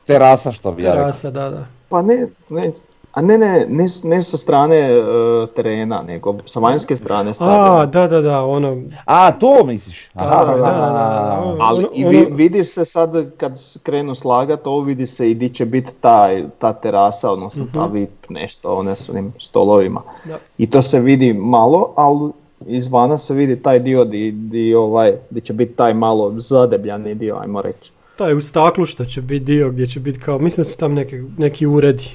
Terasa 0.07 0.51
što 0.51 0.71
bi 0.71 0.83
ja 0.83 0.91
rekao. 0.91 1.03
Terasa, 1.03 1.31
da, 1.31 1.49
da. 1.49 1.65
Pa 1.89 2.01
ne, 2.01 2.27
ne, 2.49 2.71
a 3.11 3.21
ne, 3.21 3.37
ne, 3.37 3.65
ne, 3.69 3.85
ne 4.05 4.23
sa 4.23 4.37
strane 4.37 4.91
uh, 4.93 5.05
terena, 5.49 6.01
nego 6.03 6.37
sa 6.45 6.59
vanjske 6.59 6.95
strane 6.95 7.29
A, 7.29 7.33
stadiona. 7.33 7.85
da, 7.85 8.07
da, 8.07 8.21
da, 8.21 8.41
ono, 8.41 8.77
A, 9.05 9.31
to 9.31 9.63
misliš? 9.65 10.09
Da, 10.13 10.21
da, 10.21 10.45
da, 10.47 10.57
da, 10.57 10.61
da. 10.61 11.55
Ali 11.59 11.77
Ono- 11.77 11.89
i 11.93 12.01
ono- 12.01 12.09
vi, 12.11 12.27
vidiš 12.31 12.67
se 12.67 12.85
sad 12.85 13.09
kad 13.37 13.51
s- 13.53 13.77
krenu 13.77 14.15
slagat, 14.15 14.67
ovo 14.67 14.81
vidi 14.81 15.05
se 15.05 15.31
i 15.31 15.35
di 15.35 15.49
će 15.49 15.65
biti 15.65 15.91
taj, 15.95 16.45
ta 16.59 16.73
terasa, 16.73 17.31
odnosno 17.31 17.65
ta 17.73 17.85
VIP 17.85 18.29
nešto, 18.29 18.75
one 18.75 18.95
s 18.95 19.09
onim 19.09 19.33
stolovima. 19.39 20.01
Da. 20.25 20.37
I 20.57 20.69
to 20.69 20.81
se 20.81 20.99
vidi 20.99 21.33
malo, 21.33 21.93
ali 21.95 22.31
izvana 22.67 23.17
se 23.17 23.33
vidi 23.33 23.55
taj 23.55 23.79
dio 23.79 24.05
di, 24.05 24.31
di, 24.31 24.75
ovaj, 24.75 25.13
di 25.29 25.41
će 25.41 25.53
biti 25.53 25.73
taj 25.73 25.93
malo 25.93 26.33
zadebljani 26.35 27.15
dio, 27.15 27.37
ajmo 27.37 27.61
reći. 27.61 27.91
Taj 28.17 28.33
u 28.33 28.41
staklu 28.41 28.85
što 28.85 29.05
će 29.05 29.21
biti 29.21 29.45
dio 29.45 29.69
gdje 29.69 29.87
će 29.87 29.99
biti 29.99 30.19
kao, 30.19 30.39
mislim 30.39 30.63
da 30.63 30.69
su 30.69 30.77
tam 30.77 30.93
neke, 30.93 31.23
neki 31.37 31.65
uredi. 31.65 32.09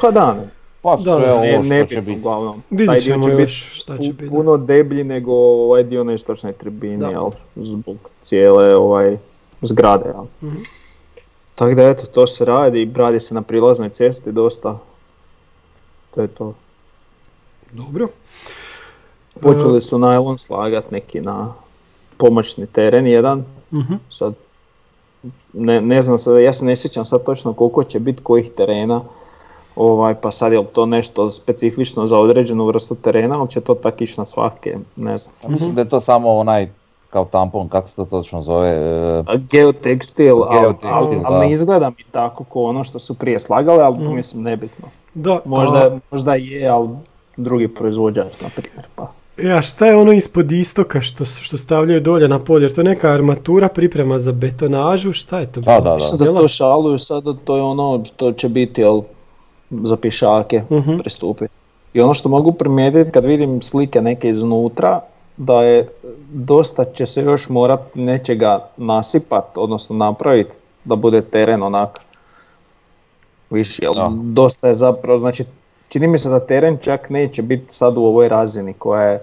Pa 0.00 0.10
da, 0.10 0.34
ne, 0.34 0.48
Pa 0.82 0.96
Da, 0.96 1.16
sve 1.16 1.26
da, 1.26 1.32
ovo 1.32 1.40
ne, 1.42 1.52
što 1.52 1.62
ne 1.64 1.86
će 1.86 2.00
biti. 2.00 2.18
uglavnom. 2.18 2.62
Vidjet 2.70 2.88
Taj 2.88 3.00
dio 3.00 3.12
ćemo 3.12 3.22
će 3.24 3.30
još 3.30 3.36
biti 3.36 3.52
šta 3.52 3.98
će 3.98 4.12
biti. 4.12 4.28
puno 4.28 4.56
deblji 4.56 5.04
nego 5.04 5.32
ovaj 5.34 5.84
dio 5.84 6.04
na 6.04 6.12
istočnoj 6.12 6.52
tribini, 6.52 6.96
Da. 6.96 7.08
jel, 7.08 7.30
zbog 7.56 7.96
cijele 8.22 8.76
ovaj, 8.76 9.16
zgrade. 9.62 10.04
Jel. 10.06 10.24
Mhm. 10.42 10.56
Tako 11.54 11.74
da 11.74 11.82
eto, 11.82 12.06
to 12.06 12.26
se 12.26 12.44
radi, 12.44 12.92
radi 12.96 13.20
se 13.20 13.34
na 13.34 13.42
prilaznoj 13.42 13.88
cesti 13.88 14.32
dosta. 14.32 14.78
To 16.10 16.20
je 16.20 16.28
to. 16.28 16.54
Dobro. 17.72 18.08
Počeli 19.42 19.80
su 19.80 19.98
najlon 19.98 20.38
slagat 20.38 20.90
neki 20.90 21.20
na 21.20 21.54
pomoćni 22.16 22.66
teren 22.66 23.06
jedan, 23.06 23.44
Mhm. 23.72 23.94
sad 24.10 24.34
ne, 25.52 25.80
ne 25.80 26.02
znam 26.02 26.18
sad, 26.18 26.40
ja 26.40 26.52
se 26.52 26.64
ne 26.64 26.76
sjećam 26.76 27.04
sad 27.04 27.24
točno 27.24 27.52
koliko 27.52 27.84
će 27.84 28.00
biti 28.00 28.22
kojih 28.22 28.50
terena, 28.50 29.00
ovaj, 29.76 30.14
pa 30.14 30.30
sad 30.30 30.52
je 30.52 30.58
li 30.58 30.66
to 30.66 30.86
nešto 30.86 31.30
specifično 31.30 32.06
za 32.06 32.18
određenu 32.18 32.66
vrstu 32.66 32.94
terena, 32.94 33.38
ali 33.40 33.48
će 33.48 33.60
to 33.60 33.74
tak 33.74 34.00
ići 34.00 34.14
na 34.18 34.24
svake, 34.24 34.74
ne 34.96 35.18
znam. 35.18 35.34
Ja 35.42 35.48
Mislim 35.48 35.74
da 35.74 35.80
je 35.80 35.88
to 35.88 36.00
samo 36.00 36.30
onaj 36.30 36.68
kao 37.10 37.24
tampon, 37.24 37.68
kako 37.68 37.88
se 37.88 37.96
to 37.96 38.04
točno 38.04 38.42
zove, 38.42 38.72
Geotekstil, 39.50 40.42
ali 40.42 40.60
Geotekstil, 40.60 40.90
al, 40.90 41.26
al 41.26 41.32
da. 41.32 41.38
ne 41.38 41.52
izgleda 41.52 41.90
mi 41.90 42.04
tako 42.10 42.44
ko 42.44 42.62
ono 42.62 42.84
što 42.84 42.98
su 42.98 43.14
prije 43.14 43.40
slagali, 43.40 43.80
ali 43.80 43.98
Mhm. 43.98 44.14
mislim 44.14 44.42
nebitno. 44.42 44.88
Da, 45.14 45.40
Možda, 45.44 45.78
a- 45.78 45.98
možda 46.10 46.34
je, 46.34 46.68
ali 46.68 46.88
drugi 47.36 47.68
proizvođač, 47.68 48.40
na 48.40 48.48
primjer, 48.56 48.86
pa. 48.94 49.06
Ja, 49.38 49.62
šta 49.62 49.86
je 49.86 49.96
ono 49.96 50.12
ispod 50.12 50.52
istoka 50.52 51.00
što, 51.00 51.24
što 51.24 51.56
stavljaju 51.56 52.00
dolje 52.00 52.28
na 52.28 52.38
pod, 52.38 52.62
jer 52.62 52.74
to 52.74 52.80
je 52.80 52.84
neka 52.84 53.08
armatura 53.08 53.68
priprema 53.68 54.18
za 54.18 54.32
betonažu, 54.32 55.12
šta 55.12 55.38
je 55.38 55.46
to? 55.46 55.60
Da, 55.60 55.72
da, 55.72 55.80
da. 55.80 55.94
Mislim 55.94 56.18
da 56.24 56.40
to 56.40 56.48
šaluju 56.48 56.98
sada, 56.98 57.34
to 57.34 57.56
je 57.56 57.62
ono 57.62 58.04
što 58.04 58.32
će 58.32 58.48
biti 58.48 58.80
jel, 58.80 59.00
za 59.72 59.96
pješake 59.96 60.62
Mhm. 60.70 60.96
pristupiti. 60.96 61.54
I 61.94 62.00
ono 62.00 62.14
što 62.14 62.28
mogu 62.28 62.52
primijetiti 62.52 63.10
kad 63.10 63.24
vidim 63.24 63.62
slike 63.62 64.00
neke 64.00 64.28
iznutra, 64.28 65.00
da 65.36 65.62
je 65.62 65.88
dosta 66.30 66.84
će 66.86 67.06
se 67.06 67.22
još 67.22 67.48
morat 67.48 67.80
nečega 67.94 68.68
nasipat, 68.76 69.44
odnosno 69.54 69.96
napraviti 69.96 70.50
da 70.84 70.96
bude 70.96 71.20
teren 71.22 71.62
onak 71.62 72.00
viši, 73.50 73.84
jel 73.84 73.94
Da. 73.94 74.10
dosta 74.14 74.68
je 74.68 74.74
zapravo, 74.74 75.18
znači 75.18 75.44
čini 75.88 76.06
mi 76.06 76.18
se 76.18 76.28
da 76.28 76.40
teren 76.40 76.78
čak 76.78 77.10
neće 77.10 77.42
biti 77.42 77.74
sad 77.74 77.96
u 77.96 78.02
ovoj 78.02 78.28
razini 78.28 78.72
koja 78.72 79.02
je 79.02 79.20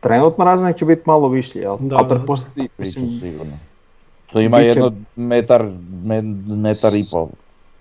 trenutna 0.00 0.44
razina, 0.44 0.72
će 0.72 0.84
biti 0.84 1.02
malo 1.06 1.28
viši, 1.28 1.58
jel? 1.58 1.76
Da, 1.80 1.96
A 1.96 2.02
Biće 2.54 2.68
mislim, 2.78 3.20
sigurno. 3.20 3.52
To 4.32 4.40
ima 4.40 4.58
jedno 4.58 4.92
metar, 5.16 5.70
me- 6.04 6.22
metar 6.48 6.94
i 6.94 7.04
pol. 7.10 7.26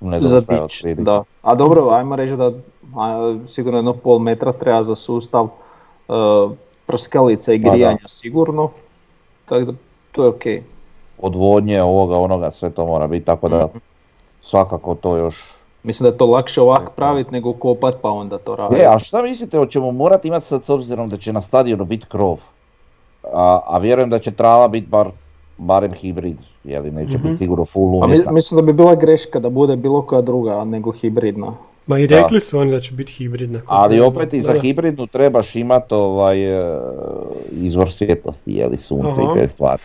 Za 0.02 0.08
nedostaje 0.10 0.62
otprilike. 0.62 1.02
da. 1.02 1.24
A 1.42 1.56
dobro, 1.56 1.90
ajmo 1.90 2.16
reći 2.16 2.36
da 2.36 2.52
a, 2.98 3.38
sigurno 3.48 3.78
jedno 3.78 3.94
pol 3.94 4.20
metra 4.20 4.52
treba 4.52 4.84
za 4.84 4.96
sustav 4.96 5.44
uh, 6.08 6.16
prskalica 6.86 7.54
i 7.54 7.62
Pa 7.62 7.66
da. 7.66 7.72
grijanja 7.72 8.08
sigurno, 8.08 8.70
tako 9.46 9.66
da 9.66 9.74
to 10.12 10.24
je 10.24 10.30
okej. 10.30 10.64
Odvodnje, 11.22 11.82
ovoga, 11.84 12.18
onoga, 12.18 12.52
sve 12.52 12.70
to 12.70 12.86
mora 12.86 13.08
biti, 13.08 13.26
tako 13.26 13.50
da 13.50 13.66
Mhm. 13.66 13.78
svakako 14.42 14.96
to 14.96 15.16
još... 15.18 15.44
Mislim 15.84 16.04
da 16.06 16.14
je 16.14 16.18
to 16.18 16.26
lakše 16.26 16.62
ovak 16.62 16.90
praviti 16.96 17.32
nego 17.32 17.54
kopat 17.54 17.96
pa 18.02 18.10
onda 18.10 18.38
to 18.38 18.56
raditi. 18.56 18.82
E, 18.82 18.86
a 18.86 19.00
šta 19.00 19.22
mislite, 19.22 19.58
hoćemo 19.58 19.92
morati 19.92 20.28
imati 20.28 20.46
sad 20.46 20.64
s 20.64 20.70
obzirom 20.70 21.10
da 21.10 21.18
će 21.18 21.34
na 21.34 21.42
stadionu 21.42 21.86
biti 21.86 22.06
krov? 22.06 22.38
A, 23.34 23.60
a 23.66 23.78
vjerujem 23.78 24.10
da 24.10 24.20
će 24.20 24.32
trava 24.32 24.68
biti 24.68 24.88
bar, 24.88 25.10
barem 25.58 25.94
hibrid, 25.94 26.38
jeli 26.64 26.92
neće 26.92 27.14
Mhm. 27.14 27.24
biti 27.24 27.38
sigurno 27.38 27.66
full 27.66 28.00
Pa 28.00 28.08
mi- 28.08 28.14
umjetna. 28.14 28.32
mislim 28.32 28.56
da 28.56 28.64
bi 28.64 28.74
bila 28.74 28.96
greška 28.96 29.40
da 29.40 29.50
bude 29.50 29.76
bilo 29.76 30.02
koja 30.02 30.22
druga 30.22 30.66
nego 30.66 30.92
hibridna. 30.92 31.48
Ma 31.88 32.00
i 32.00 32.08
rekli 32.08 32.40
su 32.40 32.60
oni 32.60 32.72
da 32.72 32.80
će 32.80 32.94
biti 32.94 33.14
hibridna. 33.14 33.62
Ali 33.66 34.00
opet 34.02 34.34
i 34.34 34.38
Da, 34.38 34.44
za 34.44 34.54
da. 34.54 34.60
hibridnu 34.60 35.08
trebaš 35.08 35.56
imati 35.56 35.94
ovaj, 35.94 36.44
e, 36.68 36.80
izvor 37.52 37.92
svjetlosti, 37.92 38.52
jeli 38.52 38.78
sunce 38.78 39.10
Aha. 39.12 39.32
i 39.32 39.36
te 39.36 39.48
stvari. 39.48 39.82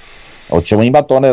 Hoćemo 0.51 0.83
imati 0.83 1.15
one, 1.15 1.31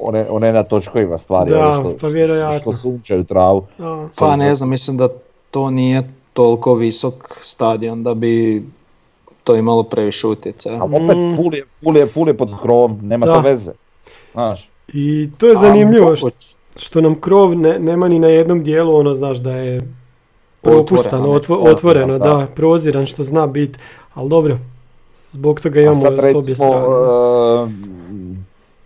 one, 0.00 0.26
one 0.30 0.52
na 0.52 0.62
točkovima 0.62 1.18
stvari, 1.18 1.50
Da, 1.50 1.58
ove 1.68 1.90
što, 1.90 1.98
pa 1.98 2.08
vjerojatno. 2.08 2.58
što 2.60 2.72
sunčaju 2.74 3.24
travu. 3.24 3.64
A, 3.78 4.08
Pa 4.16 4.36
ne 4.36 4.54
znam, 4.54 4.70
mislim 4.70 4.96
da 4.96 5.08
to 5.50 5.70
nije 5.70 6.02
toliko 6.32 6.74
visok 6.74 7.14
stadion 7.42 8.02
da 8.02 8.14
bi 8.14 8.64
to 9.44 9.56
imalo 9.56 9.82
previše 9.82 10.26
utjecaja. 10.26 10.76
A 10.76 10.84
opet 10.84 11.16
Mm. 11.16 11.36
full 11.36 11.54
je, 11.54 11.64
full 11.74 11.96
je, 11.96 12.06
full 12.06 12.28
je 12.28 12.34
pod 12.34 12.50
krovom, 12.62 12.98
nema 13.02 13.26
Da. 13.26 13.34
to 13.34 13.40
veze. 13.40 13.72
Znaš, 14.32 14.68
I 14.88 15.28
to 15.38 15.46
je 15.46 15.56
zanimljivo 15.56 16.10
A, 16.10 16.16
što, 16.16 16.30
što 16.76 17.00
nam 17.00 17.14
krov 17.14 17.54
ne, 17.54 17.78
nema 17.78 18.08
ni 18.08 18.18
na 18.18 18.28
jednom 18.28 18.62
dijelu, 18.62 18.96
ono 18.96 19.14
znaš 19.14 19.38
da 19.38 19.52
je 19.52 19.80
propustan, 20.62 21.06
Otvoreno, 21.14 21.28
otvo- 21.30 21.56
otvoreno, 21.62 22.14
Otvoreno, 22.14 22.38
da, 22.38 22.46
proziran 22.46 23.06
što 23.06 23.24
zna 23.24 23.46
biti, 23.46 23.78
ali 24.14 24.28
dobro, 24.28 24.58
zbog 25.30 25.60
toga 25.60 25.80
imamo 25.80 26.00
sad 26.00 26.14
s 26.14 26.18
obje 26.18 26.28
recimo, 26.28 26.54
strane. 26.54 26.86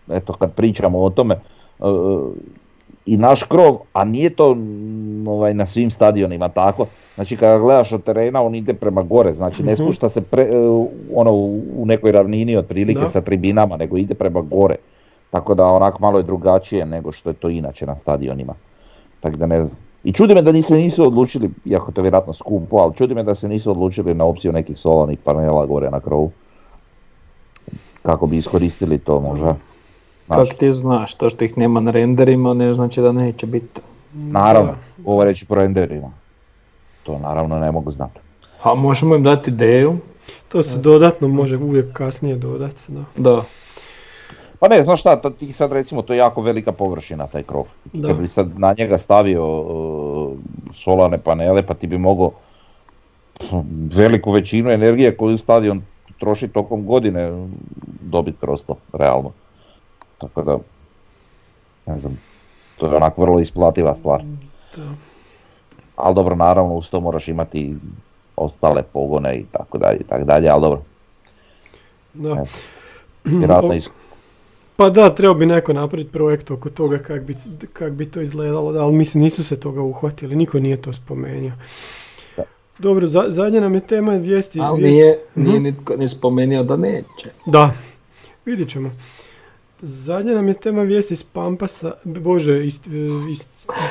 e, 0.09 0.17
eto 0.17 0.33
kad 0.33 0.53
pričamo 0.53 0.99
o 1.01 1.11
tome, 1.11 1.35
e, 1.35 1.85
i 3.07 3.17
naš 3.17 3.43
krov, 3.43 3.79
a 3.93 4.05
nije 4.05 4.31
to 4.31 4.55
mm, 4.55 5.29
ovaj, 5.29 5.55
na 5.55 5.67
svim 5.67 5.91
stadionima 5.91 6.49
tako, 6.49 6.87
znači 7.15 7.37
kada 7.37 7.59
gledaš 7.59 7.93
od 7.93 8.03
terena 8.03 8.43
on 8.43 8.55
ide 8.55 8.75
prema 8.75 9.03
gore, 9.03 9.33
znači 9.35 9.63
ne 9.63 9.73
Mhm. 9.73 9.83
spušta 9.83 10.09
se 10.09 10.21
pre, 10.21 10.43
e, 10.43 10.57
ono, 11.15 11.33
u 11.33 11.63
u 11.77 11.87
nekoj 11.87 12.13
ravnini 12.13 12.57
otprilike 12.57 13.01
Da. 13.01 13.09
sa 13.09 13.21
tribinama, 13.21 13.77
nego 13.77 13.97
ide 13.97 14.15
prema 14.15 14.41
gore. 14.43 14.77
Tako 15.31 15.55
da 15.55 15.65
onako 15.65 15.99
malo 16.01 16.19
je 16.19 16.23
drugačije 16.23 16.87
nego 16.87 17.13
što 17.13 17.31
je 17.31 17.35
to 17.35 17.49
inače 17.49 17.87
na 17.87 17.99
stadionima. 17.99 18.55
Tako 19.21 19.37
da 19.37 19.47
ne 19.47 19.63
znam. 19.63 19.77
I 20.05 20.13
čudi 20.13 20.35
me 20.35 20.43
da 20.43 20.53
nisu, 20.53 20.75
nisu 20.75 21.07
odlučili, 21.07 21.51
iako 21.65 21.93
to 21.93 22.01
je 22.01 22.03
vjerojatno 22.03 22.35
skupo, 22.35 22.77
ali 22.77 22.95
čudi 22.95 23.15
me 23.15 23.23
da 23.23 23.35
se 23.35 23.49
nisu 23.49 23.71
odlučili 23.71 24.15
na 24.15 24.25
opciju 24.25 24.53
nekih 24.53 24.79
solarnih 24.79 25.19
panela 25.19 25.67
gore 25.67 25.91
na 25.91 26.01
krovu. 26.01 26.31
Kako 28.03 28.27
bi 28.27 28.37
iskoristili 28.37 28.99
to 28.99 29.21
možda. 29.21 29.57
Znaš, 30.27 30.39
Kako 30.39 30.57
ti 30.59 30.73
znaš, 30.73 31.15
to 31.15 31.31
što 31.31 31.45
ih 31.45 31.59
nema 31.59 31.81
na 31.81 31.91
renderima 31.91 32.55
ne 32.55 32.75
znači 32.75 33.01
da 33.01 33.13
neće 33.13 33.47
biti. 33.47 33.81
naravno, 34.15 34.75
ovo 35.05 35.25
reći 35.25 35.47
po 35.47 35.55
renderima. 35.55 36.11
To 37.03 37.19
naravno 37.19 37.59
ne 37.59 37.73
mogu 37.73 37.93
znati. 37.93 38.21
A 38.63 38.75
možemo 38.75 39.17
im 39.17 39.23
dati 39.23 39.51
ideju, 39.51 39.97
To 40.49 40.63
se 40.63 40.79
dodatno 40.79 41.29
može 41.29 41.57
uvijek 41.57 41.93
kasnije 41.93 42.37
dodati. 42.37 42.81
Da. 42.89 43.05
da. 43.17 43.45
Pa 44.61 44.69
ne, 44.69 44.83
znaš 44.83 45.01
šta, 45.01 45.31
ti 45.39 45.53
sad 45.53 45.73
recimo, 45.73 46.03
to 46.03 46.13
je 46.13 46.19
jako 46.19 46.43
velika 46.43 46.73
površina 46.73 47.27
taj 47.27 47.43
krov. 47.43 47.65
Da. 47.93 48.09
Kad 48.09 48.21
bi 48.21 48.29
sad 48.29 48.59
na 48.59 48.75
njega 48.79 48.99
stavio 48.99 49.61
uh, 49.61 50.33
solarne 50.75 51.19
panele, 51.25 51.63
pa 51.67 51.75
ti 51.75 51.87
bi 51.87 51.99
mogao 51.99 52.31
pf, 53.39 53.53
veliku 53.97 54.31
većinu 54.31 54.71
energije 54.71 55.17
koju 55.17 55.39
stadion 55.39 55.83
troši 56.19 56.49
tokom 56.49 56.87
godine 56.87 57.49
dobiti 58.01 58.39
kroz 58.41 58.65
to, 58.65 58.77
realno. 58.93 59.33
Tako 60.19 60.43
da, 60.43 60.59
ne 61.87 61.99
znam, 61.99 62.21
to 62.79 62.87
je 62.87 62.97
onako 62.97 63.23
vrlo 63.23 63.41
isplativa 63.41 63.95
stvar. 63.95 64.23
Da. 64.77 64.83
Ali 65.97 66.15
dobro, 66.15 66.35
naravno 66.35 66.75
uz 66.75 66.91
to 66.91 67.01
moraš 67.01 67.29
imati 67.29 67.77
ostale 68.37 68.83
pogone 68.83 69.37
i 69.37 69.45
tako 69.53 69.79
dalje 69.79 69.99
i 69.99 70.05
tako 70.05 70.25
dalje, 70.25 70.49
ali 70.49 70.63
dobro, 70.63 70.83
Da. 72.15 72.45
Vjerojatno 73.25 73.75
Pa 74.81 74.91
da, 74.91 75.11
trebao 75.11 75.35
bi 75.35 75.47
neko 75.47 75.73
napraviti 75.73 76.11
projekt 76.11 76.51
oko 76.51 76.71
toga 76.71 76.99
kak 76.99 77.25
bi, 77.25 77.35
kak 77.73 77.93
bi 77.93 78.07
to 78.07 78.21
izgledalo, 78.21 78.73
da, 78.73 78.81
ali 78.81 78.93
mislim 78.95 79.23
nisu 79.23 79.45
se 79.45 79.57
toga 79.57 79.83
uhvatili, 79.83 80.37
niko 80.37 80.59
nije 80.59 80.77
to 80.79 80.93
spomenuo. 80.93 81.51
Da. 82.37 82.43
Dobro, 82.79 83.07
za, 83.07 83.25
zadnja 83.29 83.61
nam 83.61 83.75
je 83.75 83.81
tema 83.83 84.13
vijesti. 84.13 84.61
Ali 84.61 84.79
vijesti- 84.79 84.91
nije, 84.93 85.19
nije 85.37 85.55
Mhm. 85.55 85.65
nitko 85.65 85.97
ni 85.97 86.09
spomenuo 86.09 86.63
da 86.65 86.77
neće. 86.77 87.29
Da, 87.47 87.75
vidjet 88.45 88.69
ćemo. 88.69 88.91
Zadnja 89.83 90.33
nam 90.33 90.49
je 90.49 90.55
tema 90.55 90.83
vijesti 90.83 91.15
iz 91.15 91.25
Pampasa, 91.25 91.93
bože, 92.05 92.67
iz, 92.67 92.81
iz, 92.87 93.33
iz 93.33 93.43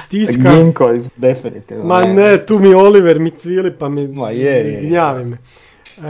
tiska. 0.10 0.52
Ginko, 0.56 0.90
definitivno. 1.18 1.86
Ma 1.86 2.04
ne, 2.04 2.40
tu 2.40 2.60
mi 2.60 2.74
Oliver 2.76 3.20
mi 3.20 3.32
cvili 3.32 3.72
pa 3.72 3.90
mi 3.90 4.08
Ma 4.08 4.30
je, 4.30 4.38
je, 4.38 4.74
je. 4.74 4.82
gnjavi 4.82 5.26
me. 5.26 5.38
E, 5.98 6.02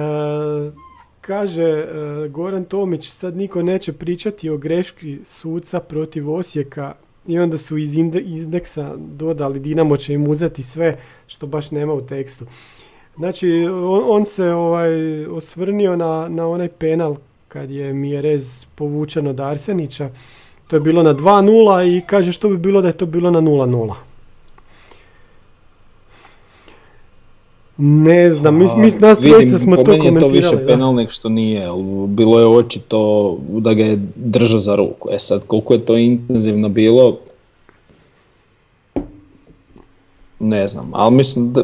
kaže 1.30 1.64
e, 1.64 1.86
Goran 2.30 2.66
Tomić, 2.66 3.10
sad 3.10 3.38
niko 3.38 3.62
neće 3.62 3.94
pričati 3.94 4.50
o 4.50 4.58
greški 4.58 5.20
suca 5.24 5.80
protiv 5.80 6.32
Osijeka 6.32 6.94
i 7.28 7.40
onda 7.40 7.58
su 7.58 7.78
iz 7.78 7.96
inde- 7.96 8.24
indeksa 8.26 8.96
dodali 8.98 9.60
Dinamo 9.60 9.98
će 9.98 10.14
im 10.14 10.28
uzeti 10.28 10.64
sve 10.64 10.98
što 11.28 11.48
baš 11.48 11.72
nema 11.72 11.94
u 11.94 12.02
tekstu. 12.02 12.46
Znači, 13.16 13.68
on, 13.70 14.04
on 14.08 14.26
se 14.26 14.46
ovaj, 14.46 15.26
osvrnio 15.26 15.96
na, 15.96 16.28
na 16.30 16.48
onaj 16.48 16.68
penal 16.68 17.16
kad 17.48 17.70
je 17.70 17.94
Mjerez 17.94 18.66
povučen 18.76 19.28
od 19.28 19.40
Arsenića. 19.40 20.10
To 20.68 20.76
je 20.76 20.80
bilo 20.80 21.04
na 21.04 21.14
2-0 21.14 21.98
i 21.98 22.02
kaže 22.06 22.32
što 22.32 22.50
bi 22.50 22.58
bilo 22.58 22.82
da 22.82 22.88
je 22.88 22.98
to 22.98 23.06
bilo 23.06 23.32
na 23.32 23.42
0-0. 23.42 24.09
Ne 27.82 28.34
znam, 28.34 28.58
mi, 28.58 28.66
mi 28.78 28.92
nas 29.00 29.18
smo 29.62 29.76
po 29.76 29.84
to 29.84 29.92
meni 29.92 30.06
je 30.06 30.20
to 30.20 30.28
više 30.28 30.50
komentirali. 30.50 30.66
da. 30.66 30.66
penal 30.66 30.96
nego 30.96 31.12
što 31.12 31.30
nije, 31.30 31.68
bilo 32.08 32.40
je 32.40 32.48
očito 32.48 33.38
da 33.50 33.74
ga 33.74 33.84
je 33.84 34.00
držao 34.16 34.60
za 34.60 34.76
ruku. 34.76 35.10
E 35.12 35.20
sad, 35.20 35.48
koliko 35.48 35.74
je 35.74 35.86
to 35.86 35.98
intenzivno 35.98 36.70
bilo, 36.70 37.18
ne 40.40 40.68
znam, 40.68 40.92
ali 40.94 41.16
mislim 41.16 41.54
da 41.54 41.64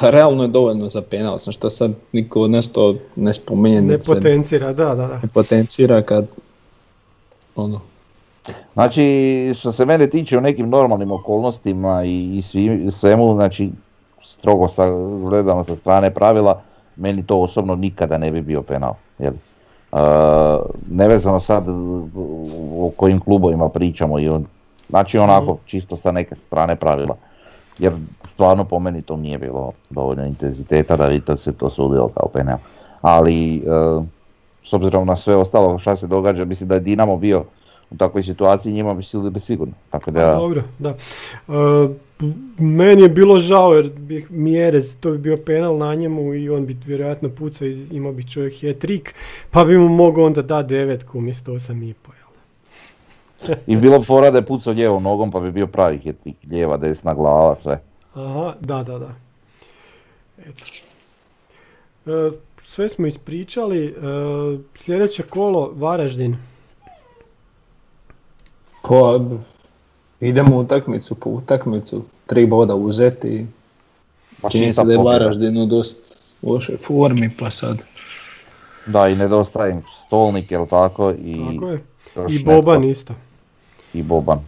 realno 0.00 0.42
je 0.42 0.48
dovoljno 0.48 0.88
za 0.88 1.02
penal, 1.02 1.38
sam 1.38 1.52
što 1.52 1.70
sad 1.70 1.92
niko 2.12 2.40
od 2.40 2.50
nas 2.50 2.72
to 2.72 2.94
ne 3.16 3.34
spominje, 3.34 3.80
Ne 3.80 3.98
potencira, 3.98 4.72
da, 4.72 4.84
da, 4.84 4.94
da. 4.94 5.20
ne 5.22 5.28
potencira 5.34 6.02
kad 6.02 6.26
ono, 7.56 7.80
Znači, 8.74 9.04
što 9.58 9.72
se 9.72 9.84
mene 9.84 10.10
tiče 10.10 10.38
u 10.38 10.40
nekim 10.40 10.68
normalnim 10.68 11.12
okolnostima 11.12 12.04
i, 12.04 12.38
i 12.38 12.42
svi- 12.42 12.92
svemu, 12.92 13.34
znači, 13.34 13.70
strogo 14.30 14.68
sa, 14.68 14.86
gledano 15.28 15.64
sa 15.64 15.76
strane 15.76 16.10
pravila, 16.10 16.60
meni 16.96 17.22
to 17.22 17.40
osobno 17.40 17.74
nikada 17.74 18.18
ne 18.18 18.30
bi 18.30 18.40
bio 18.40 18.62
penal. 18.62 18.94
Jel? 19.18 19.32
Uh, 19.92 19.98
nevezano 20.90 21.40
sad 21.40 21.64
o 22.78 22.90
kojim 22.96 23.20
klubovima 23.20 23.68
pričamo 23.68 24.18
i 24.18 24.28
on, 24.28 24.46
znači 24.88 25.18
onako 25.18 25.58
čisto 25.66 25.96
sa 25.96 26.12
neke 26.12 26.34
strane 26.34 26.76
pravila. 26.76 27.16
Jer 27.78 27.92
stvarno 28.32 28.64
po 28.64 28.78
meni 28.78 29.02
to 29.02 29.16
nije 29.16 29.38
bilo 29.38 29.72
dovoljno 29.90 30.26
intenziteta 30.26 30.96
da 30.96 31.08
bi 31.08 31.20
to 31.20 31.36
se 31.36 31.52
to 31.52 31.70
sudilo 31.70 32.08
kao 32.08 32.28
penal. 32.28 32.58
Ali 33.00 33.62
uh, 33.66 34.04
s 34.62 34.72
obzirom 34.72 35.06
na 35.06 35.16
sve 35.16 35.36
ostalo 35.36 35.78
šta 35.78 35.96
se 35.96 36.06
događa, 36.06 36.44
mislim 36.44 36.68
da 36.68 36.74
je 36.74 36.80
Dinamo 36.80 37.16
bio 37.16 37.44
u 37.90 37.96
takvoj 37.96 38.22
situaciji 38.22 38.72
njima 38.72 38.94
bi 38.94 39.02
sili 39.02 39.30
bi 39.30 39.40
sigurno. 39.40 39.74
Tako 39.90 40.10
da, 40.10 40.34
Dobro, 40.34 40.62
da. 40.78 40.88
E, 40.88 41.88
meni 42.58 43.02
je 43.02 43.08
bilo 43.08 43.38
žao 43.38 43.74
jer 43.74 43.90
bi 43.96 44.26
Mjerez, 44.30 44.96
to 45.00 45.10
bi 45.10 45.18
bio 45.18 45.36
penal 45.46 45.76
na 45.76 45.94
njemu 45.94 46.34
i 46.34 46.50
on 46.50 46.66
bi 46.66 46.76
vjerojatno 46.86 47.28
pucao 47.28 47.68
i 47.68 47.86
imao 47.90 48.12
bi 48.12 48.28
čovjek 48.28 48.52
hat-trick, 48.52 49.14
pa 49.50 49.64
bi 49.64 49.78
mu 49.78 49.88
mogao 49.88 50.24
onda 50.24 50.42
dati 50.42 50.68
devetku 50.68 51.18
umjesto 51.18 51.52
8,5. 51.52 51.94
jel? 53.48 53.56
i 53.66 53.76
bilo 53.76 53.98
bi 53.98 54.04
fora 54.04 54.30
da 54.30 54.38
je 54.38 54.46
pucao 54.46 54.72
lijevom 54.72 55.02
nogom 55.02 55.30
pa 55.30 55.40
bi 55.40 55.52
bio 55.52 55.66
pravi 55.66 55.98
hitnik, 55.98 56.36
lijeva, 56.50 56.76
desna 56.76 57.14
glava, 57.14 57.56
sve. 57.56 57.80
Aha, 58.14 58.54
da, 58.60 58.82
da, 58.82 58.98
da. 58.98 59.14
Eto. 60.38 60.64
E, 62.06 62.30
sve 62.62 62.88
smo 62.88 63.06
ispričali. 63.06 63.86
E, 63.86 63.92
sljedeće 64.74 65.22
kolo 65.22 65.72
Varaždin. 65.74 66.36
Pa 68.90 69.20
idemo 70.20 70.56
u 70.56 70.60
utakmicu 70.60 71.14
po 71.14 71.30
utakmicu, 71.30 72.04
tri 72.26 72.46
boda 72.46 72.74
uzeti, 72.74 73.46
Pa 74.40 74.48
čini 74.48 74.72
se 74.72 74.84
da 74.84 74.92
je. 74.92 74.98
Varaždin 74.98 75.56
u 75.62 75.66
dosta 75.66 76.14
lošoj 76.42 76.76
formi, 76.76 77.30
pa 77.38 77.50
sad 77.50 77.78
Da, 78.86 79.08
i 79.08 79.16
nedostaje 79.16 79.72
im 79.72 79.82
stolnik, 80.06 80.50
jel 80.50 80.66
tako, 80.66 81.10
i, 81.10 81.34
Tako 81.54 81.68
je. 81.68 81.80
I 82.28 82.38
netko. 82.38 82.52
Boban 82.52 82.84
isto. 82.84 83.14
I 83.94 84.02
Boban. 84.02 84.38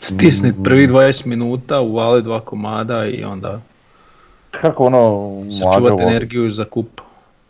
stisni 0.00 0.52
prvi 0.64 0.88
20 0.88 1.26
minuta, 1.26 1.80
uvali 1.80 2.22
dva 2.22 2.40
komada 2.40 3.06
i 3.06 3.24
onda 3.24 3.60
Kako 4.50 4.84
ono, 4.84 5.30
sačuvati 5.50 6.02
energiju 6.02 6.50
za 6.50 6.64
kup. 6.64 7.00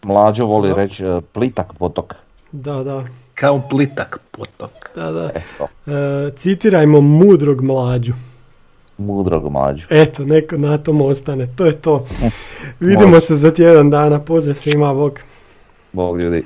mlađo 0.02 0.46
voli 0.46 0.68
Da. 0.68 0.74
reći 0.74 1.04
e, 1.04 1.20
plitak 1.32 1.72
potok. 1.78 2.14
Da, 2.52 2.82
da. 2.82 3.04
Kao 3.36 3.62
plitak 3.70 4.20
potok. 4.30 4.70
Da, 4.94 5.12
da. 5.12 5.30
E, 5.30 6.30
citirajmo 6.36 7.00
mudrog 7.00 7.62
mlađu. 7.62 8.12
mudrog 8.98 9.52
mlađu. 9.52 9.86
Eto, 9.90 10.24
neko 10.24 10.56
na 10.56 10.78
tom 10.78 11.00
ostane. 11.00 11.48
To 11.56 11.66
je 11.66 11.72
to. 11.72 12.06
Vidimo 12.80 13.20
se 13.20 13.36
za 13.36 13.50
tjedan 13.50 13.90
dana. 13.90 14.20
Pozdrav 14.20 14.54
svima, 14.54 14.94
bog. 14.94 15.20
Bog 15.92 16.20
ljudi. 16.20 16.44